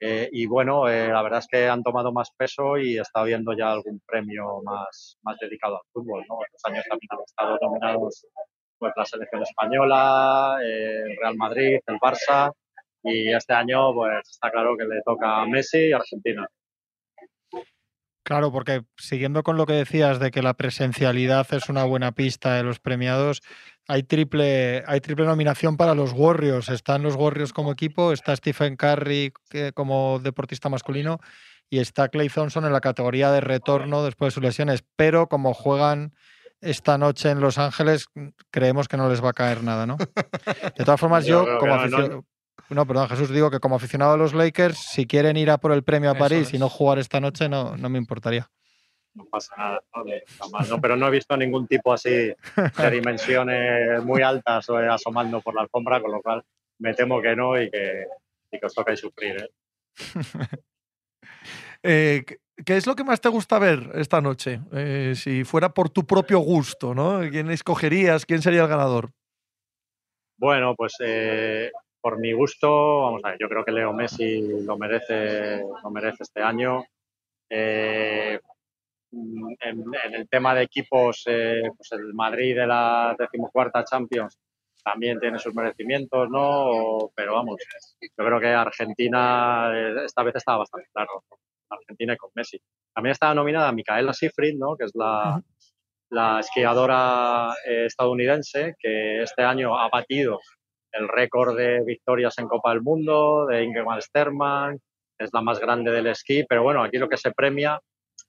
[0.01, 3.53] Eh, y bueno, eh, la verdad es que han tomado más peso y está habiendo
[3.55, 6.23] ya algún premio más, más dedicado al fútbol.
[6.29, 6.39] ¿no?
[6.45, 8.27] Estos años también han estado nominados
[8.93, 12.53] pues, la selección española, el Real Madrid, el Barça.
[13.03, 16.49] Y este año pues está claro que le toca a Messi y Argentina.
[18.25, 22.55] Claro, porque siguiendo con lo que decías de que la presencialidad es una buena pista
[22.55, 23.43] de los premiados,
[23.87, 26.71] hay triple, hay triple nominación para los Warriors.
[26.71, 29.35] Están los Warriors como equipo, está Stephen Curry
[29.75, 31.21] como deportista masculino
[31.69, 34.85] y está Clay Thompson en la categoría de retorno después de sus lesiones.
[34.97, 36.15] Pero como juegan
[36.65, 38.07] esta noche en Los Ángeles,
[38.51, 39.97] creemos que no les va a caer nada, ¿no?
[39.97, 42.25] De todas formas, yo, como aficionado.
[42.71, 45.73] No, perdón, Jesús, digo que como aficionado a los Lakers, si quieren ir a por
[45.73, 48.51] el premio a París y no jugar esta noche, no, no me importaría
[49.15, 49.81] no pasa nada,
[50.69, 50.81] ¿no?
[50.81, 55.63] pero no he visto ningún tipo así de dimensiones muy altas o asomando por la
[55.63, 56.45] alfombra, con lo cual
[56.79, 58.07] me temo que no y que,
[58.51, 59.37] y os toca sufrir.
[59.37, 59.51] ¿eh?
[61.87, 62.25] Eh,
[62.65, 64.61] qué es lo que más te gusta ver esta noche?
[64.73, 67.21] Eh, si fuera por tu propio gusto, ¿no?
[67.31, 68.27] ¿Quién escogerías?
[68.27, 69.11] ¿Quién sería el ganador?
[70.37, 70.97] Bueno, pues
[72.05, 76.25] por mi gusto, vamos a ver, yo creo que Leo Messi lo merece, lo merece
[76.25, 76.85] este año.
[77.49, 78.39] Eh,
[79.11, 84.39] en, el tema de equipos, eh, pues el Madrid de la decimocuarta Champions
[84.85, 87.11] también tiene sus merecimientos, ¿no?
[87.15, 87.57] Pero vamos,
[88.03, 91.25] yo creo que Argentina eh, esta vez estaba bastante claro.
[91.69, 92.59] Argentina con Messi.
[92.95, 94.77] También estaba nominada Micaela Sifrin, ¿no?
[94.77, 95.43] Que es la,
[96.11, 100.41] la esquiadora eh, estadounidense que este año ha batido
[100.93, 104.79] el récord de victorias en Copa del Mundo de Ingemar Sterman,
[105.19, 107.81] es la más grande del esquí, pero bueno, aquí lo que se premia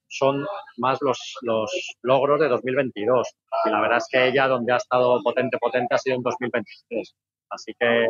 [0.07, 0.45] son
[0.77, 1.71] más los, los
[2.01, 3.27] logros de 2022.
[3.65, 7.15] Y la verdad es que ella, donde ha estado potente, potente, ha sido en 2023.
[7.49, 8.07] Así que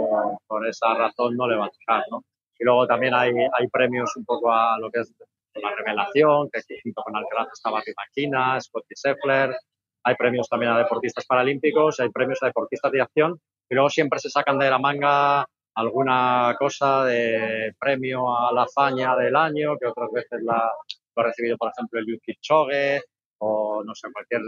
[0.48, 2.24] por esa razón no le va a tocar, ¿no?
[2.58, 5.14] Y luego también hay, hay premios un poco a lo que es
[5.56, 9.56] la revelación, que junto con Alcaraz estaba Maquina, Scotty Scheffler.
[10.04, 13.40] Hay premios también a deportistas paralímpicos, hay premios a deportistas de acción.
[13.70, 15.46] Y luego siempre se sacan de la manga
[15.76, 20.72] alguna cosa de premio a la hazaña del año, que otras veces la,
[21.16, 23.02] lo ha recibido, por ejemplo, el Yuki Choge
[23.40, 24.42] o, no sé, cualquier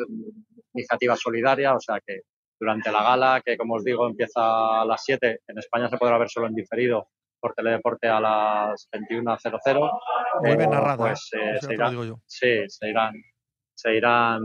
[0.73, 1.75] iniciativa solidaria.
[1.75, 2.21] O sea que
[2.59, 6.17] durante la gala, que como os digo, empieza a las 7, en España se podrá
[6.17, 7.09] ver solo en diferido
[7.47, 9.99] por Teledeporte a las 21.00.
[10.41, 10.97] Muy bien narrado.
[10.97, 11.57] Pues ¿eh?
[11.61, 13.13] se, irán, sí, se irán,
[13.73, 14.41] se irán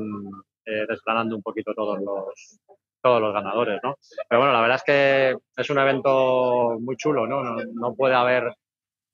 [0.65, 2.61] eh, desgranando un poquito todos los,
[3.03, 3.97] todos los ganadores, ¿no?
[4.29, 7.43] Pero bueno, la verdad es que es un evento muy chulo, ¿no?
[7.43, 8.55] No, no puede haber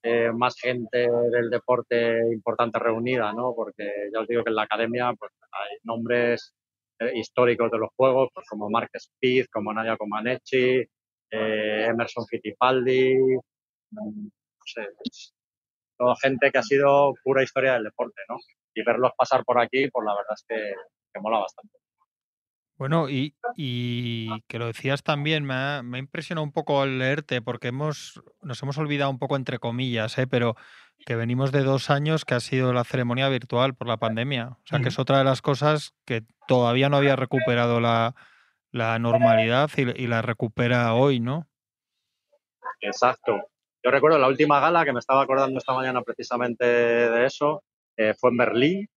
[0.02, 3.54] eh, más gente del deporte importante reunida, ¿no?
[3.54, 6.54] Porque ya os digo que en la academia pues, hay nombres
[6.98, 10.84] eh, históricos de los juegos, pues, como Mark Speed, como Nadia Comaneci,
[11.30, 13.16] eh, Emerson Fittipaldi,
[13.90, 14.30] no
[14.66, 14.86] sé,
[15.96, 18.36] toda gente que ha sido pura historia del deporte, ¿no?
[18.74, 20.74] Y verlos pasar por aquí, pues la verdad es que,
[21.12, 21.78] que mola bastante.
[22.78, 23.34] Bueno, y,
[24.46, 28.78] que lo decías también, me ha, impresionado un poco al leerte, porque hemos, nos hemos
[28.78, 30.28] olvidado un poco entre comillas, ¿eh?
[30.28, 30.54] pero
[31.04, 34.50] que venimos de dos años que ha sido la ceremonia virtual por la pandemia.
[34.50, 38.14] O sea, que es otra de las cosas que todavía no había recuperado la,
[38.72, 41.48] normalidad y, la recupera hoy, ¿no?
[42.80, 43.50] Exacto.
[43.88, 47.62] Yo recuerdo la última gala que me estaba acordando esta mañana precisamente de eso,
[47.96, 48.88] eh, fue en Berlín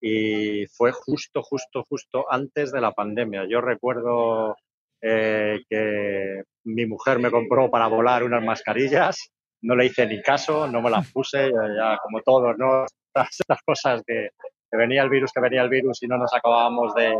[0.00, 3.44] y fue justo, justo, justo antes de la pandemia.
[3.46, 4.56] Yo recuerdo
[5.02, 9.30] eh, que mi mujer me compró para volar unas mascarillas,
[9.60, 12.86] no le hice ni caso, no me las puse, ya, como todos, ¿no?
[13.14, 14.30] Estas cosas que,
[14.70, 17.14] que, venía el virus, que venía el virus y no nos acabábamos de,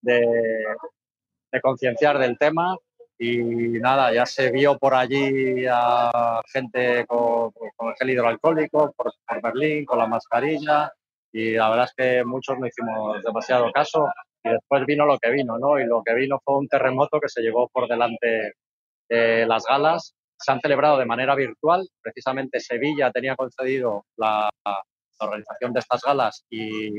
[0.00, 2.76] de, concienciar del tema.
[3.18, 3.38] Y
[3.80, 9.86] nada, ya se vio por allí a gente con, el gel hidroalcohólico, por, por Berlín,
[9.86, 10.92] con la mascarilla,
[11.32, 14.08] y la verdad es que muchos no hicimos demasiado caso
[14.42, 15.78] y después vino lo que vino, ¿no?
[15.78, 18.54] Y lo que vino fue un terremoto que se llevó por delante
[19.08, 20.14] de las galas.
[20.38, 21.86] Se han celebrado de manera virtual.
[22.00, 24.48] Precisamente Sevilla tenía concedido la,
[25.18, 26.90] organización de estas galas y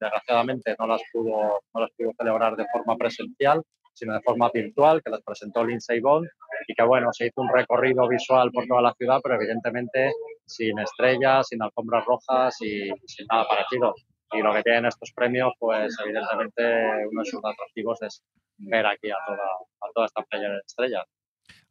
[0.00, 3.62] desgraciadamente no las pudo, no las pudo celebrar de forma presencial
[3.96, 6.28] sino de forma virtual, que las presentó Lindsay Bond
[6.68, 10.12] y que, bueno, se hizo un recorrido visual por toda la ciudad, pero evidentemente
[10.44, 13.94] sin estrellas, sin alfombras rojas y sin nada parecido.
[14.32, 16.62] Y lo que tienen estos premios, pues evidentemente
[17.10, 18.22] uno de sus atractivos es
[18.58, 19.46] ver aquí a toda,
[19.80, 21.04] a toda esta playa de estrellas.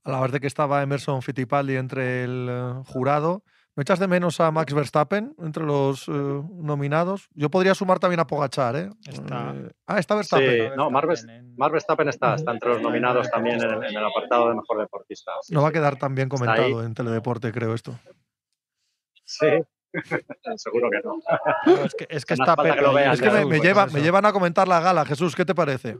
[0.03, 3.43] Vez de que estaba Emerson Fittipaldi entre el eh, jurado,
[3.75, 7.27] ¿No echas de menos a Max Verstappen entre los eh, nominados?
[7.33, 8.89] Yo podría sumar también a Pogachar, ¿eh?
[9.05, 9.53] Está.
[9.53, 10.49] Eh, ah, está Verstappen.
[10.69, 11.25] Sí, no, Mark Vers-
[11.57, 14.79] Mark Verstappen está, está entre los nominados también en el, en el apartado de mejor
[14.79, 15.33] deportista.
[15.41, 17.99] Sí, No va a quedar tan bien comentado en Teledeporte, creo esto.
[19.25, 19.47] Sí,
[20.55, 21.17] seguro que no.
[21.65, 24.01] No, es que, es que está que lo vean, Es que me, me lleva, me
[24.01, 25.03] llevan a comentar la gala.
[25.05, 25.97] Jesús, ¿qué te parece?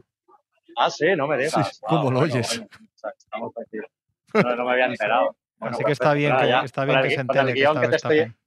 [0.78, 1.52] Ah, sí, no me digas.
[1.76, 2.58] Sí, ¿cómo lo oyes?
[2.58, 3.78] bueno, estamos aquí.
[4.34, 5.36] No, no me había enterado.
[5.58, 7.46] Bueno, Así que está bien que, ya, está bien el que gui- se el entere
[7.46, 8.40] que guion está que te estoy- Verstappen.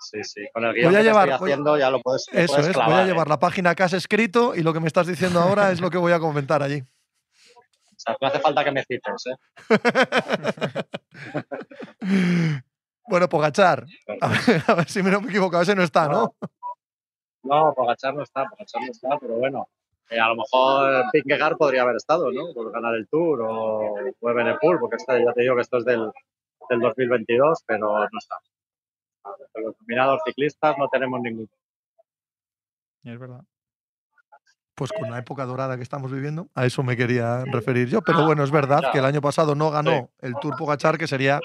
[0.00, 2.00] Sí, sí, con el guion Voy a que te llevar- estoy voy- haciendo ya lo
[2.02, 3.06] puedes, lo Eso es, voy a ¿eh?
[3.06, 5.90] llevar la página que has escrito y lo que me estás diciendo ahora es lo
[5.90, 6.82] que voy a comentar allí.
[7.98, 9.34] O sea, no hace falta que me cites, ¿eh?
[13.08, 13.86] Bueno, Pogachar,
[14.20, 16.34] a ver, a ver si me no me he equivocado, ese no está, ¿no?
[17.42, 19.68] No, Pogachar no está, Pogachar no está, pero bueno.
[20.10, 22.52] Eh, a lo mejor Vingegaard podría haber estado, ¿no?
[22.54, 25.84] Por ganar el Tour o, o Evenepoel, porque este, ya te digo que esto es
[25.84, 26.10] del,
[26.70, 28.36] del 2022, pero no está.
[29.54, 31.48] De los nominados ciclistas no tenemos ninguno.
[33.04, 33.42] Es verdad.
[34.74, 38.00] Pues con la época dorada que estamos viviendo, a eso me quería referir yo.
[38.00, 41.40] Pero bueno, es verdad que el año pasado no ganó el Tour Pogachar, que sería,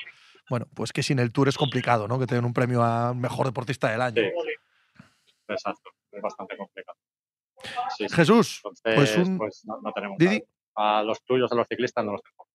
[0.49, 2.19] bueno, pues que sin el Tour es complicado, ¿no?
[2.19, 4.22] Que te den un premio a mejor deportista del año.
[4.22, 4.30] Sí,
[5.48, 6.98] exacto, es bastante complicado.
[7.98, 8.15] Sí, sí.
[8.15, 10.44] Jesús, Entonces, pues un- no, no tenemos Didi,
[10.76, 10.99] nada.
[10.99, 12.48] A los tuyos, a los ciclistas, no los tenemos.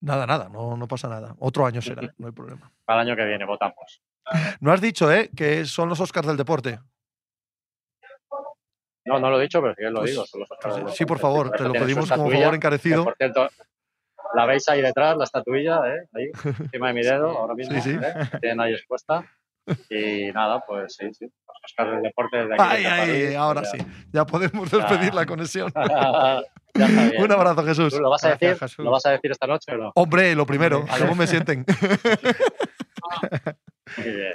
[0.00, 1.34] nada, nada, no, no pasa nada.
[1.40, 2.70] Otro año será, no hay problema.
[2.84, 4.02] Para el año que viene votamos.
[4.60, 5.30] No has dicho, ¿eh?
[5.36, 6.78] Que son los Oscars del deporte.
[9.06, 10.26] No, no lo he dicho, pero sí que lo Pues, digo.
[10.26, 13.04] son los Oscars del Sí, por favor, te lo pedimos como favor encarecido.
[13.04, 13.48] por cierto,
[14.34, 16.08] la veis ahí detrás, la estatuilla, ¿eh?
[16.12, 16.30] ahí,
[16.72, 17.74] encima de mi dedo, ahora mismo.
[17.80, 17.98] Sí, sí.
[18.02, 18.14] ¿eh?
[18.40, 19.24] Tienen ahí expuesta.
[19.90, 21.24] Y nada, pues sí, sí.
[21.26, 22.62] Los Oscars del deporte desde aquí.
[22.66, 23.78] Ay, desde ay, París, ahora ya- sí.
[24.12, 25.72] Ya podemos despedir la conexión.
[27.18, 27.92] Un abrazo, Jesús.
[27.94, 28.68] ¿Tú lo vas a Gracias, decir?
[28.68, 28.84] Jesús.
[28.84, 29.92] ¿Lo vas a decir esta noche o no?
[29.96, 31.64] Hombre, lo primero, cómo me sienten.
[33.96, 34.34] Muy bien.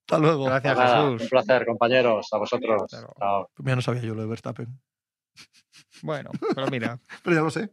[0.00, 0.44] Hasta luego.
[0.46, 1.22] Gracias, Pues nada, Jesús.
[1.22, 2.28] Un placer, compañeros.
[2.32, 2.82] A vosotros.
[2.88, 3.14] Claro.
[3.18, 3.50] Chao.
[3.58, 4.66] Ya no sabía yo lo de Verstappen.
[6.02, 7.70] Bueno, pero mira, Pero ya lo sé.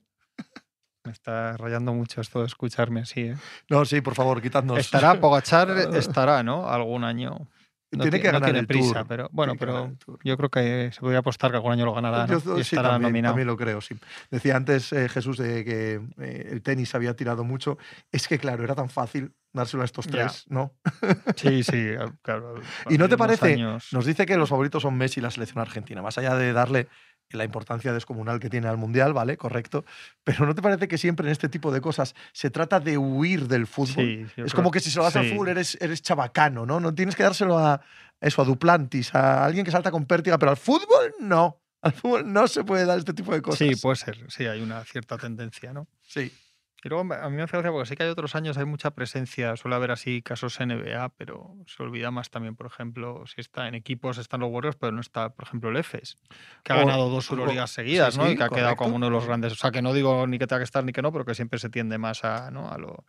[1.06, 3.22] Me está rayando mucho esto de escucharme así.
[3.22, 3.36] ¿eh?
[3.69, 4.80] No, sí, por favor, quitadnos.
[4.80, 6.68] Estará, Pogachar estará, ¿no?
[6.69, 7.48] Algún año.
[7.91, 9.07] No Tiene ti- que no ganar tiene el prisa, Tour.
[9.07, 11.86] pero bueno, Tiene que ganar pero yo creo que se podría apostar que algún año
[11.86, 12.40] lo ganará ¿no?
[12.40, 13.34] Yo- y sí, estará también, nominado.
[13.34, 13.95] también lo creo, sí.
[14.32, 17.77] Decía antes eh, Jesús de que eh, el tenis había tirado mucho.
[18.11, 20.11] Es que, claro, era tan fácil dárselo a estos Ya.
[20.11, 20.73] tres, ¿no?
[21.38, 21.91] Sí, sí,
[22.22, 22.56] claro.
[22.90, 23.53] ¿Y no te parece?
[23.53, 26.52] años- Nos dice que los favoritos son Messi y la selección argentina, más allá de
[26.52, 26.88] darle
[27.32, 29.38] la importancia descomunal que tiene al Mundial, ¿vale?
[29.38, 29.84] Correcto.
[30.24, 33.48] Pero ¿no te parece que siempre en este tipo de cosas se trata de huir
[33.48, 34.06] del fútbol?
[34.06, 35.32] Sí, es creo- como que si se lo das al sí.
[35.32, 36.80] fútbol eres, eres chabacano, ¿no?
[36.80, 37.82] No tienes que dárselo a
[38.22, 41.60] eso, a Duplantis, a alguien que salta con pértiga, pero al fútbol no.
[41.82, 43.60] Al fútbol no se puede dar este tipo de cosas.
[43.60, 44.18] Sí, puede ser.
[44.30, 45.88] Sí, hay una cierta tendencia, ¿no?
[46.02, 46.32] Sí.
[46.86, 48.91] Y luego a mí me hace gracia porque sí que hay otros años, hay mucha
[48.91, 53.68] presencia, suele haber así casos NBA, pero se olvida más también, por ejemplo, si está
[53.68, 56.18] en equipos, están los Warriors, pero no está, por ejemplo, el EFES,
[56.64, 58.28] que ha O- ganado dos Euroligas seguidas, sí, ¿no?
[58.28, 59.53] sí, Y que ha quedado como uno de los grandes.
[59.53, 61.34] O sea, que no digo ni que tenga que estar ni que no, pero que
[61.34, 62.70] siempre se tiende más a, ¿no?
[62.70, 63.03] a lo,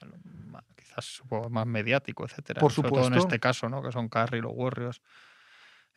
[0.00, 0.16] a lo
[0.46, 2.60] ma- quizás más mediático, etcétera.
[2.60, 3.28] Por Sobre todo en supuesto.
[3.28, 3.80] este caso, ¿no?
[3.80, 5.00] Que son Curry, los Warriors,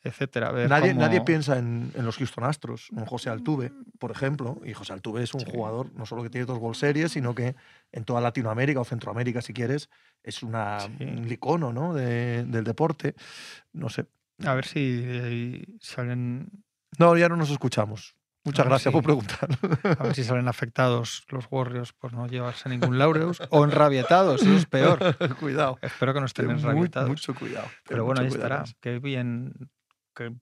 [0.04, 0.50] etcétera.
[0.50, 4.60] A ver Nadie, nadie piensa en, en los Houston Astros, en José Altuve, por ejemplo.
[4.66, 5.48] Y José Altuve es un Sí.
[5.52, 7.56] jugador no solo que tiene dos World Series, sino que
[7.92, 9.90] en toda Latinoamérica o Centroamérica, si quieres,
[10.24, 11.04] es una, Sí.
[11.06, 11.94] un icono ¿no?
[11.94, 13.16] de- del deporte.
[13.72, 14.06] No sé.
[14.46, 16.50] A ver si eh, salen
[17.00, 18.16] No, ya no nos escuchamos.
[18.46, 19.48] Muchas gracias por preguntar.
[20.00, 24.52] A ver si salen afectados los Warriors por no llevarse ningún laureus o enrabietados, eso
[24.58, 25.00] es peor.
[25.40, 25.80] cuidado.
[25.82, 27.08] Espero que no estén enrabietados.
[27.10, 27.68] mucho cuidado.
[27.68, 28.78] ten pero bueno, ahí mucho cuidado estará.
[28.82, 29.54] Qué bien.
[30.14, 30.34] Que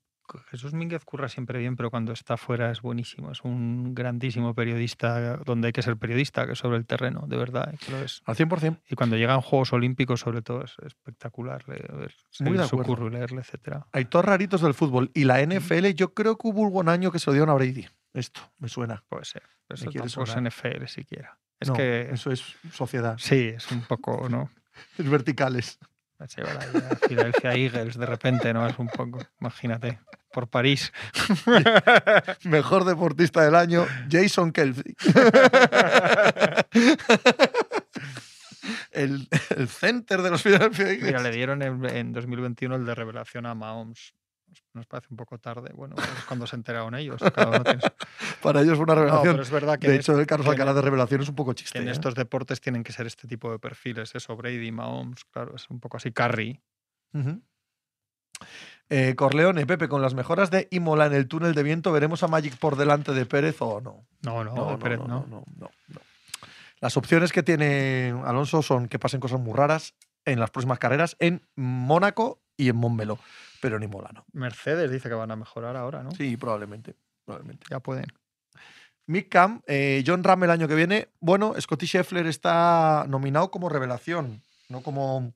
[0.49, 3.31] Jesús Mínguez curra siempre bien, pero cuando está fuera es buenísimo.
[3.31, 7.37] Es un grandísimo periodista donde hay que ser periodista, que es sobre el terreno, de
[7.37, 8.21] verdad, que lo es.
[8.25, 8.81] Al 100%.
[8.89, 11.63] Y cuando llegan Juegos Olímpicos, sobre todo, es espectacular
[12.39, 13.87] Muy de su curro y leerle, etcétera.
[13.91, 15.11] Hay todos raritos del fútbol.
[15.13, 17.87] Y la NFL, yo creo que hubo un año que se lo dieron a Brady.
[18.13, 19.03] Esto me suena.
[19.07, 19.43] Puede ser.
[19.67, 20.41] Pero Eso quiere tampoco es.
[20.41, 21.37] NFL siquiera.
[21.59, 22.09] Es No, que.
[22.11, 22.43] Eso es
[22.73, 23.17] sociedad.
[23.17, 24.49] Sí, es un poco, ¿no?
[24.97, 25.79] Es verticales.
[26.27, 28.67] Se lleva la idea, Philadelphia Eagles de repente, ¿no?
[28.67, 29.99] Es un poco, imagínate,
[30.31, 30.93] por París.
[32.43, 34.95] Mejor deportista del año, Jason Kelsey.
[38.91, 41.03] el, el center de los Philadelphia Eagles.
[41.03, 44.13] Mira, le dieron en, en 2021 el de revelación a Mahomes.
[44.73, 45.71] Nos parece un poco tarde.
[45.73, 47.21] Bueno, es cuando se enteraron ellos.
[47.33, 47.87] cada uno tiene su-
[48.41, 49.33] Para ellos fue una No, revelación.
[49.33, 51.77] pero es verdad que, de hecho, el Carlos Alcaraz de revelación es un poco chiste.
[51.79, 51.91] en ¿eh?
[51.91, 54.13] estos deportes tienen que ser este tipo de perfiles.
[54.15, 56.11] Eso, Brady, Mahomes, claro, es un poco así.
[56.11, 56.59] Curry.
[57.13, 57.41] Ujú.
[58.89, 62.27] Eh, Corleone, Pepe, con las mejoras de Imola en el túnel de viento, ¿veremos a
[62.27, 64.05] Magic por delante de Pérez o no?
[64.21, 65.71] No, no, No, Pérez, no, no, no, no.
[66.81, 69.93] Las opciones que tiene Alonso son que pasen cosas muy raras
[70.25, 73.17] en las próximas carreras en Mónaco y en Montmeló,
[73.61, 74.25] pero ni Molano.
[74.33, 76.11] Mercedes dice que van a mejorar ahora, ¿no?
[76.11, 76.95] Sí, probablemente.
[77.23, 77.65] probablemente.
[77.69, 78.05] Ya pueden.
[79.05, 81.09] Mick Cam, eh, John Ram el año que viene.
[81.19, 85.33] Bueno, Scotty Scheffler está nominado como revelación, no como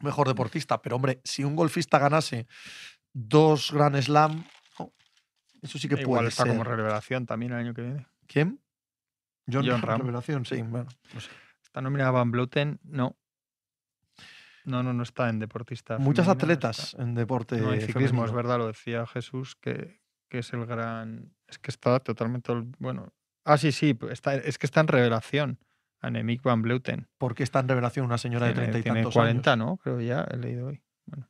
[0.00, 0.82] mejor deportista.
[0.82, 2.46] Pero hombre, si un golfista ganase
[3.12, 4.44] dos Grand Slam,
[4.78, 4.92] oh,
[5.62, 6.52] eso sí que Igual puede está ser.
[6.52, 8.06] como revelación también el año que viene.
[8.26, 8.60] ¿Quién?
[9.50, 10.60] John, John Ram, revelación, sí.
[10.62, 11.30] Bueno, no sé.
[11.62, 13.16] Está nominada Van Bluten, no.
[14.66, 15.96] No, no, no está en deportista.
[15.98, 17.56] Muchas no atletas en deporte.
[17.60, 21.32] No, en ciclismo, es verdad, lo decía Jesús, que, que es el gran.
[21.46, 22.52] Es que está totalmente.
[22.78, 23.12] Bueno.
[23.44, 25.60] Ah, sí, sí, pues está, es que está en revelación.
[26.00, 27.08] Annemiek van Bleuten.
[27.16, 29.66] ¿Por qué está en revelación una señora de treinta y tiene tantos 40, años?
[29.66, 29.76] ¿no?
[29.78, 30.82] Creo ya, he leído hoy.
[31.06, 31.28] Bueno,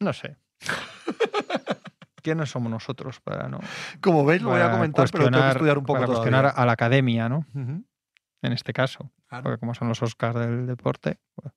[0.00, 0.36] no sé.
[2.22, 3.60] ¿Quiénes somos nosotros para no
[4.00, 6.30] Como veis, lo voy a comentar, pero tengo que estudiar un poco para todavía.
[6.30, 7.46] cuestionar a la academia, ¿no?
[7.54, 9.12] En este caso.
[9.28, 9.44] Claro.
[9.44, 11.20] Porque como son los Oscars del deporte.
[11.36, 11.54] pues,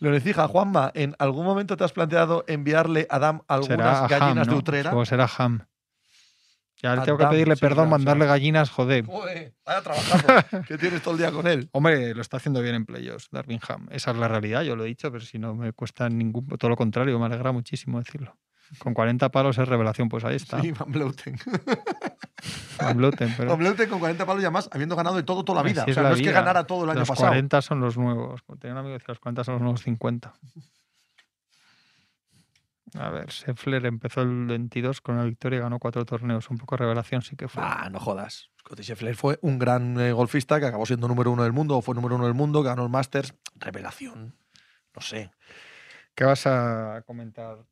[0.00, 4.58] Lorecija, Juanma, ¿en algún momento te has planteado enviarle a Adam algunas gallinas Ham, de.
[4.58, 4.94] Utrera?
[4.94, 5.66] O será Ham.
[6.82, 9.06] Ya le tengo que pedirle perdón, mandarle gallinas, joder.
[9.06, 11.68] Joder, vaya trabajando, que tienes todo el día con él.
[11.70, 13.86] Hombre, lo está haciendo bien en playoffs, Darwin Ham.
[13.92, 16.48] Esa es la realidad, yo lo he dicho, pero si no me cuesta ningún.
[16.48, 18.36] Todo lo contrario, me alegra muchísimo decirlo.
[18.78, 20.60] Con 40 palos es revelación, pues ahí está.
[20.60, 21.36] Sí, Van Bleuten.
[22.78, 23.50] Van Vleuten, pero
[23.88, 25.84] con 40 palos y además habiendo ganado de todo toda la vida.
[25.88, 27.28] o sea, no es que ganara todo el año los pasado.
[27.28, 28.42] 40 son los nuevos.
[28.58, 30.34] Tenía un amigo que decía los 40 son los nuevos 50.
[32.94, 36.50] A ver, Scheffler empezó el 22 con una victoria y ganó cuatro torneos.
[36.50, 37.62] Un poco revelación sí que fue.
[37.64, 38.50] Ah, no jodas.
[38.60, 41.82] Scottie Scheffler fue un gran eh, golfista que acabó siendo número uno del mundo, o
[41.82, 43.34] fue número uno del mundo, ganó el Masters.
[43.56, 44.34] Revelación.
[44.94, 45.30] No sé.
[46.14, 47.64] ¿Qué vas a comentar?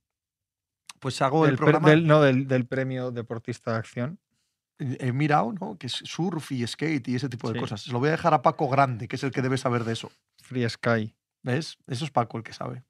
[1.00, 1.90] Pues hago el Del programa.
[1.90, 4.18] del- no, del, del premio Deportista de Acción.
[4.98, 5.76] He mirado, ¿no?
[5.78, 7.60] Que es surf y skate y ese tipo de Sí.
[7.60, 7.82] cosas.
[7.82, 9.92] Se lo voy a dejar a Paco Grande, que es el que debe saber de
[9.92, 10.10] eso.
[10.42, 11.14] Free Sky.
[11.42, 11.76] ¿Ves?
[11.86, 12.82] Eso es Paco el que sabe.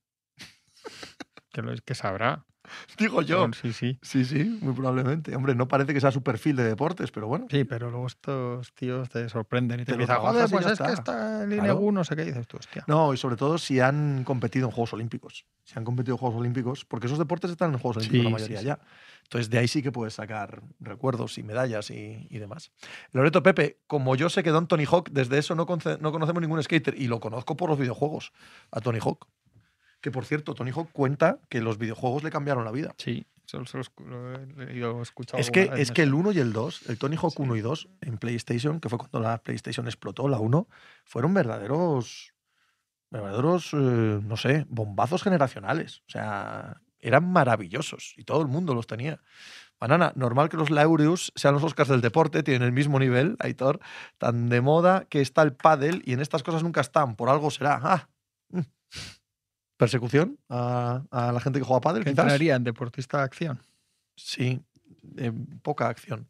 [1.52, 2.44] Que, lo, que sabrá.
[2.98, 3.48] Digo yo.
[3.60, 3.98] Sí, sí.
[4.02, 5.34] Sí, sí, muy probablemente.
[5.34, 7.46] Hombre, no parece que sea su perfil de deportes, pero bueno.
[7.50, 10.92] Sí, pero luego estos tíos te sorprenden y te, Te empiezan, joder, pues es que
[10.92, 11.42] está".
[11.42, 11.64] el Claro.
[11.64, 12.84] INEGU, no sé qué dices tú, hostia.
[12.86, 15.44] No, y sobre todo si han competido en Juegos Olímpicos.
[15.64, 18.38] Si han competido en Juegos Olímpicos, porque esos deportes están en Juegos Olímpicos Sí, la
[18.38, 18.66] sí, mayoría sí.
[18.66, 18.78] ya.
[19.30, 22.72] Entonces de ahí sí que puedes sacar recuerdos y medallas y, y demás.
[23.12, 25.68] Loreto Pepe, como yo sé que Don Tony Hawk, desde eso no,
[26.00, 28.32] no conocemos ningún skater y lo conozco por los videojuegos,
[28.72, 29.28] a Tony Hawk.
[30.00, 32.92] Que por cierto, Tony Hawk cuenta que los videojuegos le cambiaron la vida.
[32.98, 35.38] Sí, eso se lo, he he escuchado.
[35.40, 36.30] Es que, es que el suena.
[36.30, 37.42] 1 y el 2, el Tony Hawk Sí.
[37.42, 40.66] 1 y 2 en PlayStation, que fue cuando la PlayStation explotó, la 1,
[41.04, 42.34] fueron verdaderos,
[43.12, 45.98] verdaderos, eh, no sé, bombazos generacionales.
[46.08, 49.20] O sea, eran maravillosos y todo el mundo los tenía.
[49.78, 53.80] Banana, normal que los Laureus sean los Oscars del deporte, tienen el mismo nivel, Aitor,
[54.18, 57.50] tan de moda que está el pádel y en estas cosas nunca están, por algo
[57.50, 57.80] será.
[57.82, 58.08] Ah,
[58.50, 58.60] mm.
[59.78, 62.24] ¿Persecución a, a la gente que juega pádel, ¿Qué quizás?
[62.26, 63.62] entraría en Deportista de Acción?
[64.16, 64.60] Sí,
[65.16, 65.32] eh,
[65.62, 66.28] poca acción.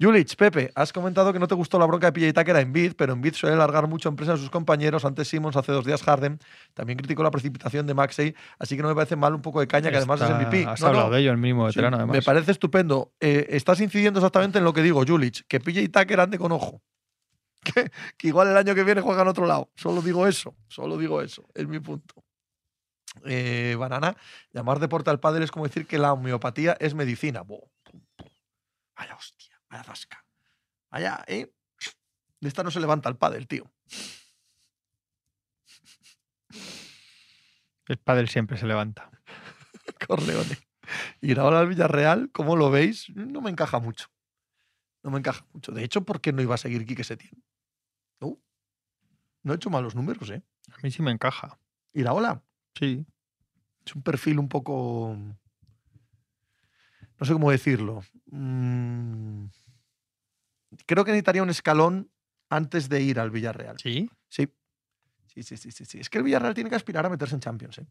[0.00, 2.94] Julich, Pepe, has comentado que no te gustó la bronca de PJ Tucker en Bid,
[2.96, 5.04] pero en Bid suele largar mucho empresa de sus compañeros.
[5.04, 6.40] Antes Simmons, hace dos días Harden.
[6.74, 9.68] También criticó la precipitación de Maxey, así que no me parece mal un poco de
[9.68, 10.66] caña, que además es MVP.
[10.66, 12.16] Has No, no, hablado de ello, el mínimo sí, veterano, además.
[12.16, 13.12] me parece estupendo.
[13.20, 16.82] Eh, estás incidiendo exactamente en lo que digo, Julich, que PJ Tucker ande con ojo.
[17.64, 19.70] Que, que igual el año que viene juega en otro lado.
[19.74, 21.48] Solo digo eso, solo digo eso.
[21.54, 22.14] Es mi punto.
[23.24, 24.16] Eh, banana,
[24.52, 27.40] llamar deporte al pádel es como decir que la homeopatía es medicina.
[27.40, 28.28] Bo, pum, pum.
[28.98, 29.43] Vaya hostia,
[30.90, 31.52] Vaya, ¿eh?
[32.40, 33.72] De esta no se levanta el pádel, tío.
[37.86, 39.10] El pádel siempre se levanta.
[40.06, 40.58] Corleone.
[41.20, 44.08] Y ahora al Villarreal, como lo veis, no me encaja mucho.
[45.02, 45.72] No me encaja mucho.
[45.72, 47.42] De hecho, ¿por qué no iba a seguir Quique Setién?
[48.20, 48.38] No.
[49.42, 50.42] No he hecho malos números, ¿eh?
[50.72, 51.58] A mí sí me encaja.
[51.92, 52.42] Iraola.
[52.78, 53.06] Sí.
[53.84, 55.16] Es un perfil un poco.
[57.18, 58.02] No sé cómo decirlo.
[58.26, 59.46] Mm,
[60.86, 62.10] Creo que necesitaría un escalón
[62.48, 63.78] antes de ir al Villarreal.
[63.78, 64.10] Sí.
[64.28, 64.48] Sí.
[65.26, 65.98] Sí, sí, sí, sí, sí.
[65.98, 67.86] Es que el Villarreal tiene que aspirar a meterse en Champions, ¿eh?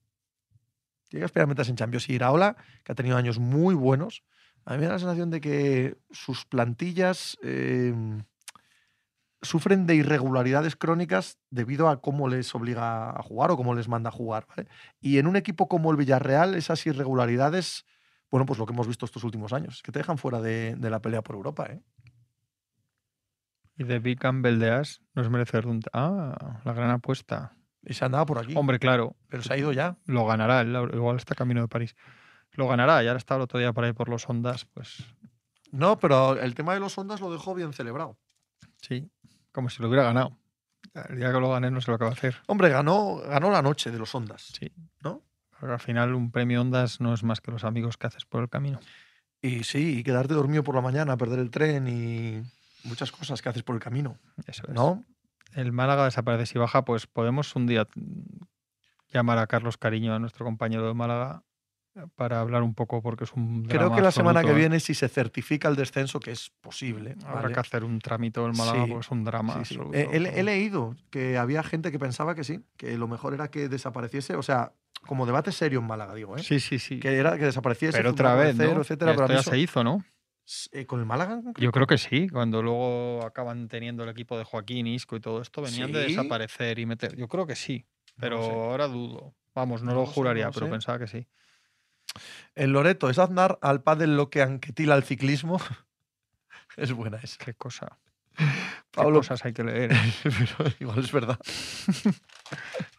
[1.09, 2.09] Tiene que aspirar a meterse en Champions.
[2.09, 4.23] Y Iraola, que ha tenido años muy buenos,
[4.65, 7.93] a mí me da la sensación de que sus plantillas eh,
[9.41, 14.09] sufren de irregularidades crónicas debido a cómo les obliga a jugar o cómo les manda
[14.09, 14.47] a jugar.
[14.47, 14.67] ¿vale?
[15.01, 17.85] Y en un equipo como el Villarreal, esas irregularidades,
[18.31, 20.89] bueno, pues lo que hemos visto estos últimos años, que te dejan fuera de, de
[20.89, 21.67] la pelea por Europa.
[21.69, 21.81] ¿eh?
[23.77, 25.81] Y de Big Campbell de As no es merecedor de un...
[25.93, 27.55] Ah, la gran apuesta.
[27.85, 29.97] Y se andaba por aquí, Hombre, claro, pero se ha ido ya.
[30.05, 30.63] lo ganará.
[30.63, 31.95] Igual está camino de París.
[32.51, 33.03] Lo ganará.
[33.03, 34.65] Y ahora está el otro día por ahí por los ondas.
[34.65, 35.03] Pues
[35.71, 38.17] No, pero el tema de los ondas lo dejó bien celebrado.
[38.81, 39.09] sí,
[39.51, 40.37] como si lo hubiera ganado.
[41.09, 42.35] El día que lo gane no sé lo que va a hacer.
[42.47, 44.51] Hombre, ganó, ganó la noche de los Ondas.
[44.59, 44.71] Sí.
[45.01, 45.23] ¿No?
[45.61, 48.49] Al final un premio Ondas no es más que los amigos que haces por el
[48.49, 48.79] camino.
[49.41, 52.43] Y sí, y quedarte dormido por la mañana, perder el tren y
[52.83, 54.17] muchas cosas que haces por el camino.
[54.47, 54.73] Eso es.
[54.73, 55.03] ¿No?
[55.53, 57.87] El Málaga desaparece si baja, pues podemos un día
[59.11, 61.43] llamar a Carlos Cariño, a nuestro compañero de Málaga,
[62.15, 63.65] para hablar un poco, porque es un.
[63.65, 64.55] Creo que la semana que ¿eh?
[64.55, 67.15] viene, si se certifica el descenso, que es posible.
[67.23, 67.53] Habrá ¿vale?
[67.53, 69.53] que hacer un trámite del Málaga, Sí, porque es un drama.
[69.53, 69.75] Sí, sí.
[69.75, 69.95] absoluto.
[69.97, 73.69] He, he leído que había gente que pensaba que sí, que lo mejor era que
[73.69, 74.71] desapareciese, o sea,
[75.05, 76.41] como debate serio en Málaga, digo, ¿eh?
[76.41, 76.99] Sí, sí, sí.
[76.99, 77.95] Que era que desapareciese.
[77.97, 78.81] Pero otra vez, ¿no?
[78.81, 80.03] etcétera, Esto pero ya eso- se hizo, ¿no?
[80.71, 81.41] Eh, ¿Con el Málaga?
[81.57, 82.27] Yo creo que sí.
[82.29, 86.79] Cuando luego acaban teniendo el equipo de Joaquín, Isco y todo esto, venían de desaparecer
[86.79, 87.15] y meter.
[87.15, 87.85] Yo creo que sí,
[88.17, 89.35] pero ahora dudo.
[89.55, 90.71] Vamos, no, No lo lo sé, no juraría, pero sé.
[90.71, 91.27] pensaba que sí.
[92.55, 95.59] En Loreto, ¿es Aznar al pádel lo que Anquetila al ciclismo?
[96.77, 97.37] es buena esa.
[97.43, 97.99] Qué cosa.
[98.91, 99.91] Pablo, Qué cosas hay que leer.
[100.23, 101.39] pero igual es verdad.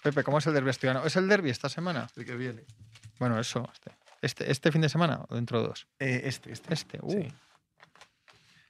[0.02, 1.04] Pepe, ¿cómo es el derbi asturiano?
[1.04, 2.08] ¿Es el derbi esta semana?
[2.16, 2.64] El que viene.
[3.18, 3.68] Bueno, eso.
[3.72, 3.92] Este,
[4.24, 5.86] este, este fin de semana o dentro de dos.
[5.98, 6.74] Eh, este, este.
[6.74, 7.10] Este, uh.
[7.10, 7.28] Sí.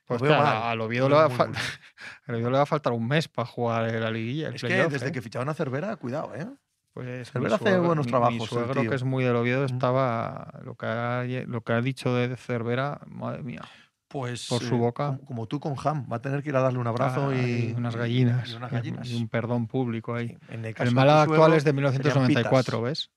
[0.07, 1.63] Pues Lo mal, al Oviedo, le va a muy, fal- muy mal.
[2.27, 4.49] al Oviedo le va a faltar un mes para jugar la liguilla.
[4.49, 5.13] El Es que desde ¿eh?
[5.13, 6.47] que ficharon a Cervera, cuidado, ¿eh?
[6.93, 10.61] Pues Cervera hace buenos trabajos, Mi suegro, que es muy del Oviedo, estaba.
[10.63, 13.63] Lo que ha, lo que ha dicho de Cervera, madre mía.
[14.07, 14.47] Pues.
[14.47, 15.07] Por su eh, boca.
[15.07, 16.07] Como, como tú con Ham.
[16.13, 17.73] Va a tener que ir a darle un abrazo Ay, y.
[17.77, 18.49] unas gallinas.
[18.49, 19.09] Y unas y- gallinas.
[19.09, 20.37] Y un perdón público ahí.
[20.51, 22.91] En el, El Málaga actual es de serían 1994, pitas.
[22.91, 23.11] ¿ves?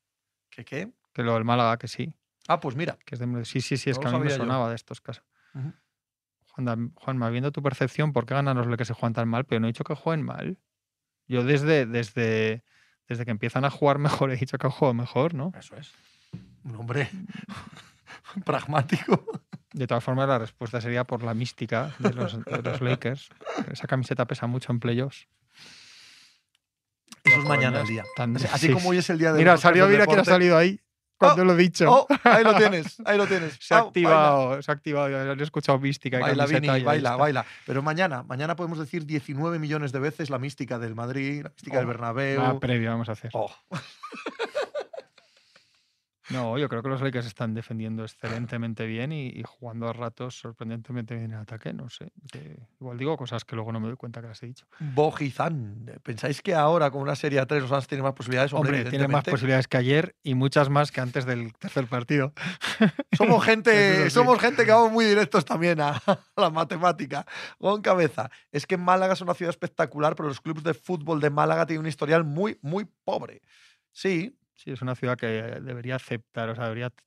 [0.50, 0.90] ¿Qué qué?
[1.14, 2.14] Que lo del Málaga, que sí.
[2.48, 2.98] Ah, pues mira.
[3.06, 4.38] Que es de, sí, sí, sí, es No que a mí me yo.
[4.38, 5.24] sonaba de estos casos.
[5.54, 5.74] Ujú.
[6.54, 9.46] Juan, Juanma, viendo tu percepción, ¿por qué ganan los que se juegan tan mal?
[9.46, 10.58] Pero no he dicho que jueguen mal.
[11.28, 12.64] Yo desde, desde,
[13.08, 15.52] desde que empiezan a jugar mejor he dicho que han jugado mejor, ¿no?
[15.60, 15.92] Eso es.
[16.64, 17.10] Un hombre
[18.46, 19.24] pragmático.
[19.74, 23.30] De todas formas, la respuesta sería por la mística de los, de los Lakers.
[23.72, 25.28] Esa camiseta pesa mucho en playoffs.
[27.24, 28.04] Eso es mañana el día.
[28.16, 30.26] tan- Así, así sí, como hoy es el día de Mira, salió, mira quién ha
[30.26, 30.80] salido ahí.
[31.18, 31.86] Cuando lo he dicho.
[31.92, 33.58] Oh, ahí lo tienes, ahí lo tienes.
[33.60, 33.88] Se ha Ah, baila.
[33.88, 35.10] activado, se ha activado.
[35.10, 36.20] Ya he escuchado mística.
[36.20, 37.46] Baila, Vini, baila, baila.
[37.66, 41.78] Pero mañana, mañana podemos decir 19 millones de veces la mística del Madrid, la mística
[41.78, 42.42] del Oh, Bernabéu.
[42.42, 43.32] Ah, previo vamos a hacer.
[46.30, 50.38] No, yo creo que los Lakers están defendiendo excelentemente bien y, y jugando a ratos
[50.40, 51.74] sorprendentemente bien en ataque.
[51.74, 52.12] No sé.
[52.32, 54.66] que igual digo cosas que luego no me doy cuenta que las he dicho.
[54.80, 55.86] Bojizán.
[56.04, 58.54] ¿Pensáis que ahora con una serie a tres los Suns tienen más posibilidades?
[58.54, 62.34] Hombre, Hombre, tiene más posibilidades que ayer y muchas más que antes del tercer partido.
[63.18, 67.26] Somos gente, somos gente que vamos muy directos también a, a la matemática.
[67.58, 68.30] Con cabeza.
[68.52, 71.82] Es que Málaga es una ciudad espectacular, pero los clubes de fútbol de Málaga tienen
[71.82, 73.42] un historial muy, muy pobre.
[73.92, 77.04] Sí, Sí, es una ciudad que debería aceptar, o sea, debería t-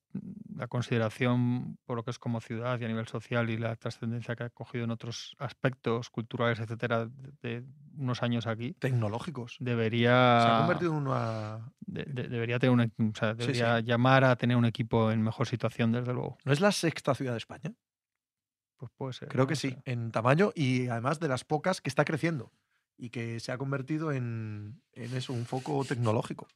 [0.55, 4.36] la consideración por lo que es como ciudad y a nivel social y la trascendencia
[4.36, 7.64] que ha cogido en otros aspectos culturales, etcétera, de, de
[7.97, 9.56] unos años aquí, tecnológicos.
[9.59, 11.72] debería Se ha convertido en una.
[11.81, 15.20] de- de- debería tener un, o sea, Sí, debería llamar a tener un equipo en
[15.20, 16.39] mejor situación, desde luego.
[16.44, 17.72] ¿No es la sexta ciudad de España?
[18.77, 19.28] Pues puede ser.
[19.28, 22.52] Creo no que sí, en tamaño y además de las pocas que está creciendo
[22.97, 26.47] y que se ha convertido en, en eso, un foco tecnológico.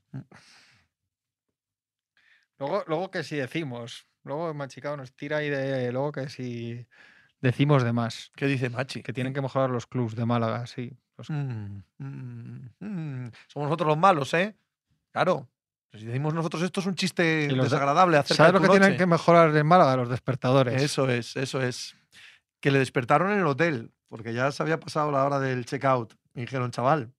[2.58, 6.86] Luego, luego que si decimos, luego Machicado nos tira ahí de luego que si
[7.40, 9.02] decimos de más, ¿Qué dice Machi?
[9.02, 10.96] que tienen que mejorar los clubs de Málaga, sí.
[11.16, 13.30] los- Mm, mm, mm.
[13.48, 14.56] Somos nosotros los malos, ¿eh?
[15.12, 15.48] Claro.
[15.92, 18.98] Si decimos nosotros esto es un chiste Y desagradable acerca ¿Sabes de lo que tienen
[18.98, 19.96] que mejorar en Málaga?
[19.96, 20.82] Los despertadores.
[20.82, 21.94] Eso es, eso es.
[22.60, 26.14] Que le despertaron en el hotel, porque ya se había pasado la hora del checkout.
[26.34, 27.12] Y dijeron, chaval.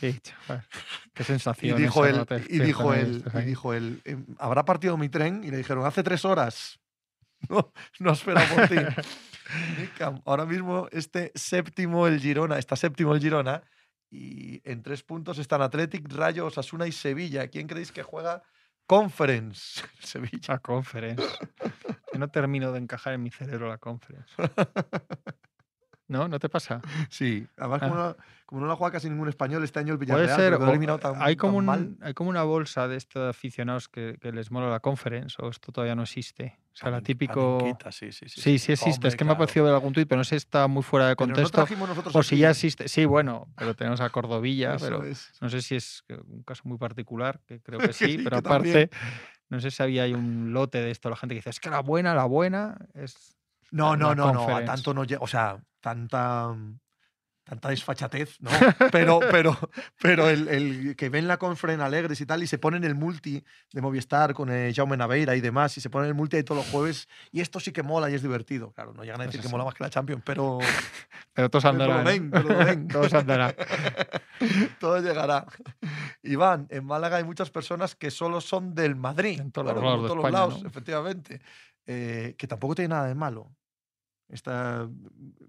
[0.00, 0.66] Sí, chaval.
[1.14, 1.76] Qué Y sensación.
[1.78, 5.42] dijo esa, él, y dijo él, y dijo él, "Em, ¿habrá partido mi tren?
[5.44, 6.78] Y le dijeron, hace tres horas.
[7.48, 8.76] No, no espera por ti.
[10.24, 13.62] Ahora mismo este séptimo el Girona, está séptimo el Girona
[14.10, 17.48] y en tres puntos están Athletic, Rayo, Osasuna y Sevilla.
[17.48, 18.42] ¿Quién creéis que juega
[18.86, 19.82] Conference?
[20.00, 20.38] Sevilla.
[20.54, 21.24] La conference.
[22.12, 24.32] Yo no termino de encajar en mi cerebro la conference.
[26.12, 26.28] ¿No?
[26.28, 26.80] ¿No te pasa?
[27.10, 28.16] Sí, además como, no,
[28.46, 30.46] como no la juega casi ningún español este año el Puede Villarreal, ser.
[30.46, 31.96] pero quedó o- eliminado tan, hay, como un- mal.
[32.02, 35.72] hay como una bolsa de estos aficionados que, que les mola la conference o esto
[35.72, 36.58] todavía no existe.
[36.72, 37.58] O sea, la típico...
[37.58, 38.90] paninquita, sí, sí, sí, Sí, sí existe.
[38.96, 39.38] Hombre, es que me ha claro.
[39.46, 41.66] parecido ver algún tuit, pero no sé si está muy fuera de no contexto.
[41.86, 42.88] nosotros o si aquí- ya existe.
[42.88, 45.32] Sí, bueno, pero tenemos a Cordovilla, pero es.
[45.40, 48.42] no sé si es un caso muy particular, que creo que sí, sí, pero que
[48.42, 48.76] también.
[48.90, 48.96] aparte,
[49.50, 51.68] no sé si había ahí un lote de esto, la gente que dice, es que
[51.70, 53.36] la buena, la buena es...
[53.72, 54.66] No, no, no, no, a conference".
[54.66, 56.54] tanto no llega, o sea, tanta,
[57.44, 58.50] tanta desfachatez, ¿no?
[58.92, 59.58] Pero, pero,
[60.00, 63.42] pero el, el que ven la conferencia alegres y tal, y se ponen el multi
[63.72, 66.64] de Movistar con eh, Jaume Naveira y demás, y se ponen el multi ahí todos
[66.64, 68.72] los jueves, y esto sí que mola y es divertido.
[68.72, 70.58] Claro, no llegan a decir Eso que mola más que la Champions, pero.
[71.34, 72.04] Pero todos pero andarán.
[72.04, 72.12] lo ¿eh?
[72.12, 72.88] ven, pero lo ven.
[74.78, 75.46] Todo llegará.
[76.22, 79.40] Iván, en Málaga hay muchas personas que solo son del Madrid.
[79.40, 80.68] En todos los Claro, lados como de en todos los España, lados, ¿no?
[80.68, 81.40] efectivamente.
[81.86, 83.50] Eh, que tampoco tiene nada de malo.
[84.32, 84.88] Esta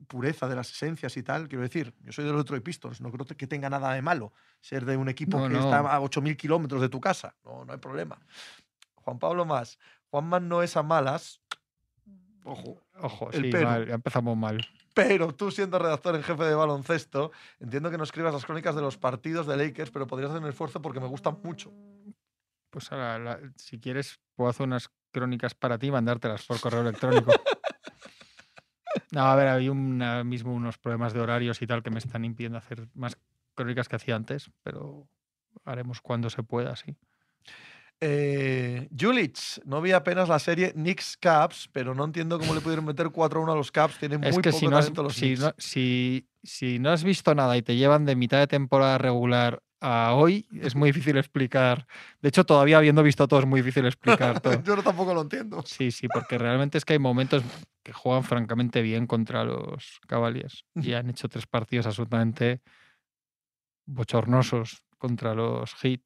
[0.07, 1.47] pureza de las esencias y tal.
[1.47, 4.34] Quiero decir, yo soy del otro de Pistons, no creo que tenga nada de malo
[4.60, 5.60] ser de un equipo No, que no.
[5.61, 7.34] está a 8.000 kilómetros de tu casa.
[7.45, 8.19] No, no hay problema.
[8.95, 9.80] Juan Pablo Más.
[10.11, 11.41] Juanman no es a malas.
[12.43, 13.69] Ojo, Ojo, El sí, pero.
[13.69, 14.68] mal, empezamos mal.
[14.93, 17.31] pero tú siendo redactor en jefe de baloncesto,
[17.61, 20.49] entiendo que no escribas las crónicas de los partidos de Lakers, pero podrías hacer un
[20.49, 21.72] esfuerzo porque me gustan mucho.
[22.69, 26.81] Pues ahora, la- si quieres, puedo hacer unas crónicas para ti y mandártelas por correo
[26.81, 27.31] electrónico.
[29.14, 32.57] No, a ver, una- mismo unos problemas de horarios y tal que me están impidiendo
[32.57, 33.15] hacer más
[33.53, 35.07] crónicas que hacía antes, pero
[35.65, 36.95] haremos cuando se pueda, sí.
[38.02, 42.85] Eh, Julich, no vi apenas la serie Knicks Caps, pero no entiendo cómo le pudieron
[42.85, 43.99] meter 4-1 a los Caps.
[43.99, 45.40] Tienen muy que poco si no, has, talento los si, Knicks.
[45.41, 49.61] no, si, si no has visto nada y te llevan de mitad de temporada regular
[49.85, 51.85] a hoy, es muy difícil explicar.
[52.22, 54.53] De hecho, todavía habiendo visto todo, es muy difícil explicar todo.
[54.64, 55.61] Yo no tampoco lo entiendo.
[55.65, 57.43] Sí, sí, porque realmente es que hay momentos
[57.84, 62.61] que juegan francamente bien contra los Cavaliers y han hecho tres partidos absolutamente
[63.85, 65.99] bochornosos contra los Heat.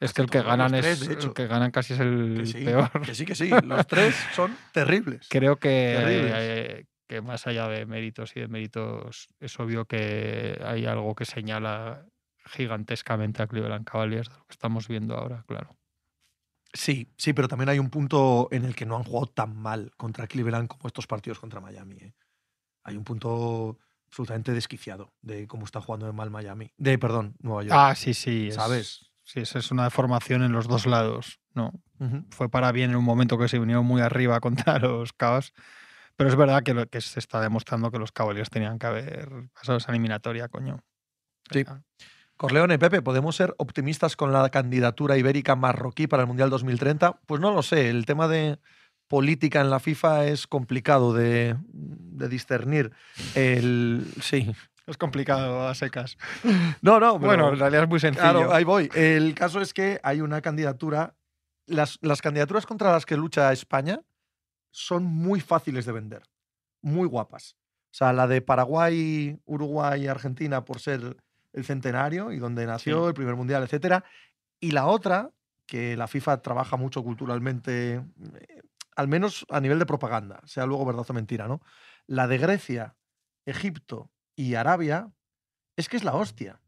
[0.00, 2.64] Es que el que ganan tres, es el que ganan casi es el Que sí,
[2.64, 2.90] peor.
[3.04, 3.50] que sí, que sí.
[3.64, 5.26] Los tres son terribles.
[5.28, 6.32] Creo que, Terribles.
[6.36, 11.24] eh, que más allá de méritos y de méritos, es obvio que hay algo que
[11.24, 12.06] señala
[12.48, 15.76] gigantescamente a Cleveland Cavaliers de lo que estamos viendo ahora, claro.
[16.72, 19.90] Sí, sí, pero también hay un punto en el que no han jugado tan mal
[19.96, 21.96] contra Cleveland como estos partidos contra Miami.
[21.96, 22.14] ¿eh?
[22.84, 26.72] Hay un punto absolutamente desquiciado de cómo está jugando de mal Miami.
[26.76, 27.74] De, perdón, Nueva York.
[27.78, 28.48] Ah, sí, sí.
[28.48, 29.10] es- ¿Sabes?
[29.24, 31.72] Sí, esa es una deformación en los dos lados, ¿no?
[32.30, 34.40] Fue para bien en un momento que se vinieron muy arriba
[34.74, 35.52] contra los Cavs.
[36.16, 39.28] Pero es verdad que, lo, que se está demostrando que los Cavaliers tenían que haber
[39.52, 40.82] pasado esa eliminatoria, coño.
[41.50, 41.64] Sí.
[42.38, 47.20] Corleone, Pepe, ¿podemos ser optimistas con la candidatura ibérica marroquí para el Mundial 2030?
[47.26, 47.90] Pues no lo sé.
[47.90, 48.58] El tema de
[49.08, 52.92] política en la FIFA es complicado de, de discernir.
[53.34, 54.50] El, sí.
[54.86, 56.16] Es complicado a secas.
[56.80, 58.22] No, no, pero- Bueno, en realidad es muy sencillo.
[58.22, 58.88] Claro, ahí voy.
[58.94, 61.16] El caso es que hay una candidatura.
[61.66, 64.00] Las, las candidaturas contra las que lucha España
[64.70, 66.22] son muy fáciles de vender.
[66.82, 67.56] Muy guapas.
[67.90, 71.16] O sea, la de Paraguay, Uruguay y Argentina por ser
[71.52, 73.08] el centenario y donde nació Sí.
[73.08, 74.04] el primer mundial, etcétera.
[74.60, 75.30] Y la otra,
[75.66, 78.60] que la FIFA trabaja mucho culturalmente, eh,
[78.96, 81.60] al menos a nivel de propaganda, sea luego verdad o mentira, ¿no?
[82.06, 82.96] La de Grecia,
[83.46, 85.10] Egipto y Arabia,
[85.76, 86.60] es que es la hostia.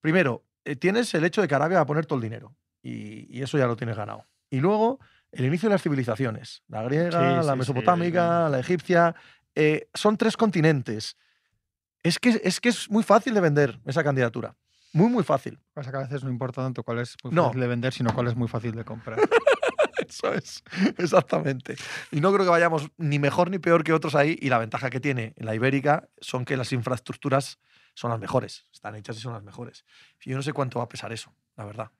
[0.00, 2.56] Primero, eh, tienes el hecho de que Arabia va a poner todo el dinero.
[2.82, 4.26] Y, y eso ya lo tienes ganado.
[4.50, 4.98] Y luego,
[5.30, 6.62] el inicio de las civilizaciones.
[6.68, 9.14] La griega, Sí, la sí, sí, mesopotámica, la egipcia.
[9.54, 11.16] eh, son tres continentes.
[12.02, 14.56] Es que, es que es muy fácil de vender esa candidatura.
[14.92, 15.58] Muy, muy fácil.
[15.72, 17.46] Pasa que a veces no importa tanto cuál es muy No.
[17.46, 19.18] fácil de vender, sino cuál es muy fácil de comprar.
[20.08, 20.62] Eso es,
[20.98, 21.76] exactamente.
[22.10, 24.36] Y no creo que vayamos ni mejor ni peor que otros ahí.
[24.42, 27.58] Y la ventaja que tiene la ibérica son que las infraestructuras
[27.94, 28.66] son las mejores.
[28.72, 29.84] Están hechas y son las mejores.
[30.24, 31.90] Y Yo no sé cuánto va a pesar eso, la verdad.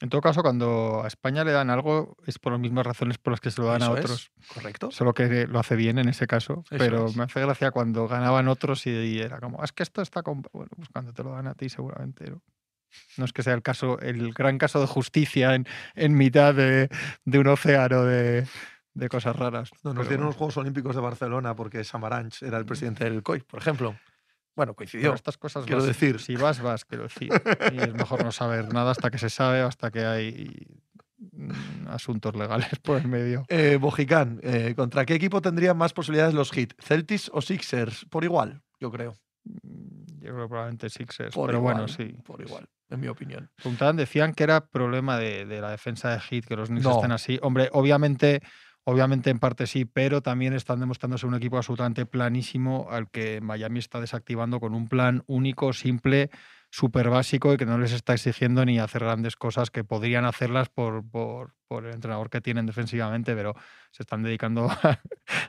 [0.00, 3.32] En todo caso, cuando a España le dan algo, es por las mismas razones por
[3.32, 4.32] las que se lo dan a es, otros.
[4.52, 4.90] ¿Correcto?
[4.90, 6.64] Solo que lo hace bien en ese caso.
[6.70, 7.16] Eso pero es.
[7.16, 10.22] me hace gracia cuando ganaban otros y, y era como, "Ah, es que esto está.
[10.22, 10.48] comp-".
[10.52, 12.28] Bueno, pues cuando te lo dan a ti, seguramente.
[12.30, 12.42] No,
[13.16, 16.88] No es que sea el caso, el gran caso de justicia en, en mitad de,
[17.24, 18.46] de un océano de,
[18.94, 19.70] de cosas raras.
[19.84, 20.26] No, nos dieron bueno.
[20.26, 23.96] los Juegos Olímpicos de Barcelona porque Samaranch era el presidente del COI, por ejemplo.
[24.56, 25.14] Bueno, Pero coincidió.
[25.14, 26.20] estas cosas quiero vas- decir.
[26.20, 27.30] Si vas, vas, quiero decir.
[27.72, 30.66] Y es mejor no saber nada hasta que se sabe o hasta que hay
[31.32, 33.44] mm, asuntos legales por el medio.
[33.48, 36.70] Eh, Bojicán, eh, ¿contra qué equipo tendrían más posibilidades los Heat?
[36.80, 38.04] ¿Celtics o Sixers?
[38.10, 39.14] Por igual, yo creo.
[39.44, 41.34] Mm, Yo creo probablemente Sixers.
[41.34, 42.14] Por pero igual, bueno, sí.
[42.24, 43.50] Por igual, en mi opinión.
[43.56, 46.94] Preguntaban, decían que era problema de, de la defensa de Heat, que los Knicks No.
[46.96, 47.38] estén así.
[47.42, 48.40] Hombre, obviamente,
[48.84, 53.78] obviamente en parte sí, pero también están demostrándose un equipo absolutamente planísimo al que Miami
[53.78, 56.30] está desactivando con un plan único, simple,
[56.74, 60.68] súper básico y que no les está exigiendo ni hacer grandes cosas que podrían hacerlas
[60.70, 63.54] por, por, por el entrenador que tienen defensivamente, pero
[63.92, 64.98] se están dedicando a,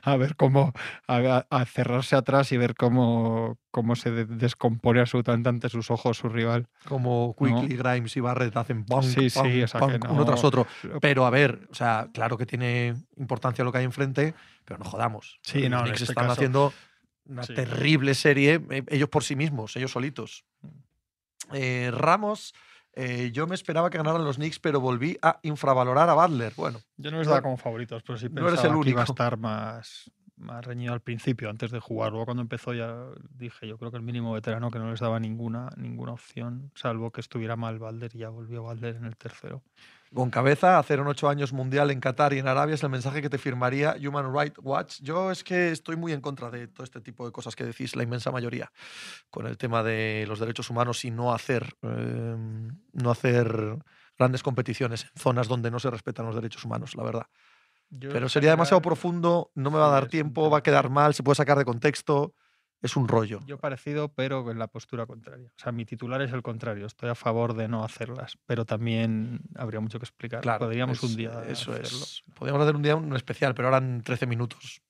[0.04, 0.72] a ver cómo,
[1.08, 6.16] a, a cerrarse atrás y ver cómo, cómo se de- descompone absolutamente ante sus ojos
[6.18, 6.68] su rival.
[6.86, 10.66] Como Quickly, Grimes y Barrett hacen Sí, sí, punk, uno tras no- otro.
[11.00, 14.32] Pero- a ver, o sea, claro que tiene importancia lo que hay enfrente,
[14.64, 15.40] pero no jodamos.
[15.42, 16.72] Sí, Los no, en Knicks este están caso- haciendo
[17.28, 17.56] una Sí.
[17.56, 20.44] terrible serie, eh, ellos por sí mismos, ellos solitos.
[21.52, 22.54] Eh, Ramos,
[22.92, 26.52] eh, yo me esperaba que ganaran los Knicks, pero volví a infravalorar a Butler.
[26.56, 28.90] Bueno, Yo no les No- daba como favoritos, pero sí no pensaba eres el que
[28.90, 29.12] iba a único.
[29.12, 32.10] estar más, más reñido al principio, antes de jugar.
[32.10, 32.94] Luego cuando empezó ya
[33.30, 37.10] dije, yo creo que el mínimo veterano que no les daba ninguna, ninguna opción, salvo
[37.10, 39.62] que estuviera mal Balder y ya volvió Balder en el tercero.
[40.14, 43.22] Con cabeza, hacer un ocho años mundial en Qatar y en Arabia es el mensaje
[43.22, 45.00] que te firmaría Human Rights Watch.
[45.02, 47.96] Yo es que estoy muy en contra de todo este tipo de cosas que decís,
[47.96, 48.70] la inmensa mayoría,
[49.30, 52.36] con el tema de los derechos humanos y no hacer, eh,
[52.92, 53.78] no hacer
[54.18, 57.26] grandes competiciones en zonas donde no se respetan los derechos humanos, la verdad.
[57.90, 61.14] Yo Pero sería demasiado profundo, no me va a dar tiempo, va a quedar mal,
[61.14, 62.34] se puede sacar de contexto,
[62.82, 63.40] es un rollo.
[63.46, 65.48] Yo parecido, pero en la postura contraria.
[65.56, 66.86] O sea, mi titular es el contrario.
[66.86, 70.40] Estoy a favor de no hacerlas, pero también habría mucho que explicar.
[70.42, 71.98] Claro, Podríamos es- un día Eso hacerlo.
[71.98, 72.22] es.
[72.34, 74.82] Podríamos hacer un día un especial, pero ahora en 13 minutos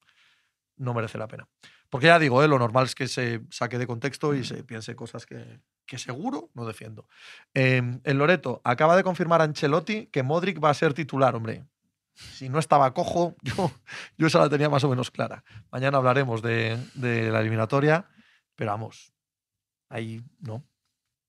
[0.76, 1.48] no merece la pena.
[1.88, 2.48] Porque ya digo, ¿eh?
[2.48, 6.50] lo normal es que se saque de contexto y se piense cosas que, que seguro
[6.54, 7.08] no defiendo.
[7.54, 11.64] Eh, el Loreto acaba de confirmar Ancelotti que Modric va a ser titular, hombre.
[12.16, 13.70] Si no estaba cojo, yo,
[14.16, 15.44] yo esa la tenía más o menos clara.
[15.70, 18.08] Mañana hablaremos de, de la eliminatoria,
[18.54, 19.12] pero vamos,
[19.88, 20.64] ahí no.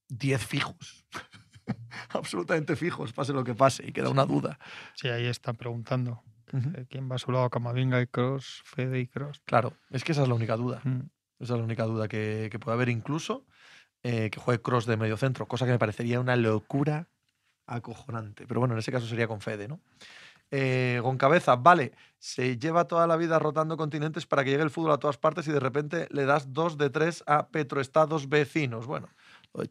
[0.09, 1.05] 10 fijos.
[2.09, 4.57] Absolutamente fijos, pase lo que pase, y queda una duda.
[4.95, 6.23] Sí, ahí están preguntando.
[6.53, 7.49] Eh, ¿Quién va a su lado?
[7.49, 9.41] Camavinga y Cross, Fede y Cross.
[9.45, 10.79] Claro, es que esa es la única duda.
[10.85, 11.01] Mm.
[11.39, 13.45] Esa es la única duda que, que puede haber incluso
[14.03, 17.09] eh, que juegue cross de medio centro, cosa que me parecería una locura
[17.65, 18.45] acojonante.
[18.47, 19.81] Pero bueno, en ese caso sería con Fede, ¿no?
[20.51, 24.93] Eh, Goncabeza, vale, se lleva toda la vida rotando continentes para que llegue el fútbol
[24.93, 28.87] a todas partes y de repente le das dos de tres a petroestados vecinos.
[28.87, 29.09] Bueno,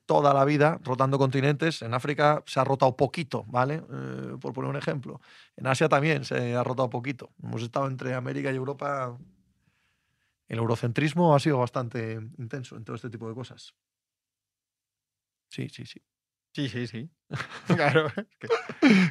[0.04, 1.82] toda la vida rotando continentes.
[1.82, 3.82] En África se ha rotado poquito, ¿vale?
[3.90, 5.20] Eh, por poner un ejemplo.
[5.56, 7.30] En Asia también se ha rotado poquito.
[7.42, 9.16] Hemos estado entre América y Europa
[10.48, 13.74] el eurocentrismo ha sido bastante intenso en todo este tipo de cosas.
[15.48, 16.00] Sí, sí, sí.
[16.56, 17.10] Sí, sí, sí.
[17.66, 18.06] claro.
[18.06, 18.48] es que-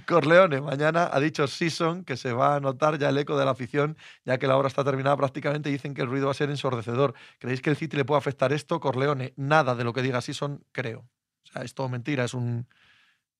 [0.07, 3.51] Corleone, mañana ha dicho Season que se va a notar ya el eco de la
[3.51, 6.33] afición, ya que la obra está terminada prácticamente y dicen que el ruido va a
[6.33, 7.13] ser ensordecedor.
[7.37, 8.79] ¿Creéis que el City le puede afectar esto?
[8.79, 11.01] Corleone, nada de lo que diga Season, creo.
[11.01, 12.67] O sea, es todo mentira, es un,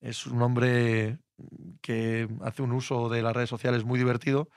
[0.01, 1.17] es un hombre
[1.81, 4.51] que hace un uso de las redes sociales muy divertido,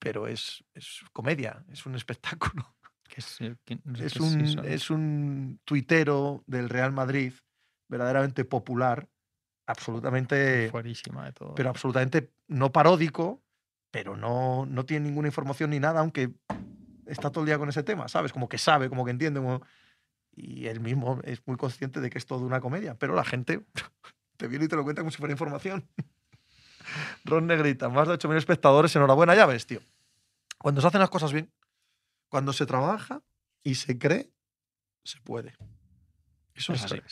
[0.00, 2.74] pero es, es comedia, es un espectáculo.
[3.16, 3.82] es, ¿quién?
[3.84, 7.34] No sé es qué un, es un tuitero del Real Madrid
[7.88, 9.08] verdaderamente popular,
[9.66, 11.54] absolutamente, Fuerísima de todo.
[11.54, 13.42] pero absolutamente no paródico,
[13.90, 16.30] pero no, no tiene ninguna información ni nada, aunque
[17.06, 18.32] está todo el día con ese tema, ¿sabes?
[18.32, 19.40] Como que sabe, como que entiende.
[19.40, 19.62] como-
[20.34, 23.64] Y él mismo es muy consciente de que es todo una comedia, pero la gente
[24.36, 25.88] te viene y te lo cuenta como si fuera información.
[27.24, 29.80] Ron Negrita, más de 8.000 espectadores, enhorabuena, ya ves, tío.
[30.58, 31.50] Cuando se hacen las cosas bien,
[32.28, 33.22] cuando se trabaja
[33.62, 34.30] y se cree,
[35.04, 35.54] se puede.
[36.54, 37.02] Eso es Eso así.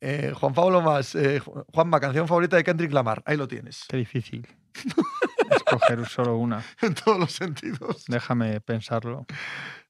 [0.00, 3.22] Eh, Juan Pablo más, eh, Ju- Juanma, canción favorita de Kendrick Lamar.
[3.26, 3.84] Ahí lo tienes.
[3.88, 4.46] Qué difícil.
[5.50, 6.62] Escoger solo una.
[6.82, 8.04] en todos los sentidos.
[8.06, 9.26] Déjame pensarlo.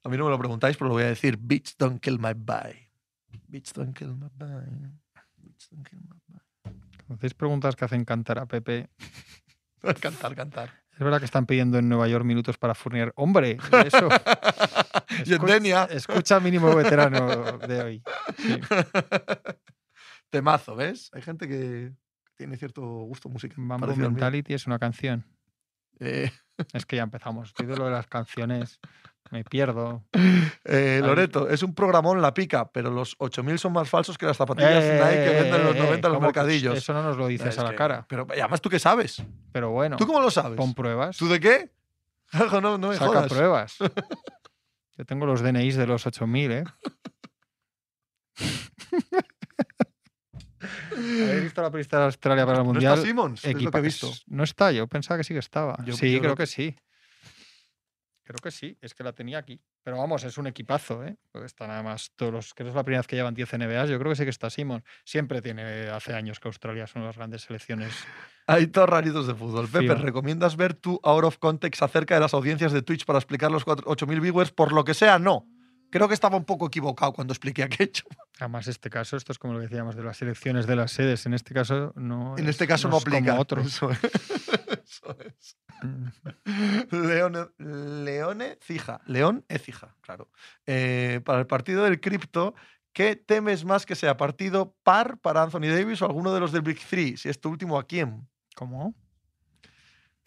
[0.05, 1.37] A mí no me lo preguntáis, pero lo voy a decir.
[1.37, 2.89] Bitch don't kill my bye.
[3.49, 4.67] Bitch don't kill my bye.
[5.37, 6.73] Bitch don't kill my bye.
[7.07, 8.89] Cuando hacéis preguntas que hacen cantar a Pepe,
[10.01, 10.71] cantar, cantar.
[10.93, 13.13] es verdad que están pidiendo en Nueva York minutos para Fournier.
[13.17, 13.59] ¡Hombre!
[13.85, 14.09] Eso.
[15.25, 15.85] y en Escu- Denia.
[15.85, 18.03] Escucha mínimo veterano de hoy.
[18.39, 18.61] Sí.
[20.31, 21.11] Temazo, ¿ves?
[21.15, 21.93] Hay gente que
[22.37, 23.59] tiene cierto gusto musical.
[23.59, 23.95] Mambo.
[23.97, 25.25] Mentality es una canción.
[26.01, 26.31] Eh,
[26.73, 27.49] Es que ya empezamos.
[27.49, 28.79] Estoy de lo de las canciones.
[29.31, 30.05] Me pierdo.
[30.65, 31.01] eh.
[31.05, 34.83] Loreto, es un programón la pica, pero los 8000 son más falsos que las zapatillas
[34.85, 36.77] Eh, Nike que venden en los eh, 90 en los ¿cómo que mercadillos.
[36.79, 38.07] Eso no nos lo dices Es a la que- cara.
[38.09, 39.23] Pero además, ¿tú qué sabes?
[39.53, 40.57] Pero bueno, ¿Tú cómo lo sabes?
[40.57, 41.17] pon pruebas.
[41.17, 41.71] ¿Tú de qué?
[42.63, 43.33] No, no me Saca jodas.
[43.33, 43.77] pruebas.
[44.99, 46.65] Yo tengo los DNIs de los 8000, ¿eh?
[50.93, 52.95] ¿Habéis visto la pista de Australia para el ¿No Mundial?
[52.95, 53.45] está Simmons?
[53.45, 54.11] Es lo que he visto.
[54.27, 55.77] No está, yo pensaba que sí que estaba.
[55.85, 56.77] Yo- sí, yo creo creo que sí.
[58.25, 59.59] Creo que sí, es que la tenía aquí.
[59.83, 61.17] Pero vamos, es un equipazo, ¿eh?
[61.33, 62.53] Porque están además todos los.
[62.53, 63.89] que no es la primera vez que llevan 10 NBAs.
[63.89, 64.85] Yo creo que sí que está Simon.
[65.03, 67.91] Siempre tiene, hace años que Australia son las grandes selecciones.
[68.47, 69.67] Hay todos raritos de fútbol.
[69.69, 69.95] Pepe, Fío.
[69.95, 73.65] ¿recomiendas ver tu Out of Context acerca de las audiencias de Twitch para explicar los
[73.65, 74.51] 4 8.000 viewers?
[74.53, 75.47] Por lo que sea, no.
[75.90, 78.05] Creo que estaba un poco equivocado cuando expliqué aquello.
[78.40, 81.27] Además, este caso, esto es como lo que decíamos de las selecciones de las sedes.
[81.27, 82.36] En este caso, no.
[82.36, 83.39] En es- este caso no, es como aplica.
[83.40, 83.60] otro.
[83.62, 83.98] Eso es.
[84.89, 85.56] Eso es.
[86.90, 89.01] Leone, Leone Cija.
[89.06, 90.31] León Ecija, claro.
[90.66, 92.55] Eh, para el partido del cripto,
[92.93, 96.62] ¿qué temes más que sea partido par para Anthony Davis o alguno de los del
[96.62, 97.16] Big Three?
[97.16, 98.28] Si este último, ¿a quién?
[98.56, 98.94] ¿Cómo?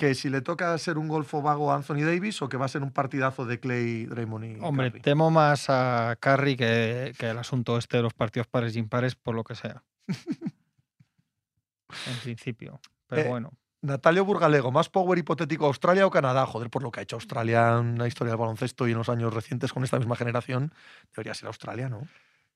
[0.02, 2.69] Que si le toca ser un golfo vago a Anthony Davis o que va a
[2.69, 5.02] ser un partidazo de Clay, Draymond y Hombre, Curry?
[5.02, 9.14] temo más a Curry que, que el asunto este de los partidos pares y impares,
[9.15, 9.84] por lo que sea.
[12.07, 12.82] en principio.
[13.07, 13.52] Pero Eh, bueno.
[13.84, 16.48] Natalio Burgalego, ¿más power hipotético Australia o Canadá?
[16.48, 19.10] Joder, por lo que ha hecho Australia en la historia del baloncesto y en los
[19.10, 20.72] años recientes con esta misma generación,
[21.15, 22.07] debería ser Australia, ¿no?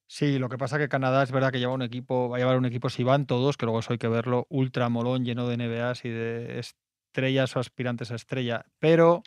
[0.08, 2.58] Sí, lo que pasa que Canadá es verdad que lleva un equipo, va a llevar
[2.58, 5.58] un equipo si van todos, que luego eso hay que verlo, ultra molón, lleno de
[5.58, 6.60] NBAs y de
[7.16, 8.66] estrellas o aspirantes a estrella.
[8.80, 9.24] Pero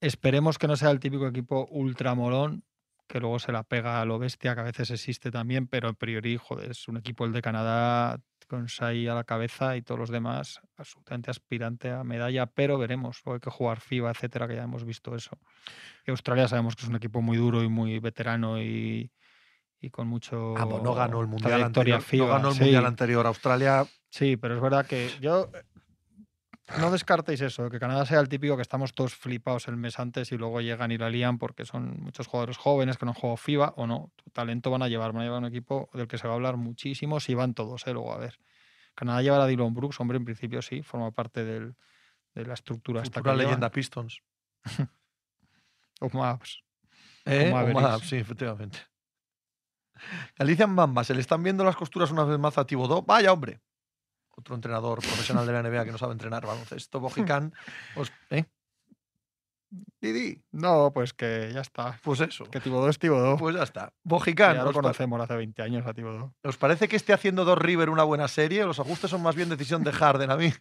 [0.00, 2.64] esperemos que no sea el típico equipo ultra molón,
[3.06, 5.92] que luego se la pega a lo bestia, que a veces existe también, pero a
[5.92, 8.18] priori, joder, es un equipo el de Canadá
[8.48, 13.20] con Sai a la cabeza y todos los demás absolutamente aspirante a medalla, pero veremos,
[13.24, 15.38] luego hay que jugar FIBA, etcétera, que ya hemos visto eso.
[16.06, 19.10] Y Australia sabemos que es un equipo muy duro y muy veterano y,
[19.80, 22.02] y con mucho Ah, pues no ganó el mundial anterior.
[22.02, 22.26] FIBA.
[22.26, 23.26] no ganó el sí, mundial anterior.
[23.26, 25.50] Australia sí, pero es verdad que yo
[26.78, 30.32] no descartéis eso, que Canadá sea el típico que estamos todos flipados el mes antes
[30.32, 33.36] y luego llegan y la lían porque son muchos jugadores jóvenes que no han jugado
[33.36, 34.10] FIBA o no.
[34.32, 36.56] Talento van a llevar, van a llevar un equipo del que se va a hablar
[36.56, 37.92] muchísimo si van todos, ¿eh?
[37.92, 38.38] luego a ver.
[38.94, 41.74] Canadá llevará a Dylan Brooks, hombre, en principio sí, forma parte del-
[42.34, 43.46] de la estructura esta futura que llevan.
[43.50, 44.22] leyenda Pistons.
[46.00, 46.62] O Mavs.
[47.24, 47.52] ¿Eh?
[47.54, 47.72] O.
[47.80, 48.78] Mavs, sí, efectivamente.
[50.38, 53.02] Galicia en Bamba, ¿se le están viendo las costuras una vez más a Tibodó?
[53.02, 53.60] Vaya, hombre.
[54.36, 57.00] Otro entrenador profesional de la NBA que no sabe entrenar baloncesto.
[57.00, 57.52] Bojicán.
[57.94, 58.44] Pues, ¿eh?
[60.00, 61.98] Didi, No, pues que ya está.
[62.02, 62.44] pues eso.
[62.44, 63.36] Que Tibodó es Tibodó.
[63.36, 63.92] Pues ya está.
[64.02, 66.34] Bojicán, ya lo ¿os, conocemos hace 20 años a Tibodó.
[66.42, 68.64] os parece que esté haciendo Dos River una buena serie?
[68.64, 70.52] Los ajustes son más bien decisión de Harden a mí.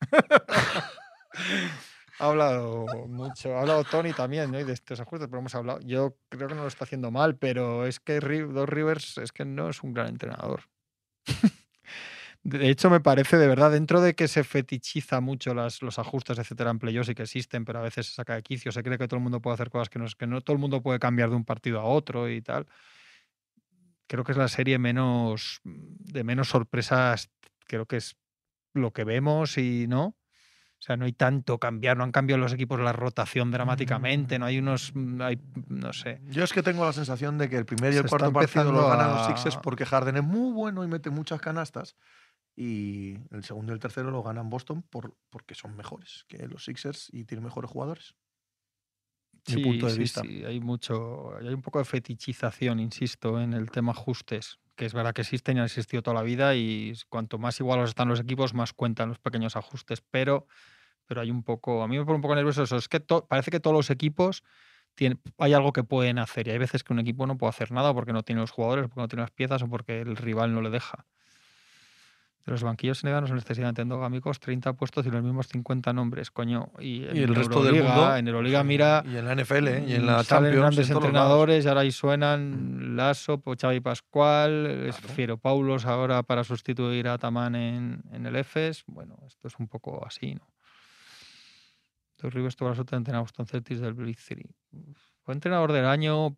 [2.18, 4.60] Ha hablado mucho, ha hablado Tony también ¿no?
[4.60, 5.80] y de estos ajustes, pero hemos hablado.
[5.80, 9.44] Yo creo que no lo está haciendo mal, pero es que Doc Rivers es que
[9.44, 10.68] no es un gran entrenador.
[12.44, 16.38] De hecho, me parece de verdad, dentro de que se fetichiza mucho las, los ajustes,
[16.38, 18.98] etcétera, en playoffs y que existen, pero a veces se saca de quicio, se cree
[18.98, 20.98] que todo el mundo puede hacer cosas que no, que no todo el mundo puede
[20.98, 22.66] cambiar de un partido a otro y tal.
[24.08, 27.30] Creo que es la serie menos de menos sorpresas,
[27.66, 28.16] creo que es
[28.74, 30.04] lo que vemos y no.
[30.78, 34.46] O sea, no hay tanto cambiar, no han cambiado los equipos la rotación dramáticamente, no
[34.46, 35.38] hay unos, mm, hay,
[35.68, 36.20] no sé.
[36.24, 38.88] Yo es que tengo la sensación de que el primer y el cuarto partido lo
[38.88, 41.94] ganan los a- Sixers porque Harden es muy bueno y mete muchas canastas.
[42.56, 46.64] Y el segundo y el tercero lo ganan Boston por, porque son mejores que los
[46.64, 48.14] Sixers y tienen mejores jugadores.
[49.46, 50.28] Mi punto de sí, vista.
[50.28, 54.94] sí, hay mucho, hay un poco de fetichización, insisto, en el tema ajustes, que es
[54.94, 58.20] verdad que existen y han existido toda la vida y cuanto más igualos están los
[58.20, 60.46] equipos, más cuentan los pequeños ajustes, pero,
[61.06, 63.26] pero hay un poco, a mí me pone un poco nervioso eso, es que to-
[63.28, 64.44] parece que todos los equipos
[64.94, 67.72] tienen, hay algo que pueden hacer y hay veces que un equipo no puede hacer
[67.72, 70.54] nada porque no tiene los jugadores, porque no tiene las piezas o porque el rival
[70.54, 71.06] no le deja.
[72.44, 76.72] De los banquillos no son excesivamente endogámicos, 30 puestos y los mismos 50 nombres, coño.
[76.80, 78.16] Y, Y el resto del mundo.
[78.16, 79.84] En Euroliga, mira, Y en la NFL ¿eh?
[79.86, 80.56] y en Mm, la salen Champions.
[80.56, 85.14] grandes en entrenadores y ahora ahí suenan Lasso, Po- Xavi Pascual, es Claro.
[85.14, 88.82] Fiero Paulos ahora para sustituir a Tamán en, en el EFES.
[88.88, 90.48] Bueno, esto es un poco así, ¿no?
[92.20, 92.56] Dos Rivers
[92.98, 94.44] entrenar a Boston Celtics del City.
[95.22, 96.36] Fue entrenador del año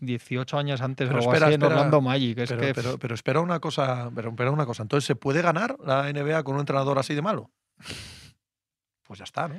[0.00, 2.38] 18 años antes Pero o espera, así en Orlando Magic.
[2.38, 4.82] Es Pero, que pero, pero espera una cosa, pero espera una cosa.
[4.82, 7.50] Entonces, ¿se puede ganar la NBA con un entrenador así de malo?
[9.04, 9.56] Pues ya está, ¿no?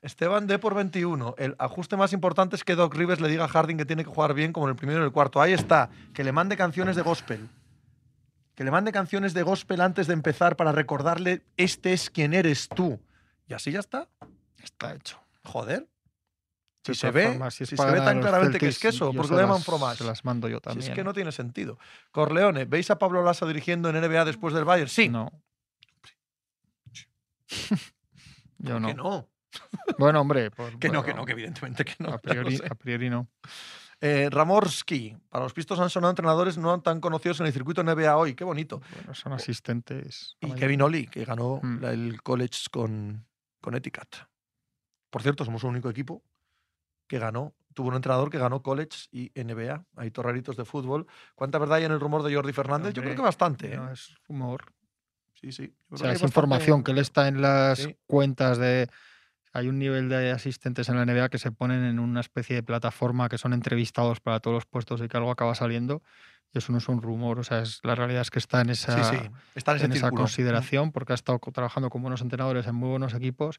[0.00, 1.34] Esteban D por 21.
[1.38, 4.10] El ajuste más importante es que Doc Rivers le diga a Harding que tiene que
[4.10, 5.40] jugar bien como en el primero y el cuarto.
[5.40, 5.90] Ahí está.
[6.14, 7.48] Que le mande canciones de gospel.
[8.54, 12.68] Que le mande canciones de gospel antes de empezar para recordarle, este es quien eres
[12.68, 13.00] tú.
[13.48, 14.08] Y así ya está.
[14.62, 15.20] está hecho.
[15.44, 15.88] Joder.
[16.84, 19.40] Si se ve, formas, si se ve tan claramente que es queso, ¿por qué lo
[19.40, 19.98] llaman fromage?
[19.98, 20.90] Se las mando yo Si también.
[20.90, 21.78] es que no tiene sentido.
[22.10, 24.88] Corleone, ¿veis a Pablo Lasso dirigiendo en NBA después del Bayern?
[24.88, 25.08] Sí.
[25.08, 25.30] No.
[28.58, 28.88] yo ¿Por no.
[28.88, 29.28] qué no?
[29.98, 30.50] Bueno, hombre.
[30.56, 32.10] pues, Que no, que no, que evidentemente que no.
[32.10, 32.66] a, priori, sé.
[32.68, 33.28] a priori no.
[34.00, 38.16] Eh, Ramorsky, para los pistos han sonado entrenadores no tan conocidos en el circuito NBA
[38.16, 38.34] hoy.
[38.34, 38.80] Qué bonito.
[38.96, 40.36] Bueno, son asistentes.
[40.40, 40.52] Y.
[40.54, 41.84] Kevin Oli, que ganó Mm.
[41.84, 43.24] el college con,
[43.60, 44.08] con Eticat.
[45.10, 46.22] Por cierto, somos el único equipo
[47.12, 49.84] que ganó, tuvo un entrenador que ganó college y NBA.
[49.96, 51.06] Hay torraritos de fútbol.
[51.34, 52.94] ¿Cuánta verdad hay en el rumor de Jordi Fernández?
[52.94, 53.74] Yo creo Hombre, que bastante.
[53.74, 53.76] ¿eh?
[53.76, 54.72] No es humor.
[55.34, 55.74] Sí, sí.
[55.90, 57.96] O sea, es bastante- información que él está en las Sí.
[58.06, 58.88] cuentas de.
[59.52, 62.62] Hay un nivel de asistentes en la NBA que se ponen en una especie de
[62.62, 66.02] plataforma que son entrevistados para todos los puestos y que algo acaba saliendo.
[66.54, 67.38] Y eso no es un rumor.
[67.40, 69.30] O sea, es, la realidad es que está en esa, Sí, sí.
[69.54, 73.12] Está en en esa consideración porque ha estado trabajando con buenos entrenadores en muy buenos
[73.12, 73.58] equipos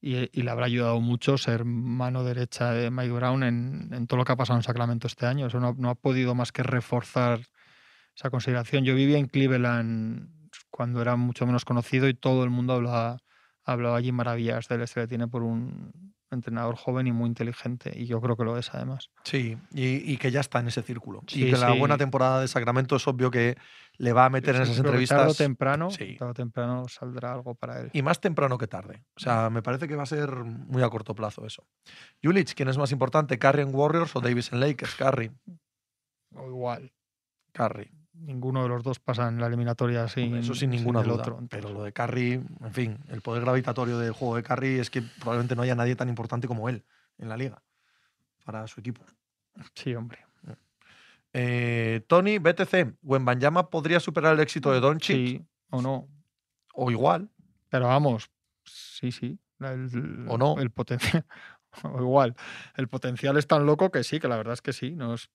[0.00, 4.18] y, y le habrá ayudado mucho ser mano derecha de Mike Brown en, en todo
[4.18, 5.46] lo que ha pasado en Sacramento este año.
[5.46, 7.40] Eso no, no ha podido más que reforzar
[8.14, 8.84] esa consideración.
[8.84, 10.30] Yo vivía en Cleveland
[10.70, 13.18] cuando era mucho menos conocido y todo el mundo hablaba,
[13.64, 17.28] ha hablado allí maravillas de él, se le tiene por un entrenador joven y muy
[17.28, 19.10] inteligente, y yo creo que lo es además.
[19.24, 21.22] Sí, y, y que ya está en ese círculo.
[21.26, 23.56] Sí, y que la buena temporada de Sacramento es obvio que
[23.96, 25.18] le va a meter en esas entrevistas.
[25.18, 26.16] Tarde o temprano, sí.
[26.16, 27.90] tarde o temprano saldrá algo para él.
[27.92, 29.04] Y más temprano que tarde.
[29.16, 31.66] O sea, me parece que va a ser muy a corto plazo eso.
[32.22, 33.38] Julich, ¿quién es más importante?
[33.38, 34.94] ¿Curry en Warriors o Davis en Lakers?
[34.94, 35.32] Curry.
[36.34, 36.92] O igual.
[37.52, 37.90] Curry.
[38.20, 41.22] Ninguno de los dos pasa en la eliminatoria sin, Eso sin ninguna el duda.
[41.22, 41.40] otro.
[41.48, 45.02] Pero lo de Curry, en fin, el poder gravitatorio del juego de Curry es que
[45.02, 46.84] probablemente no haya nadie tan importante como él
[47.18, 47.62] en la liga
[48.44, 49.02] para su equipo.
[49.74, 50.18] Sí, hombre.
[51.32, 56.08] Eh, Tony, BTC, Wembanyama podría superar el éxito de Doncic Sí, o no.
[56.74, 57.30] o igual.
[57.68, 58.30] Pero vamos,
[58.64, 59.38] sí, sí.
[59.60, 60.58] El, ¿O no?
[60.58, 61.24] El potencial.
[61.82, 62.34] O igual.
[62.76, 64.92] El potencial es tan loco que sí, que la verdad es que sí.
[64.96, 65.30] No es-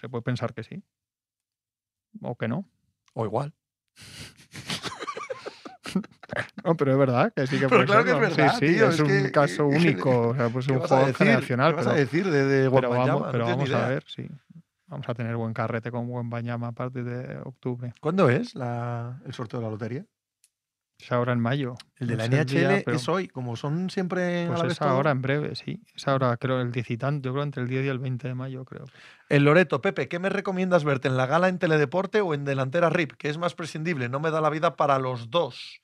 [0.00, 0.82] se puede pensar que sí.
[2.20, 2.66] O que no.
[3.14, 3.54] O igual.
[6.64, 8.74] No, pero es verdad que sí que Pero puede claro que es verdad, Sí, sí,
[8.74, 10.28] tío, es, es un que- caso ¿qué- único.
[10.28, 11.16] O sea, pues ¿Qué un decir?
[11.26, 11.72] generacional.
[11.72, 14.26] ¿Qué vas pero, a decir de, de pero vamos, pero a ver, sí.
[14.86, 17.92] Vamos a tener buen carrete con buen Bañama a partir de octubre.
[18.00, 20.06] ¿Cuándo es la- el sorteo de la lotería?
[21.02, 21.74] Es ahora en mayo.
[21.96, 24.62] El de No la día, NHL pero- es hoy, como son siempre a Pues la
[24.64, 24.88] vez es todo.
[24.90, 25.82] ahora en breve, sí.
[25.96, 27.28] Es ahora, creo, el 10 y tanto.
[27.28, 28.84] Yo creo entre el 10 y el 20 de mayo, creo.
[29.28, 32.88] El Loreto, Pepe, ¿qué me recomiendas verte en la gala en Teledeporte o en Delantera
[32.88, 33.14] RIP?
[33.18, 34.08] ¿Qué es más prescindible?
[34.08, 35.80] No me da la vida para los dos.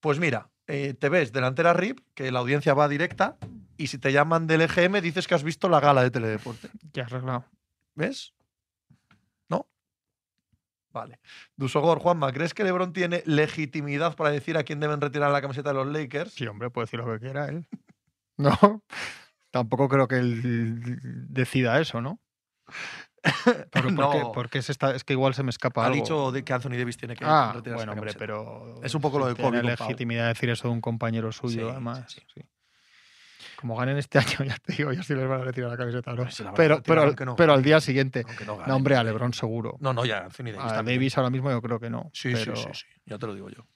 [0.00, 3.38] Pues mira, eh, te ves Delantera RIP, que la audiencia va directa,
[3.78, 6.68] y si te llaman del EGM dices que has visto la gala de Teledeporte.
[6.92, 7.46] Ya arreglado.
[7.94, 8.33] ¿Ves?
[10.94, 11.18] Vale.
[11.56, 15.70] Dusogor, Juanma, ¿crees que LeBron tiene legitimidad para decir a quién deben retirar la camiseta
[15.70, 16.32] de los Lakers?
[16.32, 17.66] Sí, hombre, puede decir lo que quiera él.
[18.36, 18.82] No,
[19.52, 20.98] tampoco creo que él
[21.28, 22.18] decida eso, ¿no?
[23.70, 24.18] Pero ¿por qué?
[24.20, 24.32] No.
[24.32, 25.96] Porque es, esta- es que igual se me escapa Ha algo.
[25.96, 28.18] dicho de que Anthony Davis tiene que ah, bueno, hombre, camiseta.
[28.18, 29.86] pero Es un poco lo de tiene Kobe Pau.
[29.86, 32.04] legitimidad de decir eso de un compañero suyo, sí, además.
[32.08, 32.22] sí.
[32.34, 32.40] sí.
[33.64, 36.10] Como ganen este año, ya te digo, ya sí les van a retirar la camiseta,
[36.10, 38.22] a Pero, pero, no pero al día siguiente.
[38.46, 39.78] No, hombre, a Lebron seguro.
[39.80, 40.98] No, no, ya, Anthony Davis A también.
[40.98, 42.10] Davis ahora mismo yo creo que no.
[42.12, 42.56] Sí, pero...
[42.56, 43.66] sí, sí, sí, ya te lo digo yo.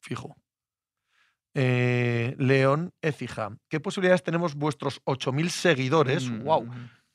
[0.00, 0.34] Fijo.
[1.54, 6.28] Eh, León Ecija, ¿qué posibilidades tenemos vuestros 8.000 seguidores?
[6.28, 6.68] Mm, ¡Wow!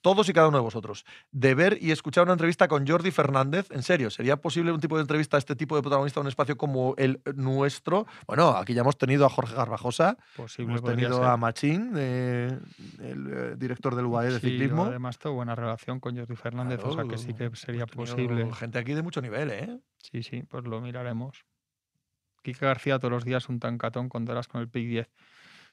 [0.04, 1.06] Todos y cada uno de vosotros.
[1.32, 3.72] De ver y escuchar una entrevista con Jordi Fernández.
[3.72, 6.28] En serio, ¿sería posible un tipo de entrevista a este tipo de protagonista en un
[6.28, 8.06] espacio como el nuestro?
[8.28, 11.26] Bueno, aquí ya hemos tenido a Jorge Garbajosa, Posible hemos tenido ser.
[11.26, 12.60] a Machín, eh,
[13.00, 14.84] el eh, director del UAE de Sí, ciclismo.
[14.86, 18.54] además tengo buena relación con Jordi Fernández, o sea que sí que Claro, sería posible.
[18.54, 19.80] Gente aquí de mucho nivel, ¿eh?
[20.00, 21.46] Sí, sí, pues lo miraremos.
[22.44, 25.10] Quique García todos los días un tancatón con Doras con el PIC 10.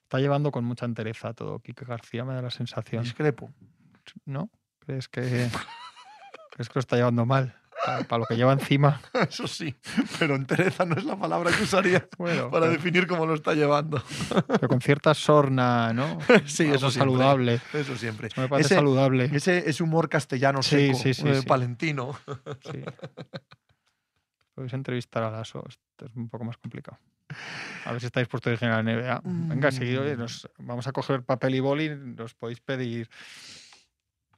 [0.04, 1.58] Está llevando con mucha entereza todo.
[1.58, 3.02] Quique García me da la sensación.
[3.02, 3.50] Discrepo.
[4.24, 4.50] ¿No?
[4.80, 5.20] ¿Crees que,
[6.50, 7.56] crees que lo está llevando mal?
[7.84, 9.00] Para, para lo que lleva encima.
[9.30, 9.74] Eso sí,
[10.18, 13.54] pero entereza no es la palabra que usaría Bueno, para pero- definir cómo lo está
[13.54, 14.02] llevando.
[14.46, 16.18] pero con cierta sorna, ¿no?
[16.46, 16.90] Sí, Algo eso siempre.
[17.14, 17.60] saludable.
[17.72, 18.26] Eso siempre.
[18.28, 19.30] Eso me parece Ese- saludable.
[19.32, 22.18] Ese, ese humor castellano Sí, seco, sí, sí, eh, palentino.
[22.70, 22.82] Sí.
[24.54, 25.64] Podéis entrevistar a Lasso.
[25.68, 26.98] Esto es un poco más complicado.
[27.86, 29.20] A ver si estáis ir a la NBA.
[29.24, 30.18] Venga, seguido, oye, Mm.
[30.20, 31.88] nos, vamos a coger papel y boli.
[31.96, 33.08] Nos podéis pedir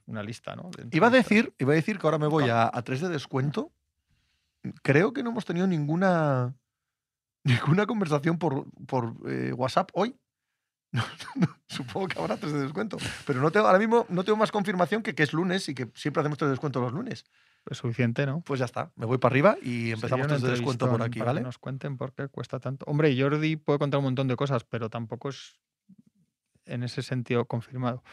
[0.05, 0.69] una lista, ¿no?
[0.75, 3.09] de Iba a decir, iba a decir que ahora me voy a, a 3 de
[3.09, 3.71] descuento.
[4.81, 6.55] Creo que no hemos tenido ninguna
[7.43, 10.15] ninguna conversación por, por eh, WhatsApp hoy.
[10.93, 11.01] No,
[11.37, 12.97] no, supongo que habrá 3 de descuento.
[13.25, 15.89] Pero no tengo, ahora mismo no tengo más confirmación que, que es lunes y que
[15.95, 17.25] siempre hacemos 3 de descuento los lunes.
[17.67, 18.41] Es suficiente, ¿no?
[18.41, 21.31] Pues ya está, me voy para arriba y empezamos 3 de descuento por aquí, para
[21.31, 21.41] que ¿vale?
[21.41, 22.85] nos cuenten por qué cuesta tanto.
[22.85, 25.59] Hombre, Jordi puede contar un montón de cosas, pero tampoco es
[26.65, 28.03] en ese sentido confirmado.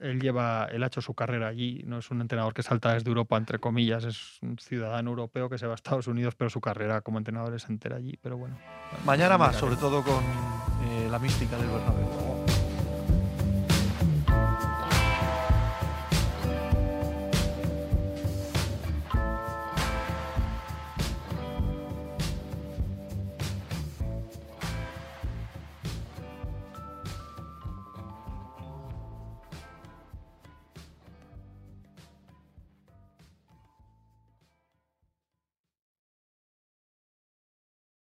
[0.00, 3.08] Él lleva, él ha hecho su carrera allí, no es un entrenador que salta desde
[3.08, 6.60] Europa, entre comillas, es un ciudadano europeo que se va a Estados Unidos, pero su
[6.60, 8.18] carrera como entrenador es entera allí.
[8.22, 8.56] Pero bueno.
[9.04, 10.22] Mañana más, sobre todo con
[10.84, 12.31] eh, la mística del Bernabéu.